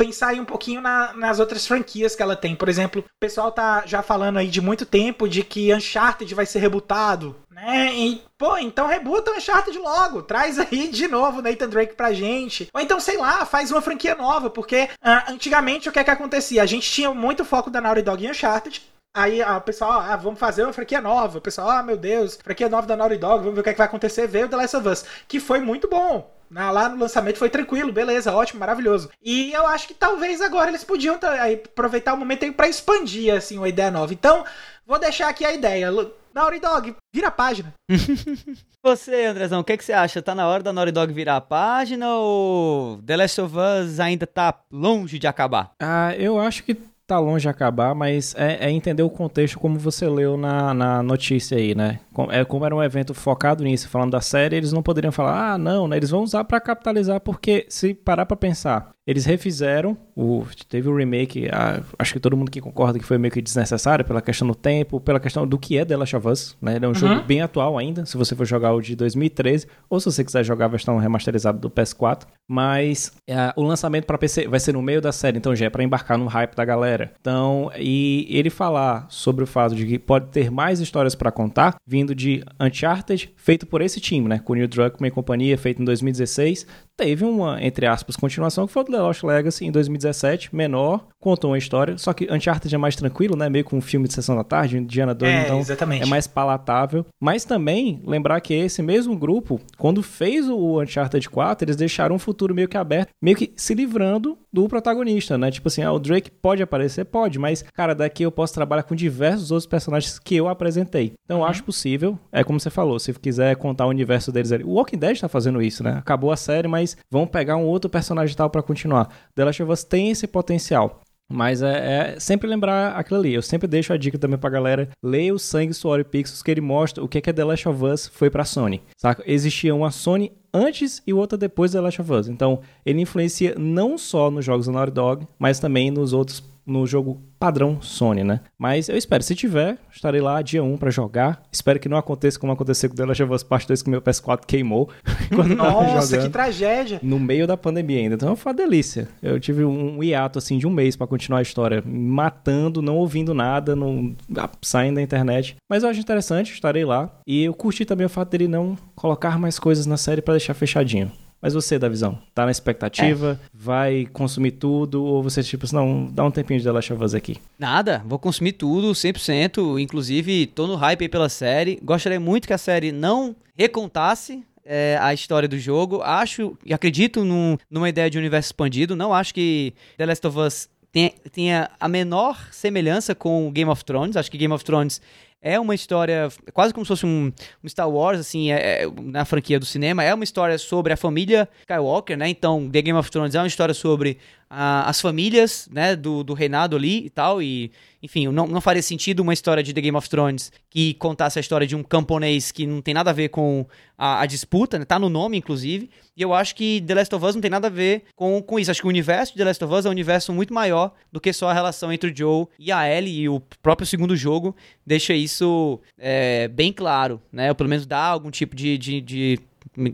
pensar 0.04 0.30
aí 0.30 0.40
um 0.40 0.46
pouquinho 0.46 0.82
na- 0.82 1.14
nas 1.14 1.40
outras 1.40 1.66
franquias 1.68 2.16
que 2.16 2.22
ela 2.24 2.36
tem. 2.36 2.56
Por 2.56 2.68
exemplo, 2.70 3.02
o 3.02 3.20
pessoal 3.20 3.52
tá 3.52 3.84
já 3.86 4.02
falando 4.02 4.38
aí 4.38 4.48
de 4.48 4.60
muito 4.62 4.86
tempo 4.86 5.28
de 5.30 5.44
que 5.44 5.74
Uncharted 5.74 6.34
vai 6.34 6.46
ser 6.46 6.60
rebutado, 6.60 7.36
né? 7.50 7.94
E, 7.94 8.22
pô, 8.38 8.58
então 8.58 8.88
rebuta 8.88 9.32
o 9.32 9.36
Uncharted 9.36 9.78
logo. 9.78 10.24
Traz 10.24 10.58
aí 10.60 10.88
de 10.88 11.08
novo 11.08 11.42
Nathan 11.42 11.70
Drake 11.70 11.96
pra 11.96 12.14
gente. 12.14 12.68
Ou 12.74 12.82
então, 12.82 13.00
sei 13.00 13.18
lá, 13.18 13.46
faz 13.46 13.72
uma 13.72 13.82
franquia 13.82 14.16
nova, 14.16 14.50
porque 14.50 14.90
ah, 15.04 15.26
antigamente 15.32 15.88
o 15.88 15.92
que 15.92 16.00
é 16.00 16.04
que 16.04 16.12
acontecia? 16.12 16.64
A 16.64 16.66
gente 16.66 16.90
tinha 16.90 17.14
muito 17.14 17.46
foco 17.46 17.70
da 17.70 17.80
Naughty 17.82 18.02
Dog 18.02 18.26
em 18.26 18.32
Uncharted. 18.32 18.82
Aí 19.14 19.42
ah, 19.42 19.58
o 19.58 19.62
pessoal, 19.62 20.00
ah, 20.00 20.16
vamos 20.16 20.40
fazer 20.40 20.64
uma 20.64 20.74
franquia 20.74 21.02
nova. 21.02 21.38
O 21.38 21.42
pessoal, 21.42 21.70
ah, 21.70 21.84
meu 21.84 21.98
Deus, 21.98 22.40
franquia 22.42 22.70
nova 22.70 22.88
da 22.88 22.96
Naughty 22.96 23.18
Dog, 23.18 23.40
vamos 23.40 23.54
ver 23.56 23.60
o 23.62 23.64
que, 23.64 23.70
é 23.70 23.74
que 23.74 23.78
vai 23.78 23.88
acontecer. 23.88 24.26
Veio 24.28 24.48
The 24.48 24.56
Last 24.56 24.78
of 24.78 24.88
Us, 24.88 25.06
que 25.28 25.40
foi 25.40 25.60
muito 25.60 25.88
bom. 25.88 26.32
Lá 26.54 26.90
no 26.90 26.98
lançamento 26.98 27.38
foi 27.38 27.50
tranquilo, 27.50 27.94
beleza, 27.94 28.34
ótimo, 28.34 28.60
maravilhoso. 28.60 29.10
E 29.24 29.54
eu 29.54 29.66
acho 29.68 29.88
que 29.88 29.94
talvez 29.94 30.42
agora 30.42 30.70
eles 30.70 30.84
podiam 30.84 31.18
aproveitar 31.64 32.14
o 32.14 32.18
momento 32.18 32.44
aí 32.44 32.52
pra 32.52 32.68
expandir, 32.68 33.34
assim, 33.34 33.58
uma 33.58 33.70
ideia 33.70 33.90
nova. 33.90 34.14
Então, 34.14 34.44
vou 34.86 35.00
deixar 35.00 35.30
aqui 35.30 35.46
a 35.46 35.54
ideia. 35.54 35.90
Naughty 36.34 36.60
Dog, 36.60 36.96
vira 37.14 37.28
a 37.28 37.32
página. 37.32 37.74
você, 38.84 39.26
Andrezão, 39.26 39.60
o 39.62 39.64
que, 39.64 39.78
que 39.78 39.84
você 39.84 39.94
acha? 39.94 40.22
Tá 40.22 40.34
na 40.34 40.48
hora 40.48 40.64
da 40.64 40.74
Naughty 40.74 40.92
Dog 40.92 41.14
virar 41.14 41.38
a 41.38 41.42
página 41.42 42.16
ou 42.16 43.02
The 43.06 43.18
Last 43.18 43.42
of 43.42 43.56
Us 43.58 44.00
ainda 44.00 44.26
tá 44.26 44.54
longe 44.72 45.20
de 45.20 45.28
acabar? 45.28 45.72
Ah, 45.82 46.16
eu 46.16 46.40
acho 46.40 46.64
que 46.64 46.78
tá 47.12 47.20
longe 47.20 47.42
de 47.42 47.50
acabar, 47.50 47.94
mas 47.94 48.34
é, 48.38 48.68
é, 48.68 48.72
entender 48.72 49.04
o 49.04 49.10
contexto 49.10 49.60
como 49.60 49.78
você 49.78 50.08
leu 50.08 50.38
na, 50.38 50.74
na 50.74 51.04
notícia 51.04 51.58
aí, 51.58 51.76
né? 51.76 52.00
Como, 52.14 52.32
é, 52.32 52.46
como 52.46 52.66
era 52.66 52.74
um 52.74 52.82
evento 52.82 53.14
focado 53.14 53.66
nisso, 53.66 53.90
falando 53.90 54.12
da 54.12 54.22
série, 54.22 54.56
eles 54.56 54.72
não 54.72 54.82
poderiam 54.82 55.12
falar, 55.12 55.54
ah, 55.54 55.58
não, 55.58 55.90
né? 55.90 55.98
Eles 55.98 56.10
vão 56.10 56.24
usar 56.24 56.46
para 56.46 56.62
capitalizar, 56.62 57.20
porque 57.20 57.66
se 57.68 57.94
parar 57.94 58.26
pra 58.26 58.38
pensar, 58.38 58.92
eles 59.06 59.26
refizeram, 59.26 59.98
o, 60.16 60.46
teve 60.70 60.88
o 60.88 60.96
remake, 60.96 61.50
a, 61.52 61.82
acho 62.00 62.14
que 62.14 62.20
todo 62.20 62.38
mundo 62.38 62.52
que 62.52 62.62
concorda 62.62 63.00
que 63.00 63.06
foi 63.06 63.18
meio 63.18 63.32
que 63.32 63.42
desnecessário 63.42 64.06
pela 64.06 64.22
questão 64.22 64.48
do 64.48 64.54
tempo, 64.54 65.02
pela 65.02 65.20
questão 65.20 65.46
do 65.46 65.58
que 65.58 65.78
é 65.78 65.84
The 65.84 65.98
Last 65.98 66.16
of 66.16 66.28
Us, 66.28 66.58
né? 66.62 66.76
Ele 66.76 66.86
é 66.86 66.88
um 66.88 66.92
uhum. 66.92 66.96
jogo 66.96 67.24
bem 67.24 67.42
atual 67.42 67.78
ainda, 67.78 68.06
se 68.06 68.16
você 68.16 68.36
for 68.36 68.46
jogar 68.46 68.74
o 68.74 68.82
de 68.82 68.96
2013, 68.96 69.68
ou 69.90 70.00
se 70.00 70.06
você 70.06 70.24
quiser 70.24 70.44
jogar 70.44 70.66
a 70.66 70.70
versão 70.70 70.98
remasterizada 70.98 71.58
do 71.58 71.70
PS4, 71.70 72.26
mas 72.48 73.12
é, 73.28 73.52
o 73.56 73.64
lançamento 73.64 74.06
para 74.06 74.18
PC 74.18 74.48
vai 74.48 74.60
ser 74.60 74.74
no 74.74 74.82
meio 74.82 75.02
da 75.02 75.12
série, 75.12 75.38
então 75.38 75.56
já 75.56 75.66
é 75.66 75.70
para 75.70 75.84
embarcar 75.84 76.18
no 76.18 76.28
hype 76.28 76.56
da 76.56 76.64
galera. 76.64 77.01
Então, 77.20 77.72
e 77.78 78.28
ele 78.30 78.50
falar 78.50 79.08
sobre 79.10 79.44
o 79.44 79.48
fato 79.48 79.76
de 79.76 79.86
que 79.86 79.98
pode 79.98 80.28
ter 80.28 80.52
mais 80.52 80.80
histórias 80.80 81.16
para 81.16 81.32
contar, 81.32 81.76
vindo 81.88 82.14
de 82.14 82.44
Uncharted, 82.60 83.34
feito 83.36 83.66
por 83.66 83.82
esse 83.82 84.00
time, 84.00 84.28
né? 84.28 84.40
Com 84.40 84.54
Neil 84.54 84.68
Druckmann 84.68 85.10
e 85.10 85.12
companhia, 85.12 85.58
feito 85.58 85.82
em 85.82 85.86
2016, 85.86 86.66
teve 87.02 87.26
uma, 87.26 87.62
entre 87.64 87.88
aspas, 87.88 88.16
continuação 88.16 88.68
que 88.68 88.74
foi 88.74 88.84
do 88.84 88.92
The 88.92 89.00
Lost 89.00 89.24
Legacy 89.24 89.66
em 89.66 89.72
2017, 89.72 90.56
menor, 90.56 91.08
contou 91.20 91.50
uma 91.50 91.58
história, 91.58 91.98
só 91.98 92.14
que 92.14 92.32
Uncharted 92.32 92.74
é 92.74 92.78
mais 92.78 92.96
tranquilo, 92.96 93.36
né? 93.36 93.50
Meio 93.50 93.66
com 93.66 93.78
um 93.78 93.82
filme 93.82 94.08
de 94.08 94.14
sessão 94.14 94.36
da 94.36 94.44
tarde, 94.44 94.78
Indiana 94.78 95.16
Jones, 95.16 95.34
é, 95.34 95.42
então 95.46 95.60
exatamente. 95.60 96.04
é 96.04 96.06
mais 96.06 96.28
palatável. 96.28 97.04
Mas 97.20 97.44
também 97.44 98.02
lembrar 98.06 98.40
que 98.40 98.54
esse 98.54 98.84
mesmo 98.84 99.18
grupo, 99.18 99.60
quando 99.80 100.04
fez 100.04 100.48
o 100.48 100.80
Uncharted 100.80 101.28
4, 101.28 101.66
eles 101.66 101.76
deixaram 101.76 102.16
um 102.16 102.20
futuro 102.20 102.54
meio 102.54 102.68
que 102.68 102.78
aberto, 102.78 103.10
meio 103.20 103.36
que 103.36 103.52
se 103.56 103.74
livrando 103.74 104.38
do 104.54 104.68
protagonista, 104.68 105.38
né? 105.38 105.50
Tipo 105.50 105.70
assim, 105.70 105.82
ah, 105.82 105.92
o 105.92 106.00
Drake 106.00 106.30
pode 106.30 106.62
aparecer? 106.62 107.06
Pode, 107.06 107.40
mas, 107.40 107.64
cara, 107.74 107.96
daqui 107.96 108.24
eu 108.24 108.32
posso 108.32 108.54
trabalhar 108.54 108.84
com 108.84 108.94
diversos 108.94 109.50
outros 109.50 109.66
personagens 109.66 110.20
que 110.20 110.36
eu 110.36 110.48
apresentei. 110.48 111.14
Então, 111.26 111.40
uhum. 111.40 111.46
acho 111.46 111.64
possível, 111.64 112.20
é 112.32 112.44
como 112.44 112.60
você 112.60 112.70
falou, 112.70 113.00
se 113.00 113.14
quiser 113.14 113.56
contar 113.56 113.86
o 113.86 113.90
universo 113.90 114.32
deles 114.32 114.52
ali. 114.52 114.64
O 114.64 114.72
Walking 114.72 114.98
Dead 114.98 115.20
tá 115.20 115.30
fazendo 115.30 115.62
isso, 115.62 115.84
né? 115.84 115.96
Acabou 115.98 116.32
a 116.32 116.38
série, 116.38 116.68
mas 116.68 116.91
vão 117.10 117.28
pegar 117.28 117.58
um 117.58 117.66
outro 117.66 117.90
personagem 117.90 118.36
tal 118.36 118.50
para 118.50 118.64
continuar. 118.64 119.10
The 119.36 119.46
Last 119.46 119.64
of 119.64 119.72
Us 119.72 119.84
tem 119.84 120.10
esse 120.10 120.28
potencial. 120.28 121.02
Mas 121.32 121.62
é, 121.62 122.16
é, 122.16 122.20
sempre 122.20 122.48
lembrar 122.48 122.94
aquilo 122.96 123.20
ali. 123.20 123.34
Eu 123.34 123.42
sempre 123.42 123.68
deixo 123.68 123.94
a 123.94 123.98
dica 123.98 124.20
também 124.20 124.38
pra 124.38 124.50
galera. 124.50 124.90
Leia 125.02 125.34
o 125.34 125.40
Sangue, 125.40 125.74
Suor 125.74 126.00
e 126.00 126.04
Pixels, 126.04 126.44
que 126.44 126.52
ele 126.52 126.62
mostra 126.62 127.04
o 127.04 127.08
que, 127.08 127.18
é 127.18 127.22
que 127.22 127.32
The 127.32 127.44
Last 127.44 127.70
of 127.70 127.84
Us 127.84 128.08
foi 128.08 128.30
pra 128.30 128.44
Sony. 128.44 128.82
Saca? 128.98 129.24
Existia 129.26 129.74
uma 129.74 129.92
Sony 129.92 130.32
antes 130.54 131.02
e 131.08 131.14
outra 131.14 131.38
depois 131.38 131.72
da 131.72 131.80
The 131.80 131.86
Last 131.86 132.02
of 132.02 132.12
Us. 132.12 132.28
Então, 132.28 132.60
ele 132.86 133.02
influencia 133.02 133.56
não 133.58 133.98
só 133.98 134.30
nos 134.30 134.44
jogos 134.44 134.66
da 134.66 134.74
Naughty 134.74 134.92
Dog, 134.92 135.28
mas 135.40 135.60
também 135.60 135.90
nos 135.90 136.12
outros 136.12 136.44
no 136.66 136.86
jogo 136.86 137.22
padrão 137.40 137.82
Sony, 137.82 138.24
né? 138.24 138.42
Mas 138.58 138.88
eu 138.88 138.96
espero, 138.96 139.24
se 139.24 139.34
tiver, 139.36 139.78
estarei 139.92 140.22
lá 140.22 140.42
dia 140.42 140.64
1 140.64 140.78
para 140.78 140.92
jogar. 140.92 141.42
Espero 141.52 141.80
que 141.80 141.90
não 141.90 141.98
aconteça 141.98 142.40
como 142.40 142.54
aconteceu 142.54 142.90
com 142.90 142.96
The 142.96 143.06
Last 143.06 143.24
of 143.24 143.34
Us 143.34 143.44
Part 143.44 143.68
2 143.68 143.82
que 143.82 143.90
meu 143.90 144.02
PS4 144.02 144.46
queimou. 144.46 144.90
Nossa, 145.58 146.20
que 146.20 146.30
tragédia! 146.30 147.00
No 147.02 147.20
meio 147.20 147.48
da 147.48 147.58
pandemia 147.58 148.00
ainda. 148.00 148.16
Então 148.16 148.36
foi 148.36 148.52
uma 148.52 148.58
delícia. 148.58 149.08
Eu 149.22 149.40
tive 149.40 149.64
um 149.66 150.04
hiato 150.04 150.38
assim 150.38 150.58
de 150.58 150.68
um 150.68 150.72
mês 150.72 150.96
para 150.96 151.08
continuar 151.08 151.40
a 151.40 151.44
história, 151.44 151.84
matando, 151.86 152.82
não 152.82 152.98
ouvindo 152.98 153.34
nada, 153.34 153.76
não 153.76 154.16
saindo 154.62 154.96
da 154.96 155.02
internet. 155.02 155.56
Mas 155.70 155.84
eu 155.84 155.90
acho 155.90 156.00
interessante, 156.00 156.54
estarei 156.54 156.86
lá. 156.86 157.10
E 157.26 157.44
eu 157.44 157.54
curti 157.54 157.86
também 157.86 158.06
o 158.06 158.10
fato 158.10 158.30
dele 158.30 158.48
não 158.48 158.78
colocar 158.96 159.40
mais 159.40 159.58
coisas 159.58 159.86
na 159.86 159.98
série 159.98 160.22
para 160.22 160.36
deixar 160.36 160.54
fechadinho. 160.54 161.12
Mas 161.42 161.54
você, 161.54 161.80
da 161.80 161.90
visão, 161.90 162.20
tá 162.36 162.46
na 162.46 162.52
expectativa? 162.52 163.40
É. 163.42 163.50
Vai 163.52 164.06
consumir 164.14 164.52
tudo? 164.52 165.04
Ou 165.04 165.24
você, 165.24 165.42
tipo, 165.42 165.66
assim, 165.66 165.76
não, 165.76 166.06
dá 166.06 166.24
um 166.24 166.30
tempinho 166.30 166.60
de 166.60 166.66
The 166.66 166.72
Last 166.72 166.94
of 166.94 167.04
Us 167.04 167.14
aqui? 167.16 167.38
Nada, 167.58 168.04
vou 168.06 168.20
consumir 168.20 168.54
tudo, 168.54 168.92
100%. 168.92 169.80
Inclusive, 169.80 170.46
tô 170.48 170.68
no 170.68 170.76
hype 170.76 171.02
aí 171.02 171.10
pela 171.10 171.30
série. 171.30 171.80
Gostaria 171.84 172.20
muito 172.20 172.48
que 172.48 172.54
a 172.54 172.58
série 172.58 172.92
não 172.92 173.36
recontasse 173.58 174.44
é, 174.64 174.98
a 175.02 175.14
história 175.14 175.50
do 175.50 175.58
jogo. 175.58 176.02
Acho 176.04 176.58
e 176.64 176.74
acredito 176.74 177.26
num, 177.26 177.58
numa 177.70 177.90
ideia 177.90 178.10
de 178.10 178.18
universo 178.18 178.50
expandido. 178.50 178.96
Não 178.96 179.14
acho 179.14 179.34
que 179.34 179.74
The 179.98 180.06
Last 180.06 180.28
of 180.28 180.38
Us 180.38 180.70
tenha, 180.92 181.12
tenha 181.32 181.72
a 181.80 181.88
menor 181.88 182.38
semelhança 182.52 183.16
com 183.16 183.52
Game 183.52 183.70
of 183.70 183.84
Thrones. 183.84 184.16
Acho 184.16 184.30
que 184.30 184.38
Game 184.38 184.54
of 184.54 184.64
Thrones 184.64 185.02
é 185.42 185.60
uma 185.60 185.74
história 185.74 186.30
quase 186.54 186.74
como 186.74 186.86
se 186.86 186.90
fosse 186.90 187.06
um, 187.06 187.32
um 187.64 187.70
Star 187.70 187.90
Wars, 187.90 188.20
assim, 188.20 188.52
é, 188.52 188.84
é, 188.84 188.92
na 189.02 189.26
franquia 189.26 189.60
do 189.60 189.66
cinema. 189.66 190.04
É 190.04 190.14
uma 190.14 190.24
história 190.24 190.58
sobre 190.58 190.94
a 190.94 190.98
família 190.98 191.50
Skywalker, 191.62 192.18
né? 192.18 192.30
Então, 192.30 192.70
The 192.70 192.82
Game 192.82 192.98
of 192.98 193.10
Thrones 193.10 193.34
é 193.34 193.40
uma 193.40 193.48
história 193.48 193.74
sobre 193.74 194.20
as 194.54 195.00
famílias, 195.00 195.70
né, 195.72 195.96
do, 195.96 196.26
do 196.26 196.34
reinado 196.34 196.76
ali 196.76 197.06
e 197.06 197.10
tal. 197.10 197.42
E, 197.42 197.72
enfim, 198.04 198.28
não, 198.28 198.46
não 198.46 198.60
faria 198.60 198.82
sentido 198.82 199.22
uma 199.22 199.34
história 199.34 199.64
de 199.64 199.74
The 199.74 199.80
Game 199.80 199.98
of 199.98 200.10
Thrones 200.10 200.52
que 200.70 200.94
contasse 200.96 201.40
a 201.40 201.42
história 201.42 201.66
de 201.66 201.74
um 201.74 201.82
camponês 201.82 202.52
que 202.52 202.68
não 202.68 202.82
tem 202.82 202.94
nada 202.94 203.12
a 203.12 203.14
ver 203.14 203.30
com 203.30 203.66
a, 203.98 204.22
a 204.22 204.26
disputa, 204.26 204.78
né? 204.78 204.84
Tá 204.84 205.00
no 205.00 205.08
nome, 205.08 205.38
inclusive. 205.38 205.90
E 206.18 206.22
eu 206.22 206.34
acho 206.34 206.54
que 206.54 206.84
The 206.86 206.96
Last 206.96 207.16
of 207.16 207.26
Us 207.26 207.36
não 207.36 207.42
tem 207.42 207.50
nada 207.50 207.68
a 207.68 207.70
ver 207.70 208.04
com, 208.14 208.42
com 208.42 208.60
isso. 208.60 208.70
Acho 208.70 208.82
que 208.82 208.88
o 208.88 208.90
universo 208.90 209.32
de 209.32 209.38
The 209.38 209.46
Last 209.46 209.64
of 209.64 209.74
Us 209.74 209.86
é 209.86 209.88
um 209.88 209.92
universo 209.92 210.34
muito 210.34 210.54
maior 210.54 210.92
do 211.10 211.22
que 211.22 211.32
só 211.32 211.50
a 211.50 211.54
relação 211.54 211.94
entre 211.94 212.12
o 212.12 212.16
Joe 212.16 212.46
e 212.60 212.74
a 212.74 212.90
Ellie. 212.90 213.22
E 213.22 213.30
o 213.30 213.40
próprio 213.62 213.88
segundo 213.88 214.18
jogo 214.18 214.54
deixa 214.86 215.14
isso 215.14 215.80
é, 215.98 216.50
bem 216.50 216.74
claro, 216.74 217.22
né? 217.32 217.48
Ou 217.48 217.56
pelo 217.56 217.70
menos 217.70 217.86
dá 217.86 218.04
algum 218.04 218.30
tipo 218.30 218.54
de, 218.54 218.78
de, 218.78 219.00
de 219.00 219.40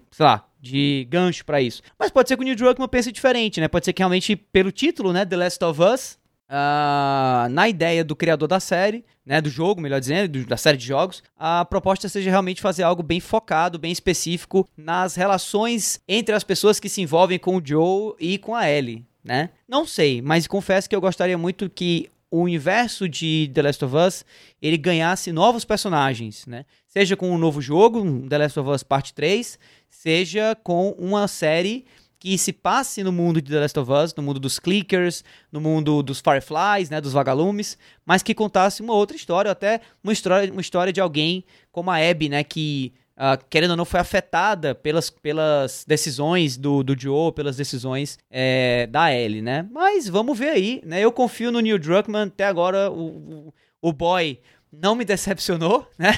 sei 0.10 0.26
lá, 0.26 0.47
de 0.68 1.08
gancho 1.10 1.46
para 1.46 1.62
isso. 1.62 1.82
Mas 1.98 2.12
pode 2.12 2.30
ser 2.30 2.36
que 2.36 2.44
o 2.44 2.46
Neil 2.46 2.56
Druckmann 2.56 2.88
pense 2.88 3.12
diferente, 3.12 3.60
né? 3.60 3.68
Pode 3.68 3.86
ser 3.86 3.94
que 3.94 4.02
realmente, 4.02 4.36
pelo 4.36 4.72
título, 4.72 5.14
né, 5.14 5.26
The 5.26 5.36
Last 5.36 5.64
of 5.64 5.82
Us, 5.82 6.18
uh, 6.50 7.50
na 7.50 7.68
ideia 7.70 8.04
do 8.04 8.16
criador 8.16 8.48
da 8.48 8.60
série, 8.60 9.04
né, 9.26 9.42
do 9.42 9.50
jogo, 9.50 9.82
melhor 9.82 10.00
dizendo, 10.00 10.46
da 10.46 10.58
série 10.58 10.78
de 10.78 10.86
jogos, 10.86 11.22
a 11.38 11.66
proposta 11.66 12.08
seja 12.08 12.30
realmente 12.30 12.62
fazer 12.62 12.84
algo 12.84 13.04
bem 13.04 13.20
focado, 13.20 13.78
bem 13.78 13.92
específico 13.92 14.68
nas 14.76 15.16
relações 15.16 16.00
entre 16.08 16.34
as 16.34 16.44
pessoas 16.44 16.80
que 16.80 16.90
se 16.90 17.02
envolvem 17.02 17.38
com 17.38 17.58
o 17.58 17.62
Joe 17.64 18.14
e 18.20 18.38
com 18.38 18.56
a 18.56 18.70
Ellie, 18.70 19.06
né? 19.24 19.50
Não 19.68 19.86
sei, 19.86 20.22
mas 20.22 20.48
confesso 20.48 20.90
que 20.90 20.96
eu 20.96 21.02
gostaria 21.02 21.38
muito 21.38 21.70
que 21.70 22.10
o 22.30 22.42
universo 22.42 23.08
de 23.08 23.50
The 23.54 23.62
Last 23.62 23.86
of 23.86 23.96
Us 23.96 24.26
ele 24.62 24.78
ganhasse 24.78 25.32
novos 25.32 25.64
personagens, 25.64 26.46
né? 26.46 26.66
Seja 26.88 27.16
com 27.16 27.30
um 27.30 27.38
novo 27.38 27.62
jogo, 27.62 28.28
The 28.28 28.38
Last 28.38 28.60
of 28.60 28.70
Us 28.70 28.84
Parte 28.84 29.14
3, 29.14 29.58
seja 29.90 30.56
com 30.64 30.92
uma 30.98 31.28
série 31.28 31.86
que 32.20 32.38
se 32.38 32.52
passe 32.52 33.04
no 33.04 33.12
mundo 33.12 33.42
de 33.42 33.52
The 33.52 33.60
Last 33.60 33.80
of 33.80 33.92
Us, 33.92 34.16
no 34.16 34.24
mundo 34.24 34.40
dos 34.40 34.60
clickers, 34.60 35.24
no 35.52 35.62
mundo 35.62 36.02
dos 36.02 36.20
fireflies, 36.20 36.90
né, 36.90 37.00
dos 37.00 37.14
vagalumes, 37.14 37.78
mas 38.06 38.24
que 38.24 38.34
contasse 38.34 38.82
uma 38.82 38.94
outra 38.94 39.16
história, 39.16 39.52
até 39.52 39.82
uma 40.04 40.12
história, 40.12 40.52
uma 40.52 40.62
história 40.62 40.92
de 40.92 41.00
alguém 41.00 41.46
como 41.72 41.92
a 41.92 41.98
Abby, 41.98 42.30
né, 42.30 42.44
que 42.44 42.92
uh, 43.18 43.44
querendo 43.50 43.72
ou 43.72 43.78
não 43.78 43.86
foi 43.86 44.00
afetada 44.00 44.76
pelas, 44.76 45.10
pelas 45.10 45.84
decisões 45.88 46.56
do, 46.56 46.84
do 46.84 47.00
Joe, 47.00 47.32
pelas 47.32 47.58
decisões 47.58 48.18
é, 48.30 48.88
da 48.88 49.14
Ellie, 49.14 49.42
né? 49.42 49.68
Mas 49.72 50.08
vamos 50.08 50.38
ver 50.38 50.50
aí, 50.50 50.82
né? 50.86 51.02
Eu 51.02 51.12
confio 51.12 51.52
no 51.52 51.60
Neil 51.60 51.80
Druckmann, 51.80 52.28
até 52.28 52.46
agora 52.46 52.92
o, 52.92 53.08
o, 53.08 53.54
o 53.82 53.92
boy 53.92 54.40
não 54.72 54.96
me 54.96 55.04
decepcionou, 55.04 55.88
né? 55.98 56.18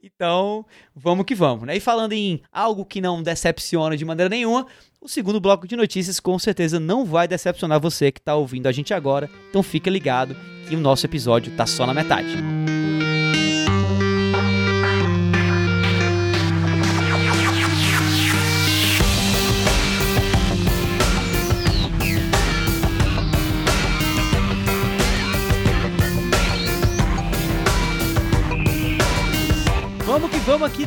Então, 0.00 0.64
vamos 0.94 1.24
que 1.24 1.34
vamos, 1.34 1.66
né? 1.66 1.76
E 1.76 1.80
falando 1.80 2.12
em 2.12 2.40
algo 2.52 2.84
que 2.84 3.00
não 3.00 3.20
decepciona 3.20 3.96
de 3.96 4.04
maneira 4.04 4.28
nenhuma, 4.28 4.66
o 5.00 5.08
segundo 5.08 5.40
bloco 5.40 5.66
de 5.66 5.74
notícias 5.74 6.20
com 6.20 6.38
certeza 6.38 6.78
não 6.78 7.04
vai 7.04 7.26
decepcionar 7.26 7.80
você 7.80 8.12
que 8.12 8.20
está 8.20 8.36
ouvindo 8.36 8.68
a 8.68 8.72
gente 8.72 8.94
agora. 8.94 9.28
Então 9.50 9.62
fica 9.62 9.90
ligado 9.90 10.36
que 10.68 10.76
o 10.76 10.80
nosso 10.80 11.06
episódio 11.06 11.52
tá 11.56 11.66
só 11.66 11.86
na 11.86 11.94
metade. 11.94 12.28
Vamos 12.36 12.85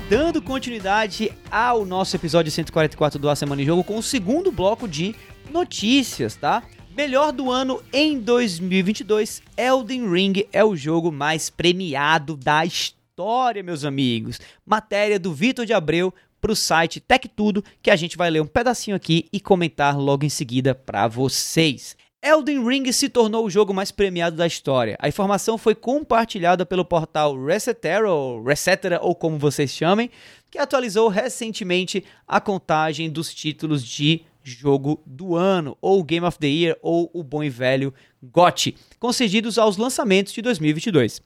dando 0.09 0.41
continuidade 0.41 1.31
ao 1.51 1.85
nosso 1.85 2.15
episódio 2.15 2.51
144 2.51 3.19
do 3.19 3.29
A 3.29 3.35
Semana 3.35 3.61
em 3.61 3.65
Jogo 3.65 3.83
com 3.83 3.95
o 3.95 4.01
segundo 4.01 4.51
bloco 4.51 4.87
de 4.87 5.13
notícias, 5.51 6.35
tá? 6.35 6.63
Melhor 6.97 7.31
do 7.31 7.51
ano 7.51 7.79
em 7.93 8.19
2022, 8.19 9.43
Elden 9.55 10.11
Ring 10.11 10.47
é 10.51 10.65
o 10.65 10.75
jogo 10.75 11.11
mais 11.11 11.51
premiado 11.51 12.35
da 12.35 12.65
história, 12.65 13.61
meus 13.61 13.85
amigos. 13.85 14.41
Matéria 14.65 15.19
do 15.19 15.31
Vitor 15.31 15.63
de 15.63 15.73
Abreu 15.73 16.11
para 16.41 16.51
o 16.51 16.55
site 16.55 16.99
Tech 16.99 17.27
Tudo, 17.27 17.63
que 17.79 17.91
a 17.91 17.95
gente 17.95 18.17
vai 18.17 18.31
ler 18.31 18.41
um 18.41 18.47
pedacinho 18.47 18.97
aqui 18.97 19.27
e 19.31 19.39
comentar 19.39 19.95
logo 19.95 20.25
em 20.25 20.29
seguida 20.29 20.73
para 20.73 21.07
vocês. 21.07 21.95
Elden 22.21 22.67
Ring 22.67 22.91
se 22.91 23.07
tornou 23.07 23.45
o 23.45 23.49
jogo 23.49 23.73
mais 23.73 23.91
premiado 23.91 24.35
da 24.35 24.45
história. 24.45 24.97
A 24.99 25.07
informação 25.07 25.57
foi 25.57 25.73
compartilhada 25.73 26.65
pelo 26.65 26.83
portal 26.83 27.41
Resetera, 27.41 28.11
ou 28.11 28.43
Resetera, 28.43 28.99
ou 29.01 29.15
como 29.15 29.37
vocês 29.37 29.71
chamem, 29.71 30.11
que 30.51 30.57
atualizou 30.57 31.07
recentemente 31.07 32.03
a 32.27 32.41
contagem 32.41 33.09
dos 33.09 33.33
títulos 33.33 33.85
de 33.85 34.25
jogo 34.43 35.01
do 35.05 35.35
ano, 35.35 35.77
ou 35.81 36.03
Game 36.03 36.25
of 36.25 36.37
the 36.37 36.47
Year, 36.47 36.77
ou 36.81 37.09
o 37.13 37.23
bom 37.23 37.41
e 37.41 37.49
velho 37.49 37.93
GOTY, 38.21 38.75
concedidos 38.99 39.57
aos 39.57 39.77
lançamentos 39.77 40.33
de 40.33 40.41
2022. 40.41 41.21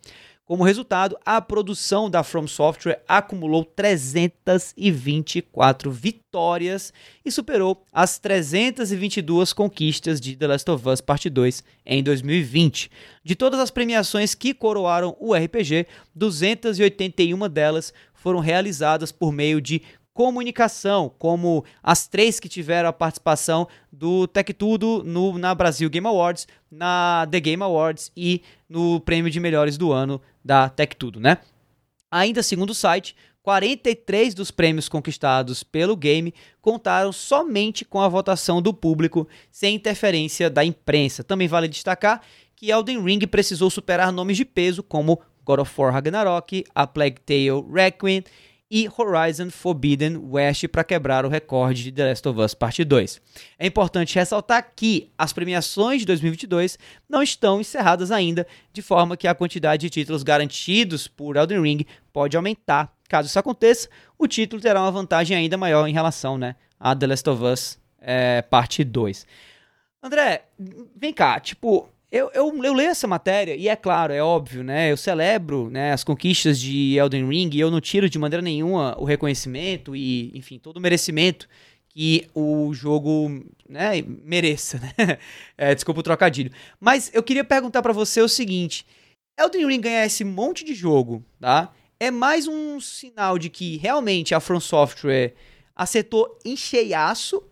Como 0.46 0.66
resultado, 0.66 1.18
a 1.26 1.40
produção 1.40 2.10
da 2.10 2.22
From 2.22 2.48
Software 2.48 3.02
acumulou 3.08 3.64
324 3.64 5.90
vitórias 5.90 6.92
e 7.24 7.32
superou 7.32 7.86
as 7.94 8.20
322 8.20 9.54
conquistas 9.54 10.20
de 10.20 10.36
The 10.36 10.48
Last 10.48 10.70
of 10.70 10.90
Us 10.90 11.00
Part 11.00 11.30
2 11.30 11.64
em 11.86 12.04
2020. 12.04 12.92
De 13.24 13.38
todas 13.38 13.58
as 13.58 13.72
premiações 13.72 14.36
que 14.36 14.54
coroaram 14.54 15.16
o 15.18 15.34
RPG, 15.34 15.88
281 16.14 17.48
delas 17.48 17.94
foram 18.14 18.40
realizadas 18.40 19.14
por 19.14 19.32
meio 19.32 19.62
de 19.62 19.82
comunicação, 20.14 21.10
como 21.18 21.64
as 21.82 22.06
três 22.06 22.38
que 22.40 22.50
tiveram 22.50 22.90
a 22.90 22.94
participação 22.94 23.68
do 23.92 24.28
Tech 24.28 24.54
Tudo 24.54 25.02
no, 25.06 25.40
na 25.40 25.56
Brasil 25.56 25.90
Game 25.90 26.06
Awards, 26.06 26.48
na 26.70 27.26
The 27.32 27.40
Game 27.40 27.64
Awards 27.64 28.12
e 28.16 28.44
no 28.70 29.00
prêmio 29.00 29.32
de 29.32 29.40
melhores 29.40 29.78
do 29.78 29.92
ano 29.92 30.22
da 30.44 30.70
Tech 30.70 30.96
Tudo, 30.96 31.20
né? 31.20 31.38
Ainda 32.12 32.44
segundo 32.44 32.72
o 32.72 32.76
site, 32.76 33.16
43 33.44 34.34
dos 34.34 34.52
prêmios 34.52 34.88
conquistados 34.88 35.64
pelo 35.64 35.98
game 35.98 36.34
contaram 36.62 37.12
somente 37.12 37.84
com 37.84 38.00
a 38.00 38.08
votação 38.08 38.62
do 38.62 38.74
público, 38.74 39.28
sem 39.52 39.76
interferência 39.76 40.50
da 40.50 40.64
imprensa. 40.64 41.24
Também 41.24 41.48
vale 41.48 41.68
destacar 41.68 42.22
que 42.56 42.72
Elden 42.72 43.04
Ring 43.04 43.20
precisou 43.28 43.70
superar 43.70 44.12
nomes 44.12 44.38
de 44.38 44.46
peso 44.46 44.82
como 44.82 45.22
God 45.44 45.60
of 45.60 45.74
War 45.78 45.92
Ragnarok, 45.92 46.64
A 46.74 46.88
Plague 46.88 47.20
Tale 47.20 47.66
Requiem 47.70 48.24
e 48.76 48.90
Horizon 48.98 49.52
Forbidden 49.52 50.18
West 50.18 50.68
para 50.70 50.84
quebrar 50.84 51.28
o 51.28 51.30
recorde 51.30 51.84
de 51.84 51.92
The 51.92 52.10
Last 52.10 52.28
of 52.28 52.40
Us 52.40 52.56
Parte 52.56 52.84
2. 52.84 53.22
É 53.60 53.68
importante 53.68 54.16
ressaltar 54.16 54.74
que 54.76 55.12
as 55.16 55.32
premiações 55.32 56.00
de 56.00 56.08
2022 56.08 56.80
não 57.08 57.22
estão 57.22 57.62
encerradas 57.62 58.10
ainda, 58.10 58.48
de 58.74 58.82
forma 58.82 59.16
que 59.16 59.28
a 59.28 59.36
quantidade 59.36 59.82
de 59.82 59.92
títulos 59.92 60.24
garantidos 60.24 61.08
por 61.08 61.36
Elden 61.36 61.62
Ring 61.62 61.86
pode 62.12 62.36
aumentar. 62.36 62.92
Caso 63.08 63.28
isso 63.28 63.38
aconteça, 63.38 63.88
o 64.18 64.28
título 64.28 64.60
terá 64.60 64.82
uma 64.82 64.90
vantagem 64.90 65.38
ainda 65.38 65.56
maior 65.56 65.88
em 65.88 65.94
relação 65.94 66.36
né, 66.36 66.56
a 66.80 66.96
The 66.96 67.06
Last 67.06 67.30
of 67.30 67.44
Us 67.44 67.80
é, 68.02 68.42
Parte 68.42 68.84
2. 68.84 69.28
André, 70.02 70.46
vem 70.96 71.14
cá, 71.14 71.40
tipo, 71.40 71.88
eu, 72.14 72.30
eu, 72.32 72.64
eu, 72.64 72.74
leio 72.76 72.92
essa 72.92 73.08
matéria 73.08 73.56
e 73.56 73.68
é 73.68 73.76
claro, 73.76 74.14
é 74.14 74.22
óbvio, 74.22 74.64
né? 74.64 74.92
Eu 74.92 74.96
celebro 74.96 75.72
né, 75.72 75.94
as 75.94 76.04
conquistas 76.04 76.60
de 76.60 76.96
Elden 76.96 77.28
Ring 77.28 77.50
e 77.52 77.60
eu 77.60 77.72
não 77.72 77.82
tiro 77.82 78.08
de 78.08 78.20
maneira 78.20 78.40
nenhuma 78.40 78.96
o 79.00 79.04
reconhecimento 79.04 79.96
e, 79.96 80.32
enfim, 80.38 80.60
todo 80.60 80.78
o 80.78 80.80
merecimento 80.80 81.50
que 81.90 82.28
o 82.36 82.72
jogo 82.72 83.44
né, 83.68 84.04
mereça, 84.06 84.80
né? 84.96 85.18
É, 85.58 85.74
desculpa 85.74 86.02
o 86.02 86.04
trocadilho. 86.04 86.52
Mas 86.80 87.10
eu 87.16 87.24
queria 87.24 87.44
perguntar 87.44 87.82
para 87.82 87.92
você 87.92 88.22
o 88.22 88.30
seguinte: 88.30 88.86
Elden 89.36 89.66
Ring 89.66 89.82
ganhar 89.82 90.06
esse 90.06 90.24
monte 90.24 90.64
de 90.64 90.76
jogo, 90.76 91.26
tá? 91.42 91.74
É 92.00 92.12
mais 92.12 92.48
um 92.48 92.80
sinal 92.80 93.40
de 93.40 93.50
que 93.50 93.78
realmente 93.78 94.36
a 94.36 94.40
From 94.40 94.60
Software 94.60 95.34
acertou 95.76 96.38
em 96.46 96.56
cheiaço 96.56 97.44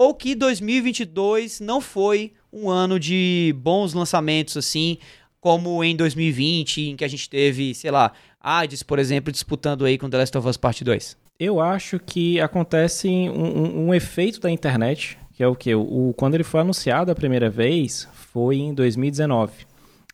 ou 0.00 0.14
que 0.14 0.34
2022 0.34 1.60
não 1.60 1.78
foi 1.78 2.32
um 2.50 2.70
ano 2.70 2.98
de 2.98 3.54
bons 3.58 3.92
lançamentos, 3.92 4.56
assim, 4.56 4.96
como 5.38 5.84
em 5.84 5.94
2020, 5.94 6.88
em 6.88 6.96
que 6.96 7.04
a 7.04 7.08
gente 7.08 7.28
teve, 7.28 7.74
sei 7.74 7.90
lá, 7.90 8.10
Hades, 8.40 8.82
por 8.82 8.98
exemplo, 8.98 9.30
disputando 9.30 9.84
aí 9.84 9.98
com 9.98 10.08
The 10.08 10.16
Last 10.16 10.38
of 10.38 10.48
Us 10.48 10.56
Part 10.56 10.82
2? 10.82 11.18
Eu 11.38 11.60
acho 11.60 11.98
que 11.98 12.40
acontece 12.40 13.08
um, 13.08 13.28
um, 13.28 13.88
um 13.88 13.94
efeito 13.94 14.40
da 14.40 14.50
internet, 14.50 15.18
que 15.34 15.42
é 15.42 15.46
o 15.46 15.54
que? 15.54 15.74
O, 15.74 16.14
quando 16.16 16.34
ele 16.34 16.44
foi 16.44 16.60
anunciado 16.60 17.12
a 17.12 17.14
primeira 17.14 17.50
vez, 17.50 18.08
foi 18.14 18.56
em 18.56 18.72
2019. 18.72 19.52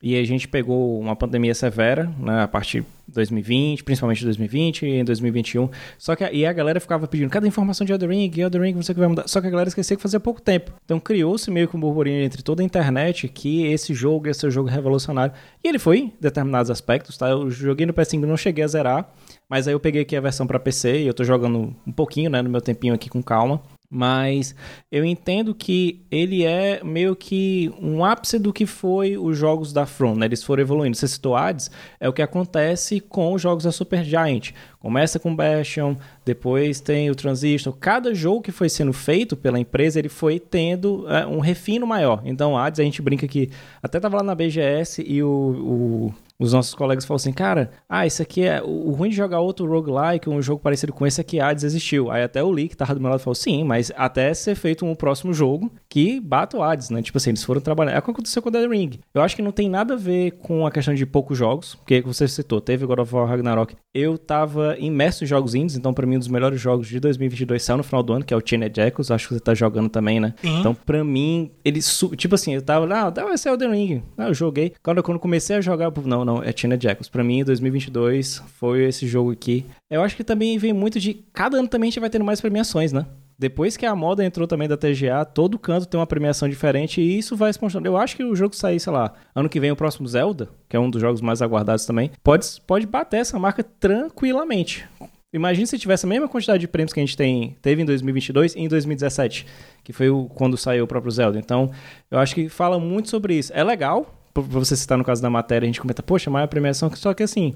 E 0.02 0.16
a 0.16 0.24
gente 0.24 0.46
pegou 0.46 1.00
uma 1.00 1.16
pandemia 1.16 1.54
severa, 1.54 2.12
né, 2.18 2.42
a 2.42 2.48
partir 2.48 2.82
de 3.08 3.14
2020, 3.14 3.82
principalmente 3.82 4.24
2020 4.24 4.84
e 4.84 4.88
em 4.96 5.04
2021. 5.04 5.70
Só 5.98 6.14
que 6.14 6.28
e 6.30 6.44
a 6.44 6.52
galera 6.52 6.78
ficava 6.80 7.06
pedindo 7.06 7.30
cada 7.30 7.46
informação 7.46 7.84
de 7.86 7.92
Elden 7.92 8.10
Ring, 8.10 8.40
Elden 8.40 8.60
Ring, 8.60 8.78
o 8.78 8.80
que 8.80 8.92
vai 8.94 9.08
mudar. 9.08 9.26
Só 9.26 9.40
que 9.40 9.46
a 9.46 9.50
galera 9.50 9.68
esquecia 9.68 9.96
que 9.96 10.02
fazia 10.02 10.20
pouco 10.20 10.40
tempo. 10.40 10.72
Então 10.84 11.00
criou-se 11.00 11.50
meio 11.50 11.66
que 11.66 11.76
um 11.76 11.80
burburinho 11.80 12.22
entre 12.22 12.42
toda 12.42 12.62
a 12.62 12.64
internet 12.64 13.28
que 13.28 13.64
esse 13.66 13.94
jogo 13.94 14.26
ia 14.26 14.34
ser 14.34 14.48
um 14.48 14.50
jogo 14.50 14.68
revolucionário. 14.68 15.34
E 15.64 15.68
ele 15.68 15.78
foi, 15.78 15.98
em 15.98 16.12
determinados 16.20 16.70
aspectos, 16.70 17.16
tá? 17.16 17.30
Eu 17.30 17.50
joguei 17.50 17.86
no 17.86 17.94
PS5, 17.94 18.20
não 18.20 18.36
cheguei 18.36 18.64
a 18.64 18.68
zerar. 18.68 19.10
Mas 19.48 19.68
aí 19.68 19.74
eu 19.74 19.80
peguei 19.80 20.02
aqui 20.02 20.16
a 20.16 20.20
versão 20.20 20.46
para 20.46 20.58
PC 20.58 21.02
e 21.02 21.06
eu 21.06 21.14
tô 21.14 21.22
jogando 21.24 21.74
um 21.86 21.92
pouquinho, 21.92 22.28
né, 22.28 22.42
no 22.42 22.50
meu 22.50 22.60
tempinho 22.60 22.92
aqui 22.92 23.08
com 23.08 23.22
calma. 23.22 23.62
Mas 23.88 24.54
eu 24.90 25.04
entendo 25.04 25.54
que 25.54 26.04
ele 26.10 26.44
é 26.44 26.82
meio 26.82 27.14
que 27.14 27.72
um 27.80 28.04
ápice 28.04 28.38
do 28.38 28.52
que 28.52 28.66
foi 28.66 29.16
os 29.16 29.38
jogos 29.38 29.72
da 29.72 29.86
From, 29.86 30.16
né? 30.16 30.26
Eles 30.26 30.42
foram 30.42 30.62
evoluindo. 30.62 30.96
Você 30.96 31.06
citou 31.06 31.36
Hades, 31.36 31.70
é 32.00 32.08
o 32.08 32.12
que 32.12 32.22
acontece 32.22 33.00
com 33.00 33.32
os 33.32 33.40
jogos 33.40 33.64
da 33.64 33.72
Supergiant. 33.72 34.52
Começa 34.80 35.18
com 35.18 35.34
Bastion, 35.34 35.96
depois 36.24 36.80
tem 36.80 37.10
o 37.10 37.14
Transistor. 37.14 37.72
Cada 37.74 38.14
jogo 38.14 38.42
que 38.42 38.52
foi 38.52 38.68
sendo 38.68 38.92
feito 38.92 39.36
pela 39.36 39.58
empresa, 39.58 39.98
ele 39.98 40.08
foi 40.08 40.38
tendo 40.38 41.08
é, 41.08 41.26
um 41.26 41.40
refino 41.40 41.86
maior. 41.86 42.22
Então, 42.24 42.56
Hades, 42.56 42.80
a 42.80 42.84
gente 42.84 43.02
brinca 43.02 43.26
que... 43.26 43.50
Até 43.82 43.98
tava 44.00 44.16
lá 44.16 44.22
na 44.22 44.34
BGS 44.34 45.02
e 45.06 45.22
o, 45.22 45.28
o 45.28 46.14
os 46.38 46.52
nossos 46.52 46.74
colegas 46.74 47.04
falam 47.04 47.16
assim, 47.16 47.32
cara, 47.32 47.70
ah, 47.88 48.06
isso 48.06 48.22
aqui 48.22 48.44
é. 48.44 48.62
O 48.62 48.92
ruim 48.92 49.10
de 49.10 49.16
jogar 49.16 49.40
outro 49.40 49.66
roguelike, 49.66 50.28
um 50.28 50.42
jogo 50.42 50.60
parecido 50.60 50.92
com 50.92 51.06
esse 51.06 51.20
aqui, 51.20 51.40
Hades 51.40 51.64
existiu. 51.64 52.10
Aí 52.10 52.22
até 52.22 52.42
o 52.42 52.50
Lee, 52.50 52.68
que 52.68 52.76
tava 52.76 52.94
do 52.94 53.00
meu 53.00 53.10
lado, 53.10 53.20
falou, 53.20 53.34
sim, 53.34 53.64
mas 53.64 53.90
até 53.96 54.32
ser 54.34 54.54
feito 54.54 54.84
um 54.84 54.94
próximo 54.94 55.32
jogo 55.32 55.70
que 55.88 56.20
bata 56.20 56.56
o 56.56 56.62
Hades, 56.62 56.90
né? 56.90 57.00
Tipo 57.00 57.18
assim, 57.18 57.30
eles 57.30 57.42
foram 57.42 57.60
trabalhar. 57.60 57.92
É 57.92 57.98
o 57.98 58.02
que 58.02 58.10
aconteceu 58.10 58.42
com 58.42 58.48
o 58.48 58.52
The 58.52 58.66
Ring. 58.66 59.00
Eu 59.14 59.22
acho 59.22 59.34
que 59.34 59.42
não 59.42 59.52
tem 59.52 59.68
nada 59.68 59.94
a 59.94 59.96
ver 59.96 60.32
com 60.32 60.66
a 60.66 60.70
questão 60.70 60.94
de 60.94 61.06
poucos 61.06 61.38
jogos, 61.38 61.74
porque 61.74 62.02
você 62.02 62.28
citou, 62.28 62.60
teve 62.60 62.84
God 62.84 62.98
of 62.98 63.14
War 63.14 63.26
Ragnarok. 63.26 63.74
Eu 63.94 64.18
tava 64.18 64.76
imerso 64.78 65.24
em 65.24 65.26
jogos 65.26 65.54
indies, 65.54 65.76
então 65.76 65.94
pra 65.94 66.06
mim 66.06 66.16
um 66.16 66.18
dos 66.18 66.28
melhores 66.28 66.60
jogos 66.60 66.86
de 66.86 67.00
2022 67.00 67.62
saiu 67.62 67.78
no 67.78 67.82
final 67.82 68.02
do 68.02 68.12
ano, 68.12 68.24
que 68.24 68.34
é 68.34 68.36
o 68.36 68.42
Chained 68.44 68.78
Echoes. 68.78 69.10
Acho 69.10 69.28
que 69.28 69.34
você 69.34 69.40
tá 69.40 69.54
jogando 69.54 69.88
também, 69.88 70.20
né? 70.20 70.34
Sim. 70.42 70.60
Então 70.60 70.74
pra 70.74 71.02
mim, 71.02 71.50
ele. 71.64 71.80
Tipo 72.16 72.34
assim, 72.34 72.54
eu 72.54 72.62
tava 72.62 72.84
lá, 72.84 73.06
ah, 73.06 73.10
vai 73.10 73.38
ser 73.38 73.50
o 73.50 73.56
The 73.56 73.66
Ring. 73.66 74.02
Ah, 74.18 74.28
eu 74.28 74.34
joguei. 74.34 74.74
Quando, 74.82 75.02
quando 75.02 75.18
comecei 75.18 75.56
a 75.56 75.60
jogar, 75.60 75.90
não, 76.04 76.25
não, 76.26 76.42
é 76.42 76.52
Chained 76.54 76.86
Echoes. 76.86 77.08
Pra 77.08 77.24
mim, 77.24 77.44
2022 77.44 78.42
foi 78.58 78.84
esse 78.84 79.06
jogo 79.06 79.30
aqui. 79.30 79.64
Eu 79.90 80.02
acho 80.02 80.16
que 80.16 80.24
também 80.24 80.58
vem 80.58 80.72
muito 80.72 80.98
de. 80.98 81.14
Cada 81.32 81.56
ano 81.56 81.68
também 81.68 81.88
a 81.88 81.90
gente 81.90 82.00
vai 82.00 82.10
tendo 82.10 82.24
mais 82.24 82.40
premiações, 82.40 82.92
né? 82.92 83.06
Depois 83.38 83.76
que 83.76 83.84
a 83.84 83.94
moda 83.94 84.24
entrou 84.24 84.46
também 84.46 84.66
da 84.66 84.78
TGA, 84.78 85.24
todo 85.24 85.58
canto 85.58 85.86
tem 85.86 86.00
uma 86.00 86.06
premiação 86.06 86.48
diferente 86.48 87.02
e 87.02 87.18
isso 87.18 87.36
vai 87.36 87.50
esponjando. 87.50 87.86
Eu 87.86 87.96
acho 87.96 88.16
que 88.16 88.24
o 88.24 88.34
jogo 88.34 88.56
sair, 88.56 88.80
sei 88.80 88.92
lá, 88.92 89.12
ano 89.34 89.48
que 89.48 89.60
vem 89.60 89.70
o 89.70 89.76
próximo 89.76 90.08
Zelda, 90.08 90.48
que 90.68 90.74
é 90.74 90.80
um 90.80 90.88
dos 90.88 91.02
jogos 91.02 91.20
mais 91.20 91.42
aguardados 91.42 91.84
também, 91.84 92.10
pode, 92.24 92.46
pode 92.66 92.86
bater 92.86 93.18
essa 93.18 93.38
marca 93.38 93.62
tranquilamente. 93.62 94.88
Imagina 95.34 95.66
se 95.66 95.78
tivesse 95.78 96.06
a 96.06 96.08
mesma 96.08 96.28
quantidade 96.28 96.60
de 96.60 96.68
prêmios 96.68 96.94
que 96.94 97.00
a 97.00 97.02
gente 97.04 97.16
tem, 97.16 97.58
teve 97.60 97.82
em 97.82 97.84
2022 97.84 98.54
e 98.54 98.60
em 98.60 98.68
2017, 98.68 99.46
que 99.84 99.92
foi 99.92 100.08
o, 100.08 100.30
quando 100.34 100.56
saiu 100.56 100.84
o 100.84 100.86
próprio 100.86 101.12
Zelda. 101.12 101.38
Então, 101.38 101.70
eu 102.10 102.18
acho 102.18 102.34
que 102.34 102.48
fala 102.48 102.78
muito 102.78 103.10
sobre 103.10 103.34
isso. 103.34 103.52
É 103.54 103.62
legal, 103.62 104.14
você 104.42 104.76
citar 104.76 104.96
no 104.96 105.04
caso 105.04 105.22
da 105.22 105.30
matéria, 105.30 105.66
a 105.66 105.68
gente 105.68 105.80
comenta, 105.80 106.02
poxa, 106.02 106.30
maior 106.30 106.46
premiação, 106.46 106.90
só 106.94 107.14
que 107.14 107.22
assim, 107.22 107.54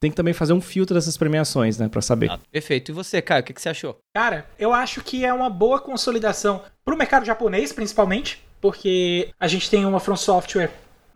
tem 0.00 0.10
que 0.10 0.16
também 0.16 0.34
fazer 0.34 0.52
um 0.52 0.60
filtro 0.60 0.94
dessas 0.94 1.16
premiações, 1.16 1.78
né, 1.78 1.88
para 1.88 2.02
saber. 2.02 2.30
Ah, 2.30 2.38
perfeito. 2.50 2.90
E 2.90 2.94
você, 2.94 3.22
Caio, 3.22 3.42
o 3.42 3.44
que, 3.44 3.54
que 3.54 3.62
você 3.62 3.68
achou? 3.68 3.98
Cara, 4.14 4.46
eu 4.58 4.72
acho 4.72 5.00
que 5.02 5.24
é 5.24 5.32
uma 5.32 5.48
boa 5.48 5.80
consolidação 5.80 6.62
pro 6.84 6.96
mercado 6.96 7.24
japonês, 7.24 7.72
principalmente, 7.72 8.42
porque 8.60 9.30
a 9.38 9.46
gente 9.46 9.70
tem 9.70 9.86
uma 9.86 10.00
From 10.00 10.16
Software 10.16 10.72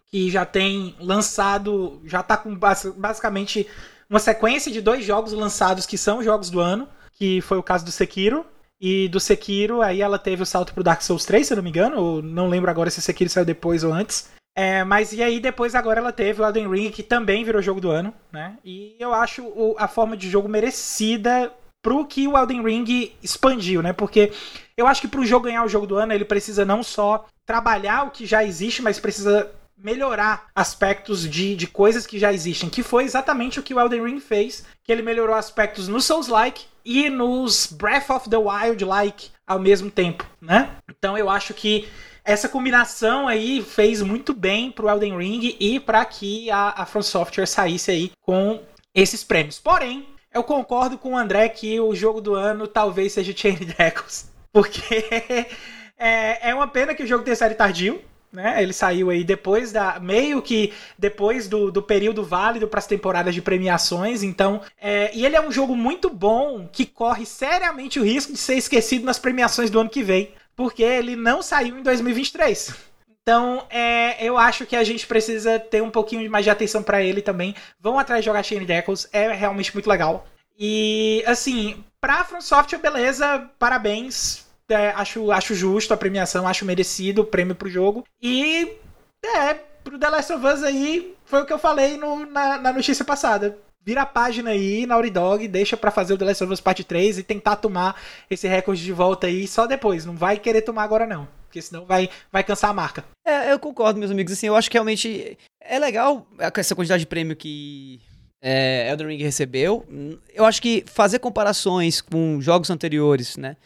que 0.09 0.31
já 0.31 0.45
tem 0.45 0.95
lançado, 1.01 2.01
já 2.05 2.23
tá 2.23 2.37
com 2.37 2.57
basicamente 2.57 3.67
uma 4.09 4.21
sequência 4.21 4.71
de 4.71 4.81
dois 4.81 5.05
jogos 5.05 5.33
lançados 5.33 5.85
que 5.85 5.99
são 5.99 6.23
jogos 6.23 6.49
do 6.49 6.61
ano, 6.61 6.89
que 7.13 7.41
foi 7.41 7.59
o 7.59 7.63
caso 7.63 7.85
do 7.85 7.91
Sekiro. 7.91 8.47
E 8.79 9.09
do 9.09 9.19
Sekiro, 9.19 9.81
aí 9.81 10.03
ela 10.03 10.19
teve 10.19 10.43
o 10.43 10.47
salto 10.47 10.75
pro 10.75 10.85
Dark 10.85 11.01
Souls 11.01 11.25
3, 11.25 11.47
se 11.47 11.53
eu 11.53 11.57
não 11.57 11.65
me 11.65 11.71
engano, 11.71 11.97
ou 11.99 12.23
não 12.23 12.47
lembro 12.47 12.71
agora 12.71 12.91
se 12.91 12.99
o 12.99 13.03
Sekiro 13.03 13.31
saiu 13.31 13.45
depois 13.45 13.83
ou 13.83 13.93
antes. 13.93 14.29
É, 14.57 14.83
mas 14.85 15.13
e 15.13 15.23
aí 15.23 15.39
depois 15.39 15.75
agora 15.75 16.01
ela 16.01 16.11
teve 16.11 16.41
o 16.41 16.47
Elden 16.47 16.71
Ring, 16.71 16.91
que 16.91 17.03
também 17.03 17.45
virou 17.45 17.61
jogo 17.61 17.79
do 17.79 17.91
ano, 17.91 18.15
né? 18.33 18.57
E 18.65 18.97
eu 18.99 19.13
acho 19.13 19.45
o, 19.45 19.77
a 19.79 19.87
forma 19.87 20.17
de 20.17 20.31
jogo 20.31 20.49
merecida 20.49 21.53
pro 21.83 22.07
que 22.07 22.27
o 22.27 22.39
Elden 22.39 22.63
Ring 22.63 23.13
expandiu, 23.23 23.83
né? 23.83 23.93
Porque 23.93 24.33
eu 24.75 24.87
acho 24.87 25.03
que 25.03 25.09
pro 25.09 25.27
jogo 25.27 25.45
ganhar 25.45 25.63
o 25.63 25.69
jogo 25.69 25.87
do 25.87 25.97
ano, 25.97 26.15
ele 26.15 26.25
precisa 26.25 26.65
não 26.65 26.83
só 26.83 27.27
trabalhar 27.45 28.05
o 28.05 28.11
que 28.11 28.25
já 28.25 28.43
existe, 28.43 28.81
mas 28.81 28.99
precisa 28.99 29.53
melhorar 29.77 30.47
aspectos 30.55 31.29
de, 31.29 31.55
de 31.55 31.67
coisas 31.67 32.07
que 32.07 32.19
já 32.19 32.33
existem, 32.33 32.71
que 32.71 32.83
foi 32.83 33.05
exatamente 33.05 33.61
o 33.61 33.63
que 33.63 33.75
o 33.75 33.79
Elden 33.79 34.05
Ring 34.05 34.21
fez, 34.21 34.65
que 34.83 34.91
ele 34.91 35.03
melhorou 35.03 35.37
aspectos 35.37 35.87
no 35.87 36.01
Souls-like 36.01 36.65
e 36.83 37.11
nos 37.11 37.67
Breath 37.71 38.09
of 38.09 38.31
the 38.31 38.39
Wild-like 38.39 39.31
ao 39.47 39.59
mesmo 39.59 39.91
tempo, 39.91 40.25
né? 40.41 40.71
Então 40.89 41.17
eu 41.19 41.29
acho 41.29 41.53
que 41.53 41.87
essa 42.27 42.49
combinação 42.49 43.29
aí 43.29 43.63
fez 43.63 44.03
muito 44.03 44.35
bem 44.35 44.71
pro 44.73 44.91
Elden 44.91 45.17
Ring 45.17 45.57
e 45.61 45.79
para 45.79 46.05
que 46.05 46.51
a, 46.51 46.83
a 46.83 46.85
From 46.85 47.03
Software 47.03 47.47
saísse 47.47 47.93
aí 47.93 48.13
com 48.21 48.61
esses 48.93 49.23
prêmios. 49.23 49.61
Porém, 49.61 50.05
eu 50.35 50.43
concordo 50.43 50.99
com 50.99 51.13
o 51.13 51.17
André 51.17 51.49
que 51.49 51.79
o 51.79 51.95
jogo 51.95 52.21
do 52.21 52.35
ano 52.35 52.67
talvez 52.67 53.13
seja 53.13 53.33
Chained 53.37 53.75
Echoes, 53.79 54.29
porque 54.53 55.07
é, 55.97 56.51
é 56.51 56.55
uma 56.55 56.67
pena 56.67 56.95
que 56.95 57.05
o 57.05 57.07
jogo 57.07 57.23
tenha 57.23 57.37
saído 57.37 57.55
tardio, 57.55 58.03
né? 58.33 58.61
Ele 58.61 58.73
saiu 58.73 59.09
aí 59.09 59.23
depois 59.23 59.71
da. 59.71 60.01
meio 60.01 60.43
que 60.43 60.73
depois 60.99 61.47
do, 61.49 61.71
do 61.71 61.81
período 61.81 62.25
válido 62.25 62.67
para 62.67 62.81
as 62.81 62.87
temporadas 62.87 63.35
de 63.35 63.41
premiações. 63.41 64.23
Então. 64.23 64.61
É, 64.79 65.11
e 65.15 65.25
ele 65.25 65.37
é 65.37 65.41
um 65.41 65.53
jogo 65.53 65.77
muito 65.77 66.11
bom 66.11 66.69
que 66.71 66.85
corre 66.85 67.25
seriamente 67.25 68.01
o 68.01 68.05
risco 68.05 68.33
de 68.33 68.39
ser 68.39 68.57
esquecido 68.57 69.07
nas 69.07 69.19
premiações 69.19 69.71
do 69.71 69.79
ano 69.79 69.89
que 69.89 70.03
vem. 70.03 70.35
Porque 70.57 70.83
ele 70.83 71.15
não 71.15 71.43
saiu 71.43 71.79
em 71.79 71.83
2023. 71.83 72.75
Então, 73.23 73.67
é, 73.69 74.25
eu 74.25 74.39
acho 74.39 74.65
que 74.65 74.75
a 74.75 74.83
gente 74.83 75.07
precisa 75.07 75.59
ter 75.59 75.83
um 75.83 75.91
pouquinho 75.91 76.29
mais 76.31 76.45
de 76.45 76.51
atenção 76.51 76.83
para 76.83 77.03
ele 77.03 77.21
também. 77.21 77.55
Vão 77.79 77.99
atrás 77.99 78.23
de 78.23 78.27
jogar 78.27 78.43
Chain 78.43 78.65
Echoes, 78.67 79.09
é 79.13 79.31
realmente 79.33 79.75
muito 79.75 79.91
legal. 79.91 80.27
E, 80.59 81.23
assim, 81.27 81.85
pra 82.01 82.25
From 82.25 82.41
Software, 82.41 82.79
beleza, 82.79 83.51
parabéns 83.59 84.47
é, 84.69 84.91
acho, 84.91 85.31
acho 85.31 85.55
justo 85.55 85.95
a 85.95 85.97
premiação, 85.97 86.47
acho 86.47 86.65
merecido 86.65 87.23
o 87.23 87.27
prêmio 87.27 87.55
pro 87.55 87.69
jogo. 87.69 88.05
E 88.21 88.77
é, 89.25 89.55
pro 89.55 89.99
The 89.99 90.09
Last 90.09 90.33
of 90.33 90.47
Us 90.47 90.63
aí, 90.63 91.15
foi 91.25 91.43
o 91.43 91.47
que 91.47 91.53
eu 91.53 91.59
falei 91.59 91.97
no, 91.97 92.27
na, 92.27 92.59
na 92.59 92.73
notícia 92.73 93.05
passada. 93.05 93.59
Vira 93.87 94.03
a 94.03 94.07
página 94.07 94.51
aí, 94.51 94.85
Naughty 94.85 95.11
Dog, 95.11 95.47
deixa 95.47 95.77
para 95.77 95.93
fazer 95.93 96.13
o 96.13 96.19
The 96.19 96.25
Last 96.25 96.43
of 96.43 96.53
Us 96.53 96.61
Part 96.61 96.83
3 96.83 97.19
e 97.19 97.23
tentar 97.23 97.55
tomar 97.55 98.01
esse 98.29 98.49
recorde 98.49 98.83
de 98.83 98.93
volta 98.93 99.29
aí 99.29 99.47
só 99.47 99.65
depois. 99.65 100.05
Não 100.05 100.17
vai 100.17 100.39
querer 100.39 100.63
tomar 100.63 100.83
agora 100.83 101.07
não, 101.07 101.29
porque 101.45 101.63
senão 101.63 101.85
vai, 101.85 102.11
vai 102.33 102.43
cansar 102.43 102.71
a 102.71 102.75
marca. 102.75 103.05
É, 103.25 103.53
eu 103.53 103.59
concordo, 103.61 104.01
meus 104.01 104.11
amigos. 104.11 104.33
Assim, 104.33 104.49
eu 104.49 104.57
acho 104.57 104.69
que 104.69 104.77
realmente 104.77 105.39
é 105.61 105.79
legal 105.79 106.27
essa 106.57 106.75
quantidade 106.75 107.03
de 107.03 107.07
prêmio 107.07 107.37
que 107.37 108.01
é, 108.43 108.91
Elden 108.91 109.07
Ring 109.07 109.23
recebeu. 109.23 109.87
Eu 110.35 110.45
acho 110.45 110.61
que 110.61 110.85
fazer 110.89 111.21
comparações 111.21 112.01
com 112.01 112.41
jogos 112.41 112.71
anteriores, 112.71 113.37
né? 113.37 113.57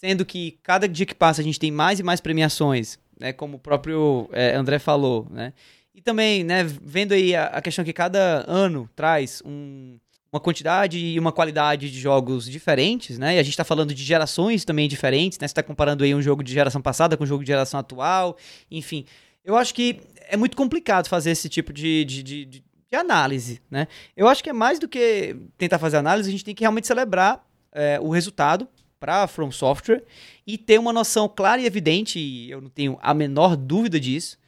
sendo 0.00 0.24
que 0.24 0.58
cada 0.62 0.88
dia 0.88 1.04
que 1.04 1.14
passa 1.14 1.42
a 1.42 1.44
gente 1.44 1.60
tem 1.60 1.70
mais 1.70 2.00
e 2.00 2.02
mais 2.02 2.20
premiações, 2.20 2.98
né, 3.18 3.32
como 3.32 3.56
o 3.56 3.60
próprio 3.60 4.28
é, 4.32 4.54
André 4.54 4.78
falou, 4.78 5.26
né? 5.30 5.52
E 5.94 6.00
também, 6.00 6.44
né, 6.44 6.64
vendo 6.64 7.12
aí 7.12 7.34
a, 7.34 7.46
a 7.46 7.62
questão 7.62 7.84
que 7.84 7.92
cada 7.92 8.44
ano 8.46 8.88
traz 8.94 9.42
um, 9.44 9.98
uma 10.32 10.40
quantidade 10.40 10.98
e 10.98 11.18
uma 11.18 11.32
qualidade 11.32 11.90
de 11.90 11.98
jogos 11.98 12.48
diferentes, 12.48 13.18
né? 13.18 13.36
E 13.36 13.38
a 13.38 13.42
gente 13.42 13.52
está 13.52 13.64
falando 13.64 13.92
de 13.92 14.04
gerações 14.04 14.64
também 14.64 14.88
diferentes, 14.88 15.38
né? 15.38 15.48
Você 15.48 15.52
está 15.52 15.62
comparando 15.62 16.04
aí 16.04 16.14
um 16.14 16.22
jogo 16.22 16.44
de 16.44 16.52
geração 16.52 16.80
passada 16.80 17.16
com 17.16 17.24
um 17.24 17.26
jogo 17.26 17.42
de 17.42 17.48
geração 17.48 17.80
atual, 17.80 18.36
enfim. 18.70 19.04
Eu 19.44 19.56
acho 19.56 19.74
que 19.74 20.00
é 20.28 20.36
muito 20.36 20.56
complicado 20.56 21.08
fazer 21.08 21.30
esse 21.30 21.48
tipo 21.48 21.72
de, 21.72 22.04
de, 22.04 22.22
de, 22.22 22.44
de 22.44 22.62
análise, 22.96 23.60
né? 23.68 23.88
Eu 24.16 24.28
acho 24.28 24.44
que 24.44 24.50
é 24.50 24.52
mais 24.52 24.78
do 24.78 24.88
que 24.88 25.36
tentar 25.58 25.80
fazer 25.80 25.96
análise, 25.96 26.28
a 26.28 26.32
gente 26.32 26.44
tem 26.44 26.54
que 26.54 26.62
realmente 26.62 26.86
celebrar 26.86 27.44
é, 27.72 27.98
o 28.00 28.10
resultado 28.10 28.68
para 29.00 29.26
From 29.26 29.50
Software 29.50 30.04
e 30.46 30.58
ter 30.58 30.78
uma 30.78 30.92
noção 30.92 31.28
clara 31.28 31.60
e 31.60 31.66
evidente, 31.66 32.18
e 32.20 32.50
eu 32.50 32.60
não 32.60 32.68
tenho 32.68 32.98
a 33.02 33.14
menor 33.14 33.56
dúvida 33.56 33.98
disso, 33.98 34.38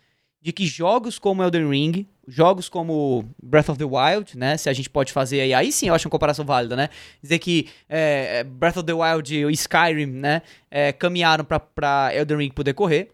de 0.43 0.53
que 0.53 0.67
jogos 0.67 1.21
como 1.21 1.41
Elden 1.43 1.71
Ring, 1.71 2.07
jogos 2.27 2.69
como 2.69 3.25
Breath 3.41 3.69
of 3.69 3.79
the 3.79 3.85
Wild, 3.85 4.37
né, 4.37 4.57
se 4.57 4.69
a 4.69 4.73
gente 4.73 4.91
pode 4.91 5.13
fazer 5.13 5.41
aí, 5.41 5.55
aí 5.55 5.71
sim 5.71 5.87
eu 5.87 5.95
acho 5.95 6.09
uma 6.09 6.11
comparação 6.11 6.45
válida, 6.45 6.75
né, 6.75 6.89
dizer 7.23 7.39
que 7.39 7.69
é, 7.89 8.43
Breath 8.43 8.79
of 8.79 8.87
the 8.87 8.93
Wild 8.93 9.35
e 9.35 9.53
Skyrim, 9.53 10.07
né, 10.07 10.43
é, 10.69 10.93
caminharam 10.93 11.45
para 11.45 12.15
Elden 12.15 12.39
Ring 12.39 12.51
poder 12.51 12.75
correr, 12.75 13.13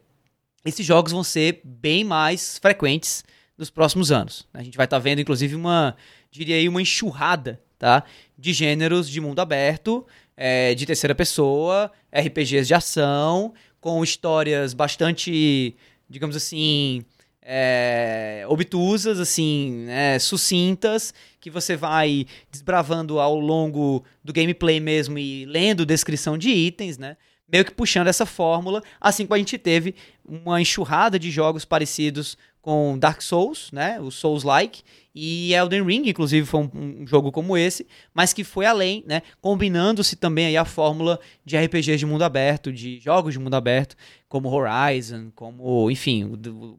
esses 0.64 0.84
jogos 0.84 1.12
vão 1.12 1.22
ser 1.22 1.60
bem 1.62 2.02
mais 2.02 2.58
frequentes 2.58 3.22
nos 3.56 3.70
próximos 3.70 4.10
anos. 4.10 4.46
A 4.54 4.62
gente 4.62 4.76
vai 4.76 4.86
estar 4.86 4.96
tá 4.96 5.02
vendo, 5.02 5.20
inclusive, 5.20 5.54
uma, 5.54 5.96
diria 6.30 6.56
aí, 6.56 6.68
uma 6.68 6.80
enxurrada, 6.80 7.60
tá, 7.78 8.04
de 8.38 8.52
gêneros 8.52 9.08
de 9.08 9.20
mundo 9.20 9.40
aberto, 9.40 10.06
é, 10.36 10.74
de 10.74 10.86
terceira 10.86 11.14
pessoa, 11.14 11.92
RPGs 12.12 12.66
de 12.66 12.74
ação, 12.74 13.52
com 13.80 14.02
histórias 14.02 14.74
bastante, 14.74 15.76
digamos 16.08 16.34
assim, 16.36 17.04
é, 17.50 18.44
obtusas, 18.46 19.18
assim, 19.18 19.84
né, 19.86 20.18
sucintas, 20.18 21.14
que 21.40 21.48
você 21.48 21.74
vai 21.76 22.26
desbravando 22.52 23.18
ao 23.18 23.40
longo 23.40 24.04
do 24.22 24.34
gameplay 24.34 24.78
mesmo 24.78 25.18
e 25.18 25.46
lendo 25.46 25.86
descrição 25.86 26.36
de 26.36 26.50
itens, 26.50 26.98
né? 26.98 27.16
Meio 27.50 27.64
que 27.64 27.70
puxando 27.70 28.08
essa 28.08 28.26
fórmula, 28.26 28.82
assim 29.00 29.24
como 29.24 29.34
a 29.34 29.38
gente 29.38 29.56
teve 29.56 29.94
uma 30.22 30.60
enxurrada 30.60 31.18
de 31.18 31.30
jogos 31.30 31.64
parecidos 31.64 32.36
com 32.60 32.98
Dark 32.98 33.22
Souls, 33.22 33.70
né? 33.72 33.98
O 33.98 34.10
Souls-like. 34.10 34.82
E 35.20 35.52
Elden 35.52 35.82
Ring, 35.82 36.08
inclusive, 36.08 36.46
foi 36.46 36.60
um, 36.60 36.70
um, 37.02 37.06
jogo 37.06 37.32
como 37.32 37.56
esse, 37.56 37.84
mas 38.14 38.32
que 38.32 38.44
foi 38.44 38.66
além, 38.66 39.02
né? 39.04 39.22
Combinando-se 39.40 40.14
também 40.14 40.46
aí 40.46 40.56
a 40.56 40.64
fórmula 40.64 41.18
de 41.44 41.56
RPGs 41.56 41.98
de 41.98 42.06
mundo 42.06 42.22
aberto, 42.22 42.72
de 42.72 43.00
jogos 43.00 43.32
de 43.32 43.40
mundo 43.40 43.54
aberto, 43.54 43.96
como 44.28 44.48
Horizon, 44.48 45.32
como, 45.34 45.90
enfim, 45.90 46.24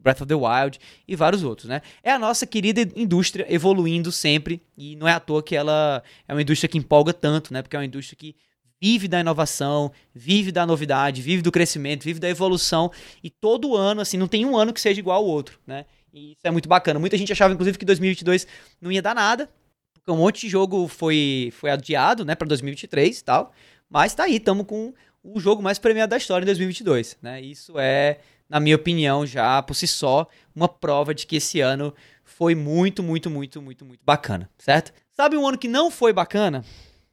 Breath 0.01 0.21
of 0.21 0.27
the 0.27 0.35
Wild 0.35 0.79
e 1.05 1.17
vários 1.17 1.43
outros, 1.43 1.67
né? 1.67 1.81
É 2.01 2.13
a 2.13 2.17
nossa 2.17 2.47
querida 2.47 2.87
indústria 2.95 3.45
evoluindo 3.53 4.09
sempre, 4.09 4.61
e 4.77 4.95
não 4.95 5.05
é 5.05 5.11
à 5.11 5.19
toa 5.19 5.43
que 5.43 5.53
ela 5.53 6.01
é 6.25 6.33
uma 6.33 6.41
indústria 6.41 6.69
que 6.69 6.77
empolga 6.77 7.11
tanto, 7.11 7.53
né? 7.53 7.61
Porque 7.61 7.75
é 7.75 7.79
uma 7.79 7.85
indústria 7.85 8.17
que 8.17 8.37
vive 8.79 9.09
da 9.09 9.19
inovação, 9.19 9.91
vive 10.15 10.49
da 10.49 10.65
novidade, 10.65 11.21
vive 11.21 11.41
do 11.41 11.51
crescimento, 11.51 12.05
vive 12.05 12.21
da 12.21 12.29
evolução 12.29 12.89
e 13.21 13.29
todo 13.29 13.75
ano, 13.75 13.99
assim, 13.99 14.15
não 14.15 14.29
tem 14.29 14.45
um 14.45 14.55
ano 14.55 14.71
que 14.71 14.79
seja 14.79 15.01
igual 15.01 15.17
ao 15.17 15.25
outro, 15.25 15.59
né? 15.67 15.83
E 16.13 16.31
isso 16.31 16.41
é 16.43 16.51
muito 16.51 16.67
bacana. 16.67 16.99
Muita 16.99 17.17
gente 17.17 17.31
achava, 17.31 17.53
inclusive, 17.53 17.77
que 17.77 17.85
2022 17.85 18.47
não 18.81 18.91
ia 18.91 19.01
dar 19.01 19.15
nada, 19.15 19.49
porque 19.93 20.11
um 20.11 20.17
monte 20.17 20.41
de 20.41 20.49
jogo 20.49 20.87
foi, 20.87 21.51
foi 21.53 21.71
adiado, 21.71 22.25
né, 22.25 22.35
para 22.35 22.47
2023 22.47 23.19
e 23.19 23.23
tal. 23.23 23.53
Mas 23.89 24.13
tá 24.13 24.23
aí, 24.23 24.37
estamos 24.37 24.65
com 24.65 24.93
o 25.23 25.39
jogo 25.39 25.61
mais 25.61 25.79
premiado 25.79 26.11
da 26.11 26.17
história 26.17 26.43
em 26.43 26.45
2022, 26.45 27.17
né? 27.21 27.41
Isso 27.41 27.73
é, 27.77 28.19
na 28.47 28.59
minha 28.59 28.75
opinião, 28.75 29.25
já 29.25 29.61
por 29.61 29.73
si 29.73 29.87
só, 29.87 30.27
uma 30.55 30.67
prova 30.67 31.13
de 31.13 31.25
que 31.25 31.37
esse 31.37 31.59
ano 31.59 31.93
foi 32.23 32.55
muito, 32.55 33.03
muito, 33.03 33.29
muito, 33.29 33.61
muito, 33.61 33.85
muito 33.85 34.01
bacana, 34.05 34.49
certo? 34.57 34.93
Sabe 35.11 35.35
um 35.35 35.47
ano 35.47 35.57
que 35.57 35.67
não 35.67 35.91
foi 35.91 36.13
bacana? 36.13 36.63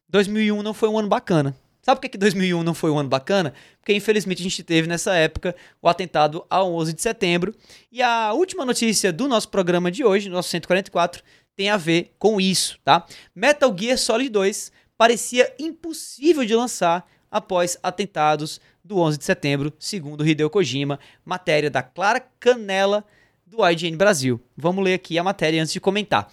2001 0.09 0.63
não 0.63 0.73
foi 0.73 0.89
um 0.89 0.99
ano 0.99 1.09
bacana. 1.09 1.57
Sabe 1.87 2.01
por 2.01 2.03
que, 2.03 2.09
que 2.09 2.19
2001 2.19 2.65
não 2.65 2.75
foi 2.75 2.91
um 2.91 2.99
ano 2.99 3.09
bacana? 3.09 3.55
Porque 3.79 3.95
infelizmente 3.95 4.41
a 4.41 4.43
gente 4.43 4.61
teve 4.65 4.89
nessa 4.89 5.15
época 5.15 5.55
o 5.81 5.89
atentado 5.89 6.45
ao 6.51 6.75
11 6.75 6.93
de 6.93 7.01
setembro. 7.01 7.55
E 7.93 8.03
a 8.03 8.33
última 8.33 8.65
notícia 8.65 9.13
do 9.13 9.29
nosso 9.29 9.49
programa 9.49 9.89
de 9.89 10.05
hoje, 10.05 10.29
nosso 10.29 10.49
144, 10.49 11.23
tem 11.55 11.71
a 11.71 11.77
ver 11.77 12.13
com 12.19 12.41
isso, 12.41 12.77
tá? 12.83 13.07
Metal 13.33 13.73
Gear 13.79 13.97
Solid 13.97 14.29
2 14.31 14.73
parecia 14.99 15.55
impossível 15.61 16.45
de 16.45 16.57
lançar 16.57 17.09
após 17.31 17.79
atentados 17.81 18.61
do 18.83 18.99
11 18.99 19.19
de 19.19 19.25
setembro, 19.25 19.73
segundo 19.79 20.27
Hideo 20.27 20.51
Kojima, 20.51 20.99
matéria 21.25 21.71
da 21.71 21.85
Clara 21.85 22.19
Canela 22.41 23.05
do 23.47 23.65
IGN 23.65 23.97
Brasil. 23.97 24.41
Vamos 24.57 24.85
ler 24.85 24.95
aqui 24.95 25.17
a 25.21 25.23
matéria 25.23 25.63
antes 25.63 25.73
de 25.73 25.79
comentar. 25.79 26.33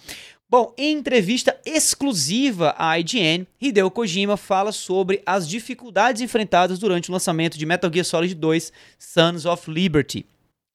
Bom, 0.56 0.72
em 0.78 0.98
entrevista 0.98 1.58
exclusiva 1.66 2.76
à 2.78 2.96
IGN, 2.96 3.44
Hideo 3.60 3.90
Kojima 3.90 4.36
fala 4.36 4.70
sobre 4.70 5.20
as 5.26 5.48
dificuldades 5.48 6.22
enfrentadas 6.22 6.78
durante 6.78 7.10
o 7.10 7.12
lançamento 7.12 7.58
de 7.58 7.66
Metal 7.66 7.92
Gear 7.92 8.04
Solid 8.04 8.36
2 8.36 8.72
Sons 8.96 9.46
of 9.46 9.68
Liberty. 9.68 10.24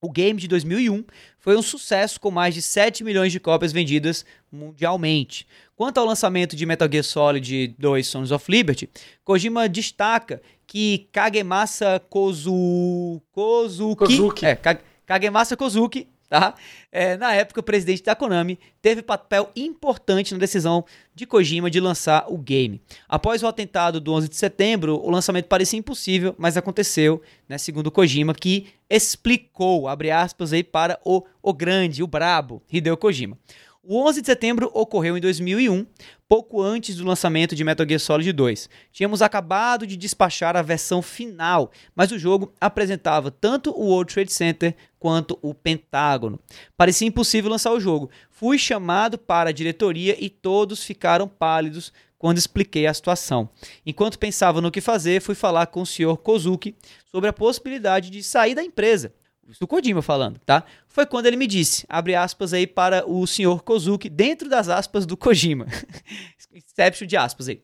O 0.02 0.12
game 0.12 0.38
de 0.38 0.50
2001 0.50 1.06
foi 1.38 1.56
um 1.56 1.62
sucesso 1.62 2.20
com 2.20 2.30
mais 2.30 2.54
de 2.54 2.62
7 2.62 3.06
milhões 3.06 3.32
de 3.32 3.40
cópias 3.40 3.72
vendidas 3.72 4.26
mundialmente. 4.52 5.48
Quanto 5.78 5.98
ao 5.98 6.06
lançamento 6.06 6.58
de 6.58 6.66
Metal 6.66 6.90
Gear 6.92 7.06
Solid 7.06 7.74
2 7.80 8.06
Sons 8.06 8.32
of 8.32 8.52
Liberty, 8.52 8.90
Kojima 9.24 9.70
destaca 9.70 10.42
que 10.68 11.08
Kagemasa 11.10 12.02
Kozu... 12.10 13.22
Kozuki, 13.32 13.96
Kozuki. 13.96 14.46
É, 14.46 14.60
Kagemasa 15.06 15.56
Kozuki 15.56 16.06
tá? 16.30 16.54
É, 16.92 17.18
na 17.18 17.34
época, 17.34 17.60
o 17.60 17.64
presidente 17.64 18.04
da 18.04 18.16
Konami 18.16 18.60
teve 18.82 19.02
papel 19.02 19.50
importante 19.56 20.32
na 20.34 20.40
decisão 20.40 20.86
de 21.16 21.26
Kojima 21.26 21.70
de 21.70 21.80
lançar 21.80 22.26
o 22.30 22.38
game. 22.38 22.80
Após 23.08 23.42
o 23.42 23.48
atentado 23.48 24.00
do 24.00 24.14
11 24.14 24.30
de 24.30 24.36
setembro, 24.36 25.02
o 25.04 25.10
lançamento 25.10 25.48
parecia 25.48 25.80
impossível, 25.80 26.36
mas 26.38 26.56
aconteceu, 26.56 27.22
né, 27.48 27.58
segundo 27.58 27.92
Kojima, 27.92 28.34
que 28.34 28.68
explicou, 28.90 29.88
abre 29.88 30.12
aspas 30.12 30.54
aí, 30.54 30.64
para 30.64 31.00
o, 31.04 31.24
o 31.42 31.54
grande, 31.54 32.04
o 32.04 32.08
brabo, 32.08 32.62
Hideo 32.72 32.96
Kojima. 32.96 33.38
O 33.82 34.06
11 34.06 34.20
de 34.20 34.26
setembro 34.26 34.70
ocorreu 34.74 35.18
em 35.18 35.22
2001, 35.22 35.88
pouco 36.28 36.62
antes 36.62 36.98
do 36.98 37.06
lançamento 37.06 37.56
de 37.56 37.64
Metal 37.64 37.88
Gear 37.88 38.00
Solid 38.00 38.34
2. 38.34 38.70
Tínhamos 38.92 39.22
acabado 39.22 39.88
de 39.88 39.96
despachar 39.96 40.58
a 40.58 40.62
versão 40.62 41.02
final, 41.02 41.72
mas 41.96 42.12
o 42.12 42.20
jogo 42.20 42.54
apresentava 42.60 43.32
tanto 43.32 43.72
o 43.72 43.86
World 43.86 44.14
Trade 44.14 44.34
Center 44.34 44.76
quanto 45.00 45.40
o 45.42 45.54
Pentágono. 45.54 46.38
Parecia 46.76 47.08
impossível 47.08 47.50
lançar 47.50 47.72
o 47.72 47.80
jogo. 47.80 48.12
Fui 48.30 48.58
chamado 48.58 49.18
para 49.18 49.50
a 49.50 49.54
diretoria 49.54 50.16
e 50.20 50.30
todos 50.30 50.84
ficaram 50.84 51.26
pálidos 51.26 51.94
quando 52.18 52.38
expliquei 52.38 52.86
a 52.86 52.94
situação. 52.94 53.50
Enquanto 53.86 54.20
pensava 54.20 54.60
no 54.60 54.72
que 54.72 54.82
fazer, 54.82 55.22
fui 55.22 55.36
falar 55.36 55.68
com 55.68 55.84
o 55.84 55.86
Sr. 55.86 56.18
Kozuki 56.18 56.76
sobre 57.06 57.30
a 57.30 57.34
possibilidade 57.34 58.10
de 58.10 58.22
sair 58.24 58.54
da 58.54 58.64
empresa. 58.64 59.14
Isso 59.50 59.64
o 59.64 59.68
Kojima 59.68 60.02
falando, 60.02 60.40
tá? 60.46 60.64
Foi 60.88 61.06
quando 61.06 61.26
ele 61.26 61.36
me 61.36 61.48
disse, 61.48 61.86
abre 61.90 62.14
aspas 62.14 62.54
aí 62.54 62.68
para 62.68 63.10
o 63.10 63.26
Sr. 63.26 63.62
Kozuki, 63.64 64.08
dentro 64.08 64.48
das 64.48 64.70
aspas 64.70 65.06
do 65.06 65.18
Kojima. 65.18 65.66
Inception 66.54 67.08
de 67.08 67.18
aspas 67.18 67.50
aí. 67.50 67.62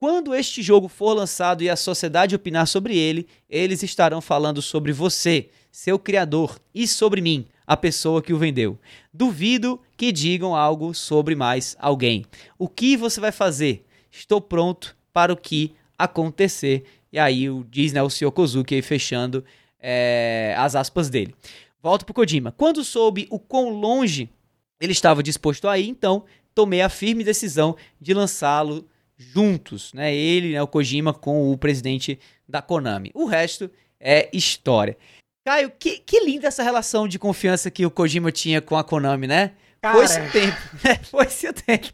Quando 0.00 0.34
este 0.34 0.62
jogo 0.62 0.88
for 0.88 1.12
lançado 1.14 1.62
e 1.62 1.70
a 1.70 1.76
sociedade 1.76 2.34
opinar 2.34 2.66
sobre 2.66 2.98
ele, 2.98 3.28
eles 3.48 3.84
estarão 3.84 4.20
falando 4.20 4.60
sobre 4.60 4.92
você, 4.92 5.48
seu 5.70 5.96
criador, 5.96 6.58
e 6.74 6.88
sobre 6.88 7.20
mim, 7.20 7.46
a 7.64 7.76
pessoa 7.76 8.20
que 8.20 8.32
o 8.32 8.38
vendeu. 8.38 8.76
Duvido 9.14 9.80
que 9.96 10.10
digam 10.10 10.56
algo 10.56 10.92
sobre 10.92 11.36
mais 11.36 11.76
alguém. 11.78 12.24
O 12.58 12.68
que 12.68 12.96
você 12.96 13.20
vai 13.20 13.30
fazer? 13.30 13.86
Estou 14.10 14.40
pronto 14.40 14.96
para 15.12 15.32
o 15.32 15.36
que 15.36 15.72
acontecer. 15.96 16.82
E 17.12 17.18
aí 17.18 17.46
diz 17.70 17.92
né, 17.92 18.02
o 18.02 18.10
Sr. 18.10 18.32
Kozuki 18.32 18.74
aí 18.74 18.82
fechando 18.82 19.44
é, 19.82 20.54
as 20.56 20.76
aspas 20.76 21.10
dele. 21.10 21.34
Volto 21.82 22.04
pro 22.04 22.14
Kojima. 22.14 22.52
Quando 22.52 22.84
soube 22.84 23.26
o 23.28 23.38
quão 23.38 23.68
longe 23.70 24.30
ele 24.80 24.92
estava 24.92 25.22
disposto 25.22 25.68
a 25.68 25.76
ir, 25.78 25.88
então 25.88 26.24
tomei 26.54 26.80
a 26.80 26.88
firme 26.88 27.24
decisão 27.24 27.76
de 28.00 28.14
lançá-lo 28.14 28.88
juntos, 29.16 29.92
né? 29.92 30.14
Ele, 30.14 30.52
né, 30.52 30.62
o 30.62 30.66
Kojima, 30.66 31.12
com 31.12 31.52
o 31.52 31.58
presidente 31.58 32.18
da 32.48 32.62
Konami. 32.62 33.10
O 33.14 33.24
resto 33.24 33.70
é 34.00 34.28
história. 34.32 34.96
Caio, 35.44 35.72
que, 35.76 35.98
que 35.98 36.20
linda 36.20 36.46
essa 36.46 36.62
relação 36.62 37.08
de 37.08 37.18
confiança 37.18 37.70
que 37.70 37.84
o 37.84 37.90
Kojima 37.90 38.30
tinha 38.30 38.60
com 38.60 38.76
a 38.76 38.84
Konami, 38.84 39.26
né? 39.26 39.52
Foi-se 39.90 40.20
o 40.20 40.30
tempo, 40.30 40.56
né? 40.84 41.00
Foi-se 41.10 41.48
o 41.48 41.52
tempo. 41.52 41.88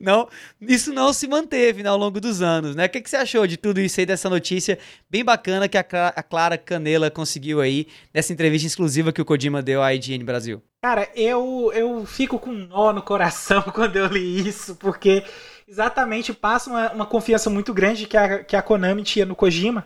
Não, 0.00 0.28
isso 0.60 0.92
não 0.92 1.12
se 1.12 1.26
manteve 1.26 1.82
né, 1.82 1.88
ao 1.88 1.96
longo 1.98 2.20
dos 2.20 2.40
anos, 2.40 2.76
né? 2.76 2.86
O 2.86 2.88
que, 2.88 3.00
que 3.00 3.10
você 3.10 3.16
achou 3.16 3.46
de 3.46 3.56
tudo 3.56 3.80
isso 3.80 3.98
aí, 3.98 4.06
dessa 4.06 4.30
notícia 4.30 4.78
bem 5.10 5.24
bacana 5.24 5.68
que 5.68 5.76
a, 5.76 5.82
Cla- 5.82 6.12
a 6.14 6.22
Clara 6.22 6.56
Canela 6.56 7.10
conseguiu 7.10 7.60
aí, 7.60 7.88
nessa 8.14 8.32
entrevista 8.32 8.66
exclusiva 8.66 9.12
que 9.12 9.20
o 9.20 9.24
Kojima 9.24 9.60
deu 9.60 9.82
à 9.82 9.92
IGN 9.92 10.24
Brasil? 10.24 10.62
Cara, 10.80 11.08
eu, 11.16 11.72
eu 11.74 12.06
fico 12.06 12.38
com 12.38 12.50
um 12.50 12.66
nó 12.66 12.92
no 12.92 13.02
coração 13.02 13.62
quando 13.74 13.96
eu 13.96 14.06
li 14.06 14.46
isso, 14.48 14.76
porque 14.76 15.24
exatamente 15.66 16.32
passa 16.32 16.70
uma, 16.70 16.92
uma 16.92 17.06
confiança 17.06 17.50
muito 17.50 17.74
grande 17.74 18.06
que 18.06 18.16
a, 18.16 18.44
que 18.44 18.54
a 18.54 18.62
Konami 18.62 19.02
tinha 19.02 19.26
no 19.26 19.34
Kojima, 19.34 19.84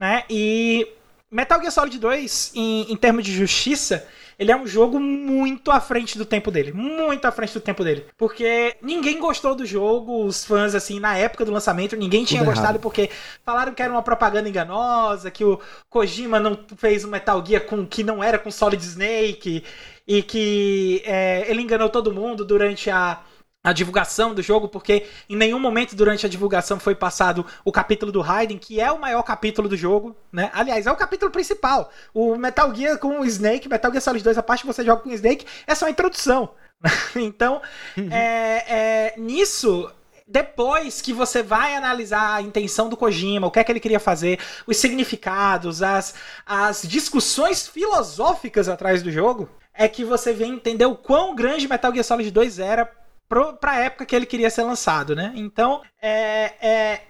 né? 0.00 0.22
E 0.30 0.86
Metal 1.34 1.58
Gear 1.58 1.72
Solid 1.72 1.98
2, 1.98 2.52
em, 2.54 2.92
em 2.92 2.96
termos 2.96 3.24
de 3.24 3.32
justiça, 3.32 4.06
ele 4.38 4.52
é 4.52 4.56
um 4.56 4.68
jogo 4.68 5.00
muito 5.00 5.72
à 5.72 5.80
frente 5.80 6.16
do 6.16 6.24
tempo 6.24 6.48
dele. 6.48 6.72
Muito 6.72 7.24
à 7.24 7.32
frente 7.32 7.52
do 7.52 7.60
tempo 7.60 7.82
dele. 7.82 8.06
Porque 8.16 8.76
ninguém 8.80 9.18
gostou 9.18 9.52
do 9.52 9.66
jogo, 9.66 10.24
os 10.24 10.44
fãs, 10.44 10.76
assim, 10.76 11.00
na 11.00 11.18
época 11.18 11.44
do 11.44 11.50
lançamento, 11.50 11.96
ninguém 11.96 12.24
tinha 12.24 12.40
Tudo 12.40 12.50
gostado 12.50 12.74
errado. 12.74 12.80
porque 12.80 13.10
falaram 13.44 13.74
que 13.74 13.82
era 13.82 13.92
uma 13.92 14.02
propaganda 14.02 14.48
enganosa, 14.48 15.28
que 15.28 15.44
o 15.44 15.58
Kojima 15.90 16.38
não 16.38 16.56
fez 16.76 17.04
um 17.04 17.08
Metal 17.08 17.44
Gear 17.44 17.64
com, 17.64 17.84
que 17.84 18.04
não 18.04 18.22
era 18.22 18.38
com 18.38 18.48
Solid 18.48 18.80
Snake, 18.80 19.64
e 20.06 20.22
que 20.22 21.02
é, 21.04 21.46
ele 21.48 21.62
enganou 21.62 21.88
todo 21.88 22.12
mundo 22.14 22.44
durante 22.44 22.90
a, 22.90 23.20
a 23.64 23.72
divulgação 23.72 24.34
do 24.34 24.42
jogo, 24.42 24.68
porque 24.68 25.06
em 25.26 25.34
nenhum 25.34 25.58
momento 25.58 25.96
durante 25.96 26.26
a 26.26 26.28
divulgação 26.28 26.78
foi 26.78 26.94
passado 26.94 27.46
o 27.64 27.72
capítulo 27.72 28.12
do 28.12 28.20
Raiden, 28.20 28.58
que 28.58 28.78
é 28.78 28.92
o 28.92 29.00
maior 29.00 29.22
capítulo 29.22 29.66
do 29.66 29.76
jogo, 29.76 30.14
né? 30.30 30.50
Aliás, 30.52 30.86
é 30.86 30.92
o 30.92 30.96
capítulo 30.96 31.32
principal. 31.32 31.90
O 32.12 32.36
Metal 32.36 32.72
Gear 32.74 32.98
com 32.98 33.20
o 33.20 33.24
Snake, 33.24 33.66
Metal 33.66 33.90
Gear 33.90 34.02
Solid 34.02 34.22
2, 34.22 34.36
a 34.36 34.42
parte 34.42 34.60
que 34.60 34.66
você 34.66 34.84
joga 34.84 35.00
com 35.00 35.08
o 35.08 35.14
Snake, 35.14 35.46
é 35.66 35.74
só 35.74 35.86
a 35.86 35.90
introdução. 35.90 36.50
então, 37.16 37.62
é, 38.10 38.64
é, 38.68 39.14
nisso, 39.16 39.90
depois 40.26 41.00
que 41.00 41.14
você 41.14 41.42
vai 41.42 41.74
analisar 41.74 42.34
a 42.34 42.42
intenção 42.42 42.90
do 42.90 42.98
Kojima, 42.98 43.46
o 43.46 43.50
que 43.50 43.60
é 43.60 43.64
que 43.64 43.72
ele 43.72 43.80
queria 43.80 44.00
fazer, 44.00 44.38
os 44.66 44.76
significados, 44.76 45.82
as, 45.82 46.14
as 46.44 46.82
discussões 46.82 47.66
filosóficas 47.66 48.68
atrás 48.68 49.02
do 49.02 49.10
jogo, 49.10 49.48
é 49.72 49.88
que 49.88 50.04
você 50.04 50.34
vem 50.34 50.52
entender 50.52 50.84
o 50.84 50.94
quão 50.94 51.34
grande 51.34 51.66
Metal 51.66 51.90
Gear 51.90 52.04
Solid 52.04 52.30
2 52.30 52.58
era 52.58 53.03
pro, 53.28 53.54
pra 53.54 53.80
época 53.80 54.06
que 54.06 54.14
ele 54.14 54.26
queria 54.26 54.50
ser 54.50 54.62
lançado, 54.62 55.14
né? 55.14 55.32
Então, 55.34 55.82
é, 56.00 56.52
é, 56.60 57.00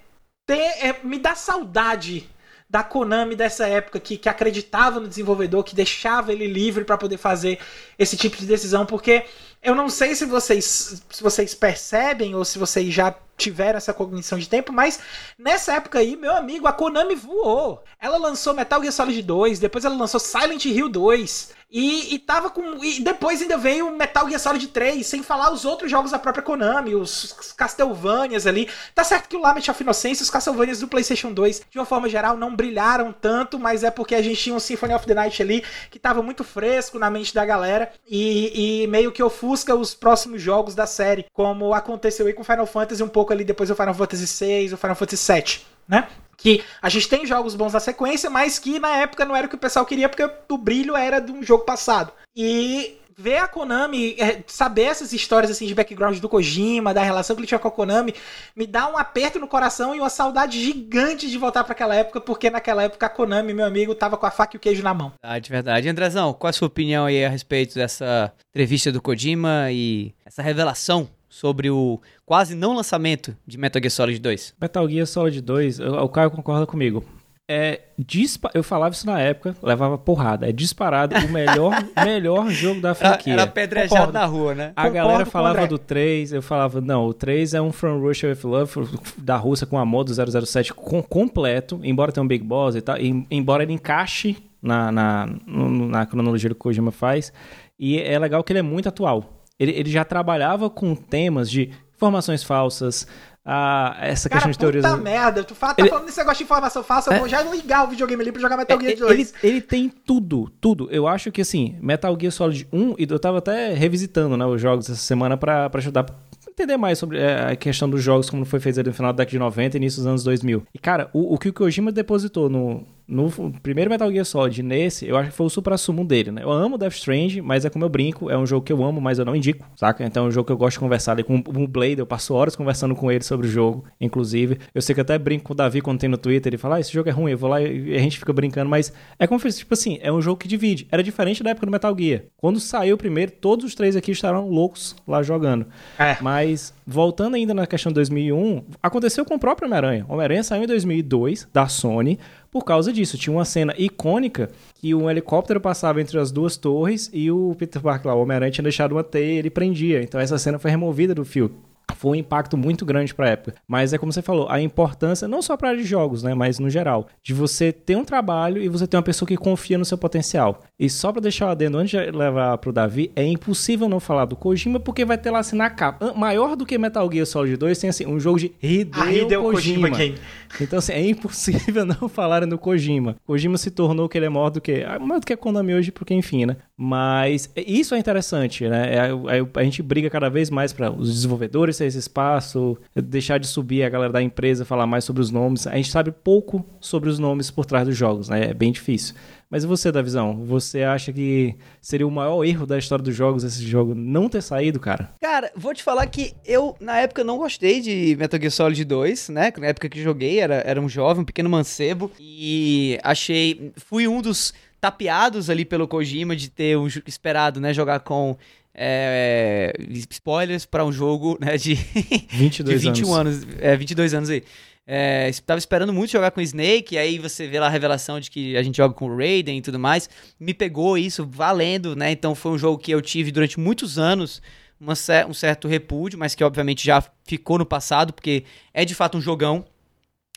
ter, 0.47 0.61
é, 0.61 1.01
me 1.03 1.19
dá 1.19 1.35
saudade 1.35 2.29
da 2.69 2.83
Konami 2.83 3.37
dessa 3.37 3.69
época 3.69 4.01
que, 4.01 4.17
que 4.17 4.29
acreditava 4.29 4.99
no 4.99 5.07
desenvolvedor, 5.07 5.63
que 5.63 5.75
deixava 5.75 6.33
ele 6.33 6.47
livre 6.47 6.85
para 6.85 6.99
poder 6.99 7.19
fazer 7.19 7.61
esse 7.99 8.17
tipo 8.17 8.37
de 8.37 8.47
decisão, 8.47 8.85
porque 8.85 9.25
eu 9.63 9.75
não 9.75 9.89
sei 9.89 10.15
se 10.15 10.25
vocês, 10.25 11.03
se 11.09 11.23
vocês 11.23 11.55
percebem 11.55 12.35
ou 12.35 12.45
se 12.45 12.59
vocês 12.59 12.93
já 12.93 13.15
tiveram 13.37 13.77
essa 13.77 13.93
cognição 13.93 14.39
de 14.39 14.49
tempo, 14.49 14.73
mas 14.73 15.01
nessa 15.39 15.75
época 15.75 15.99
aí, 15.99 16.17
meu 16.17 16.35
amigo, 16.35 16.67
a 16.67 16.73
Konami 16.73 17.15
voou. 17.15 17.83
Ela 18.01 18.17
lançou 18.17 18.55
Metal 18.55 18.81
Gear 18.81 18.93
Solid 18.93 19.23
2, 19.23 19.59
depois 19.59 19.85
ela 19.85 19.97
lançou 19.97 20.21
Silent 20.21 20.65
Hill 20.65 20.89
2, 20.89 21.55
e, 21.77 22.15
e 22.15 22.19
tava 22.21 22.51
com. 22.51 22.85
E 22.85 23.01
depois 23.01 23.43
ainda 23.43 23.57
veio 23.57 23.91
Metal 23.91 24.29
Gear 24.29 24.41
Solid 24.41 24.69
3, 24.69 25.05
sem 25.05 25.25
falar 25.25 25.53
os 25.53 25.65
outros 25.65 25.91
jogos 25.91 26.13
da 26.13 26.21
própria 26.21 26.41
Konami, 26.43 26.95
os, 26.95 27.53
Castlevanias 27.57 28.47
ali. 28.47 28.69
Tá 28.95 29.03
certo 29.03 29.29
que 29.29 29.37
o 29.37 29.41
Lament 29.41 29.69
of 29.69 29.83
Innocence 29.83 30.23
os 30.23 30.31
Castlevanias 30.31 30.79
do 30.79 30.87
PlayStation 30.87 31.33
2, 31.33 31.63
de 31.69 31.79
uma 31.79 31.85
forma 31.85 32.09
geral, 32.09 32.37
não 32.37 32.55
brilharam 32.55 33.13
tanto, 33.13 33.59
mas 33.59 33.83
é 33.83 33.91
porque 33.91 34.15
a 34.15 34.23
gente 34.23 34.41
tinha 34.41 34.55
um 34.55 34.61
Symphony 34.61 34.95
of 34.95 35.05
the 35.05 35.15
Night 35.15 35.43
ali 35.43 35.65
que 35.91 35.99
tava 35.99 36.23
muito 36.23 36.45
fresco 36.45 36.97
na 36.97 37.11
mente 37.11 37.35
da 37.35 37.45
galera 37.45 37.91
e, 38.07 38.83
e 38.83 38.87
meio 38.87 39.11
que 39.11 39.23
ofusca 39.23 39.75
os 39.75 39.95
próximos 39.95 40.41
jogos 40.41 40.77
da 40.77 40.87
série, 40.87 41.27
como 41.33 41.75
aconteceu 41.75 42.27
aí 42.27 42.33
com 42.33 42.45
Final 42.45 42.67
Fantasy 42.67 43.03
um 43.03 43.09
pouco 43.09 43.24
ali 43.33 43.45
depois 43.45 43.69
do 43.69 43.77
Final 43.77 43.95
Fantasy 43.95 44.27
6 44.27 44.73
ou 44.73 44.79
Final 44.79 44.97
Fantasy 44.97 45.23
7, 45.23 45.67
né? 45.89 46.09
Que 46.37 46.63
a 46.83 46.89
gente 46.89 47.09
tem 47.09 47.27
jogos 47.27 47.55
bons 47.55 47.73
na 47.73 47.81
sequência, 47.81 48.29
mas 48.29 48.59
que 48.59 48.79
na 48.79 48.97
época 48.97 49.25
não 49.25 49.35
era 49.35 49.47
o 49.47 49.51
que 49.51 49.57
o 49.57 49.59
pessoal 49.59 49.87
queria, 49.87 50.09
porque 50.09 50.29
o 50.49 50.59
brilho 50.59 50.97
era 50.97 51.21
de 51.21 51.33
um 51.33 51.43
jogo 51.43 51.65
passado. 51.65 52.13
E 52.37 52.99
ver 53.17 53.39
a 53.39 53.49
Konami, 53.49 54.17
é, 54.19 54.43
saber 54.47 54.83
essas 54.83 55.13
histórias 55.13 55.51
assim 55.51 55.67
de 55.67 55.75
background 55.75 56.19
do 56.19 56.29
Kojima, 56.29 56.93
da 56.93 57.03
relação 57.03 57.35
que 57.35 57.41
ele 57.41 57.47
tinha 57.47 57.59
com 57.59 57.69
a 57.69 57.71
Konami, 57.71 58.15
me 58.55 58.67
dá 58.67 58.89
um 58.91 58.99
aperto 58.99 59.39
no 59.39 59.47
coração 59.47 59.95
e 59.95 60.01
uma 60.01 60.11
saudade 60.11 60.63
gigante 60.63 61.31
de 61.31 61.39
voltar 61.39 61.65
para 61.65 61.73
aquela 61.73 61.95
época, 61.95 62.21
porque 62.21 62.51
naquela 62.51 62.83
época 62.83 63.07
a 63.07 63.09
Konami, 63.09 63.55
meu 63.55 63.65
amigo, 63.65 63.95
tava 63.95 64.17
com 64.17 64.27
a 64.27 64.31
faca 64.31 64.57
e 64.57 64.59
o 64.59 64.61
queijo 64.61 64.83
na 64.83 64.93
mão. 64.93 65.13
Verdade, 65.23 65.51
verdade. 65.51 65.89
Andrezão, 65.89 66.33
qual 66.33 66.51
a 66.51 66.53
sua 66.53 66.67
opinião 66.67 67.07
aí 67.07 67.25
a 67.25 67.29
respeito 67.29 67.75
dessa 67.75 68.33
entrevista 68.51 68.91
do 68.91 69.01
Kojima 69.01 69.71
e 69.71 70.13
essa 70.25 70.43
revelação 70.43 71.09
sobre 71.35 71.69
o 71.69 72.01
quase 72.25 72.55
não 72.55 72.75
lançamento 72.75 73.37
de 73.47 73.59
Metal 73.59 73.83
Gear 73.83 73.91
Solid 73.91 74.21
2? 74.21 74.55
Metal 74.61 74.89
Gear 74.89 75.07
Solid 75.07 75.41
2, 75.41 75.81
eu- 75.81 75.95
o 75.95 76.09
Caio 76.09 76.31
concorda 76.31 76.65
comigo. 76.65 77.05
É, 77.51 77.83
dispa- 77.99 78.51
eu 78.55 78.63
falava 78.63 78.95
isso 78.95 79.05
na 79.05 79.21
época, 79.21 79.55
levava 79.63 79.99
porrada. 79.99 80.49
É 80.49 80.53
disparado 80.53 81.15
o 81.17 81.29
melhor, 81.29 81.73
melhor 82.03 82.49
jogo 82.51 82.81
da 82.81 82.91
Era, 82.91 82.95
franquia. 82.95 83.33
era 83.35 83.43
apedrejado 83.43 83.91
Concordo. 83.91 84.13
na 84.15 84.25
rua, 84.25 84.55
né? 84.55 84.65
A 84.77 84.83
Concordo 84.85 84.95
galera 84.95 85.27
falava 85.27 85.67
do 85.67 85.77
3, 85.77 86.33
eu 86.33 86.41
falava, 86.41 86.81
não, 86.81 87.05
o 87.07 87.13
3 87.13 87.53
é 87.53 87.61
um 87.61 87.71
From 87.73 88.01
Russia 88.01 88.31
with 88.31 88.39
Love 88.49 88.89
da 89.19 89.37
Rússia 89.37 89.67
com 89.67 89.77
amor 89.77 90.05
do 90.05 90.15
007 90.47 90.73
com, 90.73 91.03
completo, 91.03 91.81
embora 91.83 92.13
tenha 92.13 92.25
um 92.25 92.29
Big 92.29 92.43
Boss 92.45 92.77
e 92.77 92.81
tal, 92.81 92.97
em- 92.97 93.27
embora 93.31 93.63
ele 93.63 93.73
encaixe 93.75 94.37
na, 94.63 94.91
na, 94.91 95.29
na 95.47 96.07
cronologia 96.07 96.49
que 96.49 96.57
o 96.57 96.59
Kojima 96.59 96.93
faz, 96.93 97.31
e 97.79 98.01
é 98.01 98.19
legal 98.19 98.43
que 98.43 98.53
ele 98.53 98.61
é 98.61 98.63
muito 98.63 98.89
atual. 98.89 99.34
Ele, 99.59 99.73
ele 99.73 99.91
já 99.91 100.05
trabalhava 100.05 100.69
com 100.69 100.95
temas 100.95 101.51
de 101.51 101.71
informações 101.95 102.43
falsas, 102.43 103.07
a, 103.47 103.97
essa 104.01 104.29
Cara, 104.29 104.41
questão 104.47 104.53
de 104.53 104.59
teorias... 104.59 104.85
puta 104.85 104.97
merda, 104.97 105.45
tu 105.45 105.55
fala, 105.55 105.75
tá 105.75 105.83
Ele- 105.83 105.91
falando 105.91 106.07
desse 106.07 106.19
negócio 106.19 106.39
de 106.39 106.45
informação 106.45 106.83
falsa, 106.83 107.11
eu 107.11 107.17
É. 107.17 107.19
vou 107.19 107.29
já 107.29 107.43
ligar 107.43 107.85
o 107.85 107.89
videogame 107.89 108.23
ali 108.23 108.33
pra 108.33 108.41
jogar 108.41 108.57
Metal 108.57 108.81
Gear 108.81 108.93
É, 108.95 108.97
2. 108.97 109.11
ele, 109.13 109.29
ele 109.43 109.61
tem 109.61 109.89
tudo, 109.89 110.51
tudo. 110.61 110.89
Eu 110.91 111.07
acho 111.07 111.31
que 111.31 111.43
assim, 111.43 111.77
Metal 111.81 112.17
Gear 112.19 112.33
Solid 112.33 112.67
1, 112.73 112.95
e 112.99 113.07
eu 113.09 113.19
tava 113.19 113.39
até 113.39 113.75
revisitando 113.75 114.37
né, 114.37 114.47
os 114.47 114.61
jogos 114.61 114.89
essa 114.89 114.99
semana 114.99 115.37
pra, 115.37 115.69
pra 115.69 115.79
ajudar 115.81 116.07
a 116.11 116.51
entender 116.51 116.77
mais 116.79 116.99
sobre 116.99 117.19
é, 117.19 117.53
a 117.53 117.57
questão 117.57 117.89
dos 117.89 118.03
jogos, 118.03 118.31
como 118.31 118.45
foi 118.47 118.61
feito 118.61 118.81
ali 118.81 118.89
no 118.89 118.95
final 118.95 119.13
da 119.13 119.19
década 119.19 119.31
de 119.33 119.39
90 119.39 119.77
e 119.77 119.79
início 119.79 119.99
dos 120.01 120.07
anos 120.07 120.25
2000. 120.25 120.63
E 120.75 120.79
cara, 120.79 121.11
o, 121.13 121.35
o 121.35 121.39
que 121.39 121.49
o 121.51 121.53
Kojima 121.53 121.93
depositou 121.93 122.49
no, 122.49 122.87
no 123.07 123.31
primeiro 123.63 123.91
Metal 123.91 124.11
Gear 124.11 124.25
Solid, 124.25 124.63
nesse, 124.63 125.07
eu 125.07 125.17
acho 125.17 125.31
que 125.31 125.37
foi 125.37 125.47
o 125.47 125.51
supra-sumo 125.51 126.05
dele, 126.05 126.31
né? 126.31 126.43
Eu 126.43 126.51
amo 126.51 126.79
Death 126.79 126.95
Strange, 126.95 127.41
mas 127.43 127.65
é 127.65 127.71
como 127.71 127.85
eu 127.85 127.89
brinco, 127.89 128.31
é 128.31 128.39
um 128.39 128.47
jogo 128.47 128.65
que 128.65 128.73
eu 128.73 128.83
amo, 128.83 129.01
mas 129.01 129.19
eu 129.19 129.25
não 129.25 129.37
indico, 129.37 129.67
saca? 129.77 130.05
Então 130.05 130.25
é 130.25 130.29
um 130.29 130.31
jogo 130.31 130.47
que 130.47 130.53
eu 130.53 130.57
gosto 130.57 130.75
de 130.75 130.81
conversar 130.81 131.13
ali 131.13 131.23
com 131.23 131.37
o 131.37 131.69
Blade, 131.69 131.99
eu 131.99 132.07
passo 132.07 132.35
horas 132.35 132.57
conversando 132.57 132.95
com 132.95 133.11
ele 133.11 133.23
sobre 133.23 133.47
o 133.47 133.51
jogo, 133.51 133.85
inclusive. 134.01 134.59
Eu 134.75 134.81
sei 134.81 134.95
que 134.95 135.01
até 135.01 135.19
brinco 135.19 135.45
com 135.45 135.53
o 135.53 135.57
Davi 135.57 135.81
quando 135.81 135.99
tem 135.99 136.09
no 136.09 136.17
Twitter, 136.17 136.51
ele 136.51 136.59
fala, 136.59 136.77
ah, 136.77 136.81
esse 136.81 136.93
jogo 136.93 137.09
é 137.09 137.13
ruim, 137.13 137.33
eu 137.33 137.39
vou 137.39 137.51
lá 137.51 137.61
e 137.61 137.95
a 137.95 137.99
gente 137.99 138.19
fica 138.19 138.33
brincando, 138.33 138.71
mas 138.71 138.93
é 139.19 139.27
como, 139.27 139.41
tipo 139.41 139.75
assim, 139.75 139.99
é 140.01 140.11
um 140.11 140.23
jogo 140.23 140.39
que 140.39 140.49
divide. 140.49 140.87
Era 140.91 141.03
diferente 141.03 141.43
da 141.43 141.51
época 141.51 141.67
do 141.67 141.73
Metal 141.73 141.95
Gear. 141.99 142.23
Quando 142.37 142.59
saiu 142.59 142.97
primeiro, 142.97 143.33
todos 143.33 143.65
os 143.67 143.75
três 143.75 143.97
aqui 143.97 144.13
estavam 144.13 144.49
loucos 144.49 144.97
lá 145.07 145.23
jogando. 145.23 145.67
É. 145.99 146.17
Mas, 146.21 146.73
voltando 146.87 147.35
ainda 147.35 147.53
na 147.53 147.67
questão 147.67 147.91
de 147.91 147.95
2001, 147.95 148.65
aconteceu 148.83 149.25
com 149.25 149.35
o 149.35 149.39
próprio 149.39 149.67
Homem-Aranha. 149.67 150.07
Homem-Aranha 150.09 150.43
saiu 150.43 150.65
em 150.65 150.67
2002, 150.67 151.49
da 151.53 151.69
Sony, 151.69 152.19
por 152.55 152.65
causa 152.65 152.93
disso. 152.93 153.19
Tinha 153.19 153.35
uma 153.35 153.45
cena 153.45 153.75
icônica 153.77 154.49
que 154.77 154.95
um 154.95 155.11
helicóptero 155.11 155.61
passava 155.61 156.01
entre 156.01 156.17
as 156.21 156.31
duas 156.31 156.57
torres 156.57 157.11
e 157.13 157.29
o 157.29 157.53
Peter 157.59 157.83
Parker 157.83 158.07
lá, 158.07 158.15
o 158.15 158.23
Homem-Aranha, 158.23 158.53
tinha 158.53 158.63
deixado 158.63 158.93
uma 158.93 159.03
teia 159.03 159.33
e 159.33 159.39
ele 159.39 159.51
prendia. 159.51 160.01
Então 160.01 160.21
essa 160.21 160.39
cena 160.39 160.57
foi 160.57 160.71
removida 160.71 161.13
do 161.13 161.25
filme 161.25 161.57
foi 161.97 162.13
um 162.13 162.15
impacto 162.21 162.57
muito 162.57 162.85
grande 162.85 163.15
para 163.15 163.27
a 163.27 163.31
época. 163.31 163.55
Mas 163.67 163.93
é 163.93 163.99
como 163.99 164.13
você 164.13 164.23
falou, 164.23 164.49
a 164.49 164.61
importância, 164.61 165.29
não 165.29 165.43
só 165.43 165.57
para 165.57 165.71
área 165.71 165.83
de 165.83 165.87
jogos, 165.87 166.23
né, 166.23 166.35
mas 166.35 166.59
no 166.59 166.71
geral, 166.71 167.09
de 167.23 167.33
você 167.33 167.73
ter 167.73 167.97
um 167.97 168.05
trabalho 168.05 168.63
e 168.63 168.69
você 168.69 168.87
ter 168.87 168.97
uma 168.97 169.03
pessoa 169.03 169.27
que 169.27 169.37
confia 169.37 169.79
no 169.79 169.85
seu 169.85 169.99
potencial. 169.99 170.63
E 170.79 170.89
só 170.89 171.13
para 171.13 171.23
deixar 171.23 171.47
o 171.47 171.51
adendo 171.51 171.79
antes 171.79 171.91
de 171.91 172.11
levar 172.11 172.59
pro 172.59 172.73
Davi, 172.73 173.11
é 173.15 173.25
impossível 173.25 173.89
não 173.89 174.01
falar 174.01 174.25
do 174.25 174.37
Kojima 174.37 174.81
porque 174.81 175.05
vai 175.05 175.19
ter 175.19 175.31
lá 175.31 175.39
assim 175.39 175.57
na 175.57 175.71
capa. 175.71 176.13
Maior 176.15 176.57
do 176.57 176.67
que 176.67 176.77
Metal 176.79 177.11
Gear 177.11 177.27
Solid 177.27 177.57
2 177.57 177.79
tem 177.79 177.91
assim 177.91 178.07
um 178.07 178.19
jogo 178.19 178.39
de 178.39 178.53
Hideo, 178.63 179.03
ah, 179.03 179.13
Hideo 179.13 179.43
Kojima. 179.43 179.91
Kojima 179.91 180.15
então 180.61 180.79
assim, 180.79 180.93
é 180.93 181.09
impossível 181.09 181.85
não 181.87 182.09
falar 182.09 182.47
no 182.47 182.59
Kojima. 182.59 183.17
Kojima 183.27 183.59
se 183.59 183.71
tornou 183.71 184.09
que 184.09 184.19
ele 184.19 184.27
é 184.27 184.29
maior 184.29 184.51
do 184.51 184.61
que, 184.61 184.85
ah, 184.85 184.99
maior 184.99 185.21
do 185.21 185.27
que 185.27 185.33
a 185.33 185.37
Konami 185.37 185.75
hoje 185.75 185.91
porque 185.91 186.15
enfim, 186.15 186.47
né? 186.47 186.57
Mas 186.77 187.51
isso 187.57 187.95
é 187.95 187.99
interessante, 187.99 188.69
né? 188.69 188.95
É, 188.95 189.39
é, 189.39 189.61
a 189.61 189.65
gente 189.65 189.83
briga 189.83 190.11
cada 190.11 190.29
vez 190.29 190.51
mais 190.51 190.73
para 190.73 190.91
os 190.91 191.13
desenvolvedores 191.13 191.74
ter 191.79 191.87
esse 191.87 191.99
espaço, 191.99 192.77
deixar 192.95 193.39
de 193.39 193.47
subir 193.47 193.83
a 193.83 193.89
galera 193.89 194.13
da 194.13 194.23
empresa, 194.23 194.65
falar 194.65 194.87
mais 194.87 195.05
sobre 195.05 195.23
os 195.23 195.31
nomes. 195.31 195.67
A 195.67 195.77
gente 195.77 195.91
sabe 195.91 196.11
pouco 196.11 196.65
sobre 196.81 197.09
os 197.09 197.19
nomes 197.19 197.51
por 197.51 197.67
trás 197.67 197.87
dos 197.87 197.97
jogos, 197.97 198.29
né? 198.29 198.51
É 198.51 198.55
bem 198.55 198.73
difícil. 198.73 199.15
Mas 199.51 199.63
e 199.63 199.67
você, 199.67 199.93
Davizão? 199.93 200.45
Você 200.47 200.83
acha 200.83 201.13
que 201.13 201.55
seria 201.81 202.07
o 202.07 202.11
maior 202.11 202.45
erro 202.45 202.67
da 202.67 202.77
história 202.77 203.05
dos 203.05 203.15
jogos 203.15 203.45
esse 203.45 203.65
jogo 203.65 203.95
não 203.95 204.29
ter 204.29 204.43
saído, 204.43 204.81
cara? 204.81 205.13
Cara, 205.21 205.53
vou 205.55 205.73
te 205.73 205.83
falar 205.83 206.07
que 206.07 206.35
eu, 206.45 206.75
na 206.81 206.99
época, 206.99 207.23
não 207.23 207.39
gostei 207.39 207.81
de 207.81 208.17
Metal 208.19 208.41
Gear 208.41 208.51
Solid 208.51 208.85
2, 208.85 209.29
né? 209.29 209.53
Na 209.57 209.69
época 209.69 209.89
que 209.89 210.03
joguei, 210.03 210.41
era, 210.41 210.57
era 210.67 210.81
um 210.81 210.89
jovem, 210.89 211.23
um 211.23 211.25
pequeno 211.25 211.49
mancebo. 211.49 212.11
E 212.19 212.99
achei. 213.03 213.73
Fui 213.77 214.09
um 214.09 214.21
dos 214.21 214.53
tapeados 214.81 215.49
ali 215.49 215.65
pelo 215.65 215.89
Kojima 215.89 216.37
de 216.37 216.51
ter 216.51 216.77
um, 216.77 216.87
esperado, 216.87 217.59
né, 217.59 217.73
jogar 217.73 218.01
com 218.01 218.37
é, 218.75 219.73
spoilers 220.11 220.67
para 220.67 220.85
um 220.85 220.91
jogo 220.91 221.39
né, 221.41 221.57
de, 221.57 221.75
22 222.31 222.81
de 222.81 222.89
21 222.89 223.15
anos. 223.15 223.43
anos. 223.43 223.57
É, 223.61 223.77
22 223.77 224.15
anos 224.15 224.31
aí. 224.31 224.43
É, 224.87 225.31
tava 225.47 225.59
esperando 225.59 225.95
muito 225.95 226.11
jogar 226.11 226.31
com 226.31 226.43
Snake, 226.43 226.99
aí 226.99 227.19
você 227.19 227.47
vê 227.47 227.59
lá 227.59 227.67
a 227.67 227.71
revelação 227.71 228.21
de 228.21 228.31
que 228.31 228.55
a 228.55 228.63
gente 228.63 228.77
joga 228.77 228.93
com 228.93 229.09
o 229.09 229.17
Raiden 229.17 229.59
e 229.59 229.63
tudo 229.63 229.79
mais. 229.79 230.11
Me 230.39 230.53
pegou 230.53 230.99
isso 230.99 231.27
valendo, 231.27 231.97
né? 231.97 232.11
Então 232.11 232.35
foi 232.35 232.53
um 232.53 232.59
jogo 232.59 232.79
que 232.79 232.91
eu 232.91 233.01
tive 233.01 233.33
durante 233.33 233.59
muitos 233.59 233.99
anos 233.99 234.43
uma, 234.79 234.95
um 235.27 235.33
certo 235.33 235.69
repúdio, 235.69 236.19
mas 236.19 236.35
que 236.35 236.45
obviamente 236.45 236.85
já 236.85 237.03
ficou 237.25 237.57
no 237.57 237.65
passado, 237.65 238.13
porque 238.13 238.45
é 238.75 238.85
de 238.85 238.95
fato 238.95 239.17
um 239.17 239.21
jogão. 239.21 239.65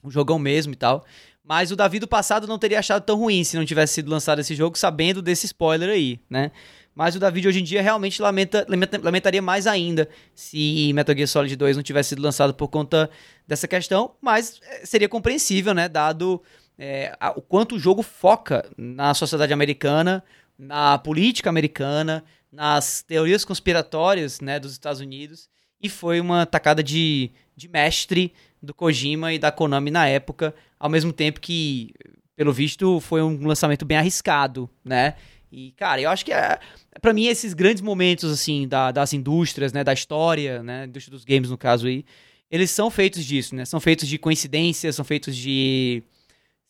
Um 0.04 0.12
jogão 0.12 0.40
mesmo 0.40 0.72
e 0.72 0.78
tal. 0.78 1.04
Mas 1.44 1.72
o 1.72 1.76
Davi 1.76 2.00
do 2.00 2.08
passado 2.08 2.46
não 2.46 2.60
teria 2.60 2.80
achado 2.80 3.04
tão 3.04 3.18
ruim 3.18 3.44
se 3.44 3.58
não 3.58 3.66
tivesse 3.66 3.96
sido 3.96 4.12
lançado 4.12 4.40
esse 4.40 4.54
jogo, 4.54 4.78
sabendo 4.78 5.22
desse 5.22 5.46
spoiler 5.46 5.90
aí, 5.90 6.20
né? 6.30 6.52
Mas 6.98 7.16
o 7.16 7.20
Davi 7.20 7.42
de 7.42 7.48
hoje 7.48 7.60
em 7.60 7.64
dia 7.64 7.80
realmente 7.80 8.20
lamenta, 8.20 8.66
lamenta, 8.68 9.00
lamentaria 9.00 9.40
mais 9.40 9.68
ainda 9.68 10.10
se 10.34 10.92
Metal 10.94 11.16
Gear 11.16 11.28
Solid 11.28 11.56
2 11.56 11.78
não 11.78 11.84
tivesse 11.84 12.10
sido 12.10 12.24
lançado 12.24 12.56
por 12.56 12.70
conta 12.70 13.08
dessa 13.46 13.68
questão, 13.68 14.16
mas 14.20 14.60
eh, 14.64 14.84
seria 14.84 15.08
compreensível, 15.08 15.76
né? 15.76 15.88
Dado 15.88 16.42
é, 16.76 17.16
o 17.36 17.42
quanto 17.44 17.76
o 17.76 17.80
jogo 17.80 18.02
foca 18.02 18.68
na 18.76 19.14
sociedade 19.14 19.54
americana, 19.54 20.24
na 20.58 20.98
política 20.98 21.52
americana, 21.52 22.24
nas 22.52 23.04
teorias 23.04 23.46
conspiratórias 23.46 24.42
né, 24.42 24.60
dos 24.60 24.72
Estados 24.72 25.00
Unidos, 25.00 25.48
e 25.80 25.90
foi 25.90 26.20
uma 26.20 26.48
tacada 26.48 26.82
de, 26.82 27.30
de 27.56 27.70
mestre 27.70 28.34
do 28.60 28.74
Kojima 28.74 29.32
e 29.32 29.38
da 29.38 29.52
Konami 29.52 29.92
na 29.92 30.08
época, 30.08 30.52
ao 30.80 30.90
mesmo 30.90 31.14
tempo 31.14 31.40
que, 31.42 31.94
pelo 32.36 32.52
visto, 32.52 33.00
foi 33.02 33.22
um 33.22 33.46
lançamento 33.46 33.86
bem 33.86 34.00
arriscado, 34.00 34.68
né? 34.84 35.14
E, 35.52 35.72
cara, 35.72 36.02
eu 36.02 36.10
acho 36.10 36.26
que 36.26 36.34
é, 36.34 36.60
para 37.02 37.14
mim 37.14 37.28
esses 37.28 37.54
grandes 37.54 37.82
momentos 37.82 38.32
assim 38.32 38.68
da, 38.68 38.92
das 38.92 39.14
indústrias, 39.14 39.72
né, 39.72 39.84
da 39.84 39.94
história, 39.94 40.62
né, 40.62 40.86
indústria 40.86 41.12
dos 41.12 41.24
games 41.24 41.50
no 41.50 41.58
caso 41.58 41.88
aí, 41.88 42.06
eles 42.50 42.72
são 42.72 42.90
feitos 42.90 43.26
disso, 43.26 43.56
né? 43.56 43.66
São 43.66 43.80
feitos 43.80 44.08
de 44.08 44.18
coincidências, 44.18 44.96
são 44.96 45.04
feitos 45.04 45.36
de 45.36 46.02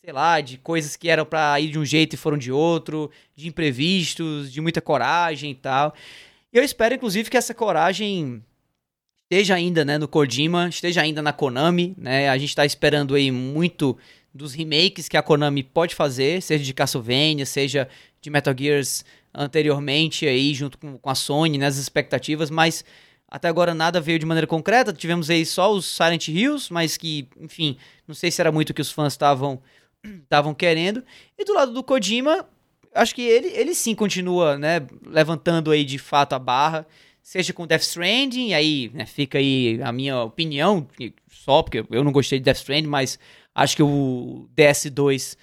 sei 0.04 0.14
lá, 0.14 0.40
de 0.40 0.58
coisas 0.58 0.96
que 0.96 1.10
eram 1.10 1.26
para 1.26 1.60
ir 1.60 1.70
de 1.70 1.78
um 1.78 1.84
jeito 1.84 2.14
e 2.14 2.18
foram 2.18 2.38
de 2.38 2.50
outro, 2.52 3.12
de 3.36 3.48
imprevistos, 3.48 4.52
de 4.52 4.62
muita 4.62 4.80
coragem 4.80 5.52
e 5.52 5.56
tal. 5.56 5.94
E 6.54 6.58
eu 6.58 6.64
espero 6.64 6.96
inclusive 6.96 7.30
que 7.30 7.36
essa 7.36 7.54
coragem 7.54 8.42
esteja 9.30 9.56
ainda 9.56 9.84
né, 9.84 9.98
no 9.98 10.08
Kojima, 10.08 10.70
esteja 10.70 11.02
ainda 11.02 11.22
na 11.22 11.34
Konami, 11.34 11.94
né? 11.98 12.30
A 12.30 12.38
gente 12.38 12.50
está 12.50 12.66
esperando 12.66 13.16
aí 13.16 13.30
muito 13.30 13.98
dos 14.34 14.54
remakes 14.54 15.10
que 15.10 15.18
a 15.18 15.22
Konami 15.22 15.64
pode 15.64 15.94
fazer, 15.94 16.42
seja 16.42 16.64
de 16.64 16.74
Castlevania, 16.74 17.46
seja 17.46 17.90
de 18.28 18.32
Metal 18.32 18.54
Gears 18.58 19.06
anteriormente 19.34 20.28
aí 20.28 20.54
junto 20.54 20.78
com, 20.78 20.98
com 20.98 21.10
a 21.10 21.16
Sony, 21.16 21.58
nas 21.58 21.76
né, 21.76 21.82
expectativas, 21.82 22.50
mas 22.50 22.84
até 23.30 23.48
agora 23.48 23.74
nada 23.74 24.02
veio 24.02 24.20
de 24.20 24.26
maneira 24.26 24.48
concreta. 24.48 24.92
Tivemos 24.92 25.30
aí 25.30 25.46
só 25.46 25.72
os 25.72 25.86
Silent 25.86 26.28
Hills, 26.28 26.72
mas 26.72 26.98
que, 26.98 27.28
enfim, 27.40 27.78
não 28.08 28.14
sei 28.14 28.30
se 28.30 28.42
era 28.42 28.52
muito 28.52 28.72
o 28.72 28.74
que 28.74 28.82
os 28.82 28.92
fãs 28.92 29.14
estavam 29.14 29.62
estavam 30.24 30.54
querendo. 30.54 31.04
E 31.38 31.46
do 31.46 31.54
lado 31.54 31.72
do 31.72 31.84
Kojima, 31.84 32.48
acho 32.94 33.16
que 33.16 33.22
ele, 33.22 33.48
ele 33.48 33.74
sim 33.74 33.96
continua, 33.96 34.58
né, 34.58 34.86
levantando 35.06 35.72
aí 35.72 35.86
de 35.86 35.98
fato 35.98 36.34
a 36.34 36.40
barra 36.40 36.86
seja 37.22 37.52
com 37.52 37.68
Death 37.68 37.82
Stranding, 37.82 38.54
aí 38.54 38.90
né, 38.94 39.06
fica 39.06 39.38
aí 39.38 39.82
a 39.84 39.92
minha 39.92 40.22
opinião, 40.22 40.88
só 41.30 41.62
porque 41.62 41.84
eu 41.92 42.02
não 42.02 42.12
gostei 42.14 42.40
de 42.40 42.46
Death 42.46 42.58
Stranding, 42.58 42.88
mas 42.88 43.20
acho 43.54 43.76
que 43.76 43.84
o 43.84 44.48
DS2, 44.56 45.36
né, 45.36 45.38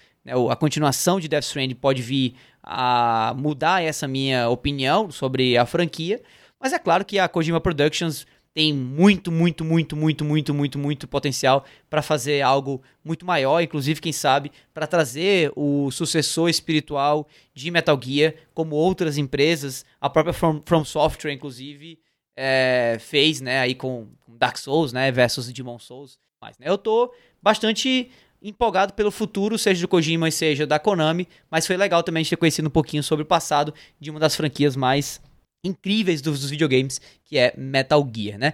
a 0.50 0.56
continuação 0.56 1.20
de 1.20 1.28
Death 1.28 1.44
Stranding 1.44 1.74
pode 1.74 2.02
vir 2.02 2.34
a 2.62 3.34
mudar 3.36 3.82
essa 3.82 4.08
minha 4.08 4.48
opinião 4.48 5.10
sobre 5.10 5.56
a 5.56 5.66
franquia, 5.66 6.22
mas 6.58 6.72
é 6.72 6.78
claro 6.78 7.04
que 7.04 7.18
a 7.18 7.28
Kojima 7.28 7.60
Productions 7.60 8.26
tem 8.54 8.72
muito, 8.72 9.32
muito, 9.32 9.64
muito, 9.64 9.96
muito, 9.96 10.24
muito, 10.24 10.54
muito, 10.54 10.78
muito 10.78 11.08
potencial 11.08 11.64
para 11.90 12.00
fazer 12.00 12.40
algo 12.40 12.80
muito 13.04 13.26
maior, 13.26 13.60
inclusive, 13.60 14.00
quem 14.00 14.12
sabe, 14.12 14.52
para 14.72 14.86
trazer 14.86 15.52
o 15.56 15.90
sucessor 15.90 16.48
espiritual 16.48 17.26
de 17.52 17.68
Metal 17.72 18.00
Gear, 18.00 18.34
como 18.54 18.76
outras 18.76 19.18
empresas, 19.18 19.84
a 20.00 20.08
própria 20.08 20.32
From, 20.32 20.62
From 20.64 20.84
Software, 20.84 21.32
inclusive, 21.32 21.98
é, 22.36 22.96
fez, 23.00 23.40
né, 23.40 23.58
aí 23.58 23.74
com 23.74 24.06
Dark 24.28 24.56
Souls, 24.56 24.92
né, 24.92 25.10
versus 25.10 25.52
Demon 25.52 25.80
Souls. 25.80 26.16
Mas, 26.40 26.56
né, 26.56 26.68
eu 26.68 26.78
tô 26.78 27.12
bastante 27.42 28.08
empolgado 28.44 28.92
pelo 28.92 29.10
futuro, 29.10 29.58
seja 29.58 29.80
do 29.80 29.88
Kojima, 29.88 30.30
seja 30.30 30.66
da 30.66 30.78
Konami, 30.78 31.26
mas 31.50 31.66
foi 31.66 31.78
legal 31.78 32.02
também 32.02 32.20
a 32.20 32.22
gente 32.22 32.30
ter 32.30 32.36
conhecido 32.36 32.68
um 32.68 32.70
pouquinho 32.70 33.02
sobre 33.02 33.22
o 33.22 33.26
passado 33.26 33.72
de 33.98 34.10
uma 34.10 34.20
das 34.20 34.36
franquias 34.36 34.76
mais 34.76 35.20
incríveis 35.64 36.20
dos, 36.20 36.40
dos 36.40 36.50
videogames, 36.50 37.00
que 37.24 37.38
é 37.38 37.54
Metal 37.56 38.06
Gear, 38.14 38.38
né? 38.38 38.52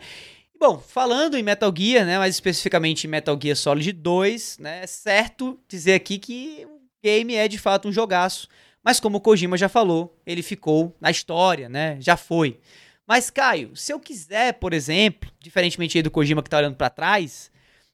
Bom, 0.59 0.79
falando 0.79 1.37
em 1.37 1.43
Metal 1.43 1.73
Gear, 1.77 2.07
né, 2.07 2.19
mais 2.19 2.35
especificamente 2.37 3.05
em 3.05 3.11
Metal 3.11 3.37
Gear 3.43 3.57
Solid 3.57 3.93
2, 3.93 4.59
né, 4.59 4.83
é 4.83 4.87
certo 4.87 5.59
dizer 5.67 5.95
aqui 5.95 6.19
que 6.19 6.67
o 6.67 6.81
game 7.03 7.35
é 7.35 7.49
de 7.49 7.59
fato 7.59 7.89
um 7.89 7.93
jogaço, 7.93 8.47
mas 8.85 9.01
como 9.01 9.17
o 9.17 9.21
Kojima 9.21 9.57
já 9.57 9.69
falou, 9.69 10.17
ele 10.25 10.43
ficou 10.43 10.95
na 11.01 11.11
história, 11.11 11.69
né, 11.69 11.97
já 11.99 12.17
foi. 12.17 12.61
Mas 13.07 13.31
Caio, 13.31 13.75
se 13.75 13.93
eu 13.93 13.99
quiser, 13.99 14.53
por 14.53 14.73
exemplo, 14.73 15.33
diferentemente 15.41 16.01
do 16.03 16.11
Kojima 16.11 16.43
que 16.43 16.51
tá 16.51 16.59
olhando 16.59 16.77
para 16.77 16.91
trás, 16.91 17.51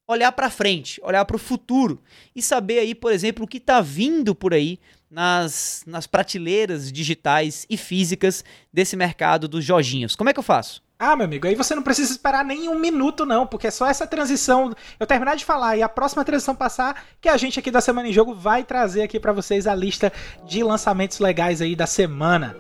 olhar 0.07 0.33
para 0.33 0.51
frente, 0.51 1.01
olhar 1.03 1.25
para 1.25 1.37
o 1.37 1.39
futuro 1.39 2.01
e 2.35 2.41
saber 2.41 2.79
aí, 2.79 2.95
por 2.95 3.13
exemplo, 3.13 3.45
o 3.45 3.49
que 3.49 3.59
tá 3.59 3.81
vindo 3.81 4.35
por 4.35 4.55
aí 4.55 4.79
nas, 5.11 5.83
nas 5.87 6.07
prateleiras 6.07 6.93
digitais 6.93 7.67
e 7.69 7.77
físicas 7.77 8.45
desse 8.73 8.97
mercado 8.97 9.49
dos 9.49 9.65
Jorginhos. 9.65 10.15
Como 10.15 10.31
é 10.31 10.33
que 10.33 10.39
eu 10.39 10.45
faço? 10.45 10.85
Ah, 10.99 11.15
meu 11.15 11.27
amigo, 11.27 11.47
aí 11.47 11.55
você 11.55 11.75
não 11.75 11.83
precisa 11.83 12.11
esperar 12.11 12.43
nem 12.43 12.71
um 12.71 12.79
minuto, 12.79 13.27
não, 13.27 13.47
porque 13.47 13.67
é 13.67 13.71
só 13.71 13.87
essa 13.87 14.07
transição 14.07 14.75
eu 14.99 15.07
terminar 15.07 15.37
de 15.37 15.45
falar 15.45 15.77
e 15.77 15.83
a 15.83 15.89
próxima 15.91 16.25
transição 16.25 16.55
passar 16.55 17.05
que 17.21 17.29
a 17.29 17.37
gente 17.37 17.59
aqui 17.59 17.71
da 17.71 17.83
Semana 17.83 18.09
em 18.09 18.15
Jogo 18.15 18.35
vai 18.35 18.65
trazer 18.65 19.03
aqui 19.03 19.21
para 19.21 19.33
vocês 19.33 19.67
a 19.67 19.75
lista 19.75 20.11
de 20.47 20.63
lançamentos 20.63 21.19
legais 21.19 21.61
aí 21.61 21.77
da 21.77 21.87
semana. 21.87 22.57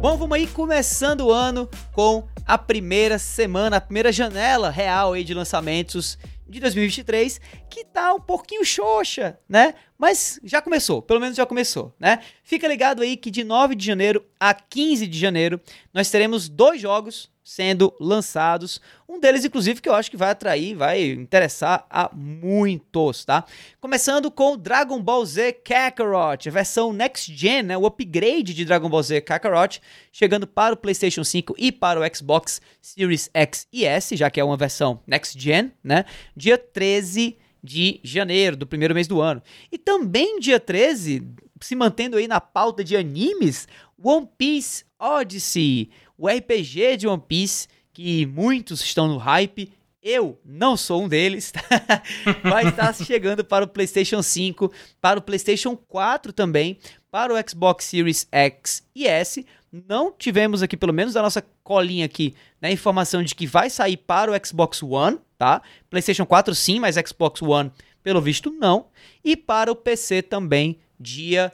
Bom, 0.00 0.16
vamos 0.16 0.36
aí 0.36 0.46
começando 0.46 1.22
o 1.22 1.32
ano 1.32 1.68
com 1.92 2.24
a 2.46 2.56
primeira 2.56 3.18
semana, 3.18 3.78
a 3.78 3.80
primeira 3.80 4.12
janela 4.12 4.70
real 4.70 5.14
aí 5.14 5.24
de 5.24 5.34
lançamentos 5.34 6.16
de 6.48 6.60
2023, 6.60 7.40
que 7.68 7.84
tá 7.84 8.14
um 8.14 8.20
pouquinho 8.20 8.64
xoxa, 8.64 9.36
né? 9.48 9.74
Mas 9.98 10.38
já 10.44 10.62
começou, 10.62 11.02
pelo 11.02 11.18
menos 11.18 11.36
já 11.36 11.44
começou, 11.44 11.92
né? 11.98 12.20
Fica 12.44 12.68
ligado 12.68 13.02
aí 13.02 13.16
que 13.16 13.28
de 13.28 13.42
9 13.42 13.74
de 13.74 13.84
janeiro 13.84 14.24
a 14.38 14.54
15 14.54 15.04
de 15.04 15.18
janeiro 15.18 15.60
nós 15.92 16.08
teremos 16.08 16.48
dois 16.48 16.80
jogos 16.80 17.28
sendo 17.48 17.94
lançados. 17.98 18.78
Um 19.08 19.18
deles, 19.18 19.42
inclusive, 19.42 19.80
que 19.80 19.88
eu 19.88 19.94
acho 19.94 20.10
que 20.10 20.18
vai 20.18 20.28
atrair, 20.28 20.74
vai 20.74 21.02
interessar 21.12 21.86
a 21.88 22.10
muitos, 22.14 23.24
tá? 23.24 23.42
Começando 23.80 24.30
com 24.30 24.54
Dragon 24.54 25.02
Ball 25.02 25.24
Z 25.24 25.54
Kakarot, 25.64 26.50
versão 26.50 26.92
Next 26.92 27.34
Gen, 27.34 27.62
né? 27.62 27.78
O 27.78 27.86
upgrade 27.86 28.52
de 28.52 28.66
Dragon 28.66 28.90
Ball 28.90 29.02
Z 29.02 29.22
Kakarot, 29.22 29.80
chegando 30.12 30.46
para 30.46 30.74
o 30.74 30.76
PlayStation 30.76 31.24
5 31.24 31.54
e 31.56 31.72
para 31.72 31.98
o 31.98 32.14
Xbox 32.14 32.60
Series 32.82 33.30
X 33.32 33.66
e 33.72 33.86
S, 33.86 34.14
já 34.14 34.28
que 34.28 34.38
é 34.38 34.44
uma 34.44 34.58
versão 34.58 35.00
Next 35.06 35.40
Gen, 35.40 35.72
né? 35.82 36.04
Dia 36.36 36.58
13 36.58 37.38
de 37.64 37.98
janeiro, 38.04 38.58
do 38.58 38.66
primeiro 38.66 38.94
mês 38.94 39.08
do 39.08 39.22
ano. 39.22 39.42
E 39.72 39.78
também 39.78 40.38
dia 40.38 40.60
13, 40.60 41.26
se 41.62 41.74
mantendo 41.74 42.18
aí 42.18 42.28
na 42.28 42.42
pauta 42.42 42.84
de 42.84 42.94
animes, 42.94 43.66
One 44.00 44.28
Piece 44.36 44.84
Odyssey, 44.98 45.90
o 46.18 46.28
RPG 46.28 46.96
de 46.96 47.06
One 47.06 47.22
Piece, 47.26 47.68
que 47.92 48.26
muitos 48.26 48.82
estão 48.82 49.06
no 49.06 49.16
hype. 49.16 49.72
Eu 50.02 50.38
não 50.44 50.76
sou 50.76 51.04
um 51.04 51.08
deles, 51.08 51.52
vai 52.42 52.68
estar 52.68 52.94
chegando 52.94 53.44
para 53.44 53.64
o 53.64 53.68
PlayStation 53.68 54.22
5, 54.22 54.72
para 55.00 55.18
o 55.18 55.22
PlayStation 55.22 55.76
4 55.76 56.32
também, 56.32 56.78
para 57.10 57.32
o 57.32 57.48
Xbox 57.48 57.84
Series 57.84 58.26
X 58.30 58.84
e 58.94 59.06
S. 59.06 59.46
Não 59.70 60.12
tivemos 60.12 60.62
aqui, 60.62 60.76
pelo 60.76 60.92
menos 60.92 61.16
a 61.16 61.22
nossa 61.22 61.44
colinha 61.62 62.06
aqui, 62.06 62.34
né, 62.60 62.72
informação 62.72 63.22
de 63.22 63.34
que 63.34 63.46
vai 63.46 63.68
sair 63.68 63.96
para 63.96 64.32
o 64.32 64.46
Xbox 64.46 64.82
One, 64.82 65.18
tá? 65.36 65.62
PlayStation 65.90 66.24
4 66.24 66.54
sim, 66.54 66.80
mas 66.80 66.96
Xbox 66.96 67.42
One, 67.42 67.70
pelo 68.02 68.20
visto, 68.22 68.50
não. 68.50 68.86
E 69.22 69.36
para 69.36 69.70
o 69.70 69.76
PC 69.76 70.22
também, 70.22 70.78
dia 70.98 71.52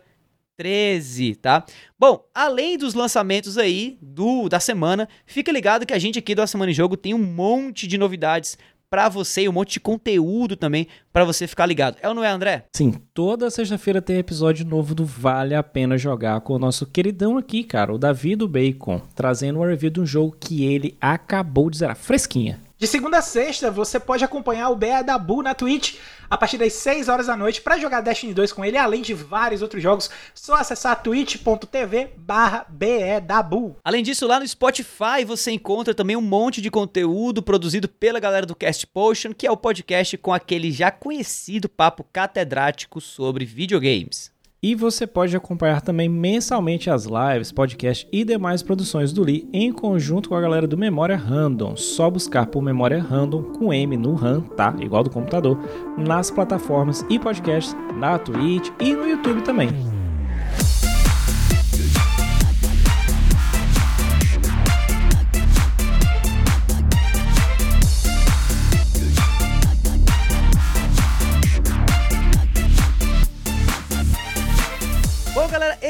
13, 0.56 1.34
tá? 1.36 1.64
Bom, 1.98 2.24
além 2.34 2.78
dos 2.78 2.94
lançamentos 2.94 3.58
aí 3.58 3.98
do 4.00 4.48
da 4.48 4.60
semana, 4.60 5.08
fica 5.26 5.50
ligado 5.50 5.86
que 5.86 5.92
a 5.92 5.98
gente 5.98 6.18
aqui 6.18 6.34
do 6.34 6.42
A 6.42 6.46
Semana 6.46 6.70
em 6.70 6.74
Jogo 6.74 6.96
tem 6.96 7.14
um 7.14 7.18
monte 7.18 7.86
de 7.86 7.98
novidades 7.98 8.56
para 8.94 9.08
você 9.08 9.42
e 9.42 9.48
um 9.48 9.52
monte 9.52 9.72
de 9.72 9.80
conteúdo 9.80 10.54
também 10.54 10.86
para 11.12 11.24
você 11.24 11.48
ficar 11.48 11.66
ligado. 11.66 11.96
É 12.00 12.08
ou 12.08 12.14
não 12.14 12.22
é, 12.22 12.28
André? 12.28 12.66
Sim, 12.76 12.94
toda 13.12 13.50
sexta-feira 13.50 14.00
tem 14.00 14.18
episódio 14.18 14.64
novo 14.64 14.94
do 14.94 15.04
Vale 15.04 15.56
a 15.56 15.64
Pena 15.64 15.98
Jogar 15.98 16.40
com 16.42 16.52
o 16.52 16.58
nosso 16.60 16.86
queridão 16.86 17.36
aqui, 17.36 17.64
cara, 17.64 17.92
o 17.92 17.98
Davi 17.98 18.36
do 18.36 18.46
Bacon, 18.46 19.02
trazendo 19.12 19.58
uma 19.58 19.66
review 19.66 19.90
de 19.90 20.00
um 20.00 20.06
jogo 20.06 20.36
que 20.38 20.64
ele 20.64 20.96
acabou 21.00 21.68
de 21.68 21.78
zerar, 21.78 21.96
fresquinha. 21.96 22.60
De 22.76 22.88
segunda 22.88 23.18
a 23.18 23.22
sexta, 23.22 23.70
você 23.70 24.00
pode 24.00 24.24
acompanhar 24.24 24.68
o 24.68 24.74
BA 24.74 25.00
da 25.02 25.16
Bu 25.16 25.42
na 25.42 25.54
Twitch 25.54 25.94
a 26.28 26.36
partir 26.36 26.58
das 26.58 26.72
6 26.72 27.08
horas 27.08 27.28
da 27.28 27.36
noite 27.36 27.60
para 27.60 27.78
jogar 27.78 28.00
Destiny 28.00 28.34
2 28.34 28.52
com 28.52 28.64
ele, 28.64 28.76
além 28.76 29.00
de 29.00 29.14
vários 29.14 29.62
outros 29.62 29.80
jogos. 29.80 30.10
Só 30.34 30.56
acessar 30.56 31.00
twitch.tv 31.00 32.10
barra 32.16 32.66
BEDabu. 32.68 33.76
Além 33.84 34.02
disso, 34.02 34.26
lá 34.26 34.40
no 34.40 34.48
Spotify 34.48 35.24
você 35.24 35.52
encontra 35.52 35.94
também 35.94 36.16
um 36.16 36.20
monte 36.20 36.60
de 36.60 36.68
conteúdo 36.68 37.44
produzido 37.44 37.88
pela 37.88 38.18
galera 38.18 38.44
do 38.44 38.56
Cast 38.56 38.88
Potion, 38.88 39.32
que 39.32 39.46
é 39.46 39.50
o 39.52 39.56
podcast 39.56 40.18
com 40.18 40.32
aquele 40.32 40.72
já 40.72 40.90
conhecido 40.90 41.68
papo 41.68 42.04
catedrático 42.12 43.00
sobre 43.00 43.44
videogames. 43.44 44.33
E 44.64 44.74
você 44.74 45.06
pode 45.06 45.36
acompanhar 45.36 45.82
também 45.82 46.08
mensalmente 46.08 46.88
as 46.88 47.04
lives, 47.04 47.52
podcasts 47.52 48.08
e 48.10 48.24
demais 48.24 48.62
produções 48.62 49.12
do 49.12 49.22
Lee 49.22 49.46
em 49.52 49.70
conjunto 49.70 50.30
com 50.30 50.34
a 50.34 50.40
galera 50.40 50.66
do 50.66 50.74
Memória 50.74 51.16
Random. 51.16 51.76
Só 51.76 52.08
buscar 52.08 52.46
por 52.46 52.62
Memória 52.62 52.98
Random 52.98 53.42
com 53.42 53.74
M 53.74 53.94
no 53.94 54.14
RAM, 54.14 54.40
tá? 54.56 54.74
Igual 54.80 55.04
do 55.04 55.10
computador, 55.10 55.58
nas 55.98 56.30
plataformas 56.30 57.04
e 57.10 57.18
podcasts, 57.18 57.76
na 57.98 58.18
Twitch 58.18 58.70
e 58.80 58.94
no 58.94 59.06
YouTube 59.06 59.42
também. 59.42 59.68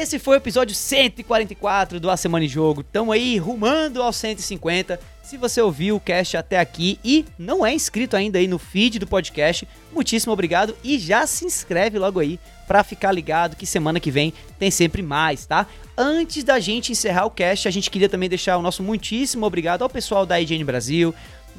Esse 0.05 0.19
foi 0.19 0.35
o 0.35 0.37
episódio 0.37 0.75
144 0.75 1.99
do 1.99 2.11
A 2.11 2.15
Semana 2.15 2.45
em 2.45 2.47
Jogo. 2.47 2.83
Tamo 2.83 3.11
aí 3.11 3.39
rumando 3.39 4.03
aos 4.03 4.15
150. 4.17 4.99
Se 5.23 5.35
você 5.35 5.59
ouviu 5.59 5.95
o 5.95 5.99
cast 5.99 6.37
até 6.37 6.59
aqui 6.59 6.99
e 7.03 7.25
não 7.39 7.65
é 7.65 7.73
inscrito 7.73 8.15
ainda 8.15 8.37
aí 8.37 8.47
no 8.47 8.59
feed 8.59 8.99
do 8.99 9.07
podcast, 9.07 9.67
muitíssimo 9.91 10.31
obrigado 10.31 10.77
e 10.83 10.99
já 10.99 11.25
se 11.25 11.43
inscreve 11.43 11.97
logo 11.97 12.19
aí 12.19 12.39
para 12.67 12.83
ficar 12.83 13.11
ligado 13.11 13.55
que 13.55 13.65
semana 13.65 13.99
que 13.99 14.11
vem 14.11 14.31
tem 14.59 14.69
sempre 14.69 15.01
mais, 15.01 15.47
tá? 15.47 15.65
Antes 15.97 16.43
da 16.43 16.59
gente 16.59 16.91
encerrar 16.91 17.25
o 17.25 17.31
cast, 17.31 17.67
a 17.67 17.71
gente 17.71 17.89
queria 17.89 18.07
também 18.07 18.29
deixar 18.29 18.57
o 18.57 18.61
nosso 18.61 18.83
muitíssimo 18.83 19.43
obrigado 19.43 19.81
ao 19.81 19.89
pessoal 19.89 20.23
da 20.23 20.39
IGN 20.39 20.63
Brasil, 20.63 21.15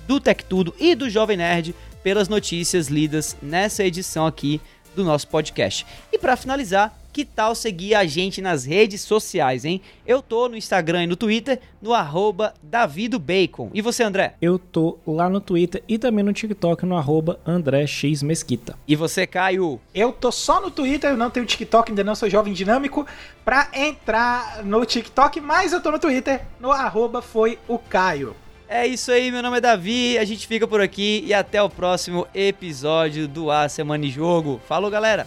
do 0.07 0.21
Tech 0.21 0.45
Tudo 0.45 0.73
e 0.79 0.95
do 0.95 1.11
Jovem 1.11 1.37
Nerd 1.37 1.75
pelas 2.01 2.29
notícias 2.29 2.87
lidas 2.87 3.37
nessa 3.43 3.83
edição 3.83 4.25
aqui 4.25 4.61
do 4.95 5.03
nosso 5.03 5.27
podcast. 5.27 5.85
E 6.13 6.19
para 6.19 6.37
finalizar, 6.37 6.97
que 7.17 7.25
tal 7.25 7.55
seguir 7.55 7.95
a 7.95 8.05
gente 8.05 8.43
nas 8.43 8.67
redes 8.67 9.01
sociais, 9.01 9.65
hein? 9.65 9.81
Eu 10.07 10.21
tô 10.21 10.51
no 10.51 10.55
Instagram 10.55 11.05
e 11.05 11.07
no 11.07 11.17
Twitter, 11.17 11.59
no 11.81 11.95
arroba 11.95 12.53
davidobacon. 12.63 13.71
E 13.73 13.81
você, 13.81 14.03
André? 14.03 14.35
Eu 14.39 14.59
tô 14.59 14.99
lá 15.07 15.27
no 15.31 15.41
Twitter 15.41 15.83
e 15.89 15.97
também 15.97 16.23
no 16.23 16.35
TikTok 16.35 16.85
no 16.85 16.95
arroba 16.95 17.41
André 17.47 17.87
X 17.87 18.23
Mesquita. 18.23 18.79
E 18.87 18.95
você, 18.95 19.27
Caio? 19.27 19.81
Eu 19.95 20.13
tô 20.13 20.31
só 20.31 20.61
no 20.61 20.71
Twitter, 20.71 21.13
eu 21.13 21.17
não 21.17 21.31
tenho 21.31 21.47
TikTok, 21.47 21.91
ainda 21.91 22.05
não 22.05 22.15
sou 22.15 22.29
jovem 22.29 22.53
dinâmico 22.53 23.07
pra 23.43 23.71
entrar 23.73 24.63
no 24.63 24.85
TikTok, 24.85 25.41
mas 25.41 25.73
eu 25.73 25.81
tô 25.81 25.91
no 25.91 25.99
Twitter, 25.99 26.43
no 26.61 26.71
arroba 26.71 27.23
foi 27.23 27.59
o 27.67 27.79
Caio. 27.79 28.37
É 28.69 28.87
isso 28.87 29.11
aí, 29.11 29.33
meu 29.33 29.43
nome 29.43 29.57
é 29.57 29.61
Davi, 29.63 30.19
a 30.19 30.25
gente 30.27 30.47
fica 30.47 30.69
por 30.69 30.83
aqui 30.83 31.25
e 31.27 31.33
até 31.33 31.63
o 31.63 31.71
próximo 31.71 32.27
episódio 32.35 33.27
do 33.27 33.51
A 33.51 33.71
Semana 33.71 34.05
em 34.05 34.11
Jogo. 34.11 34.61
Falou, 34.69 34.91
galera! 34.91 35.27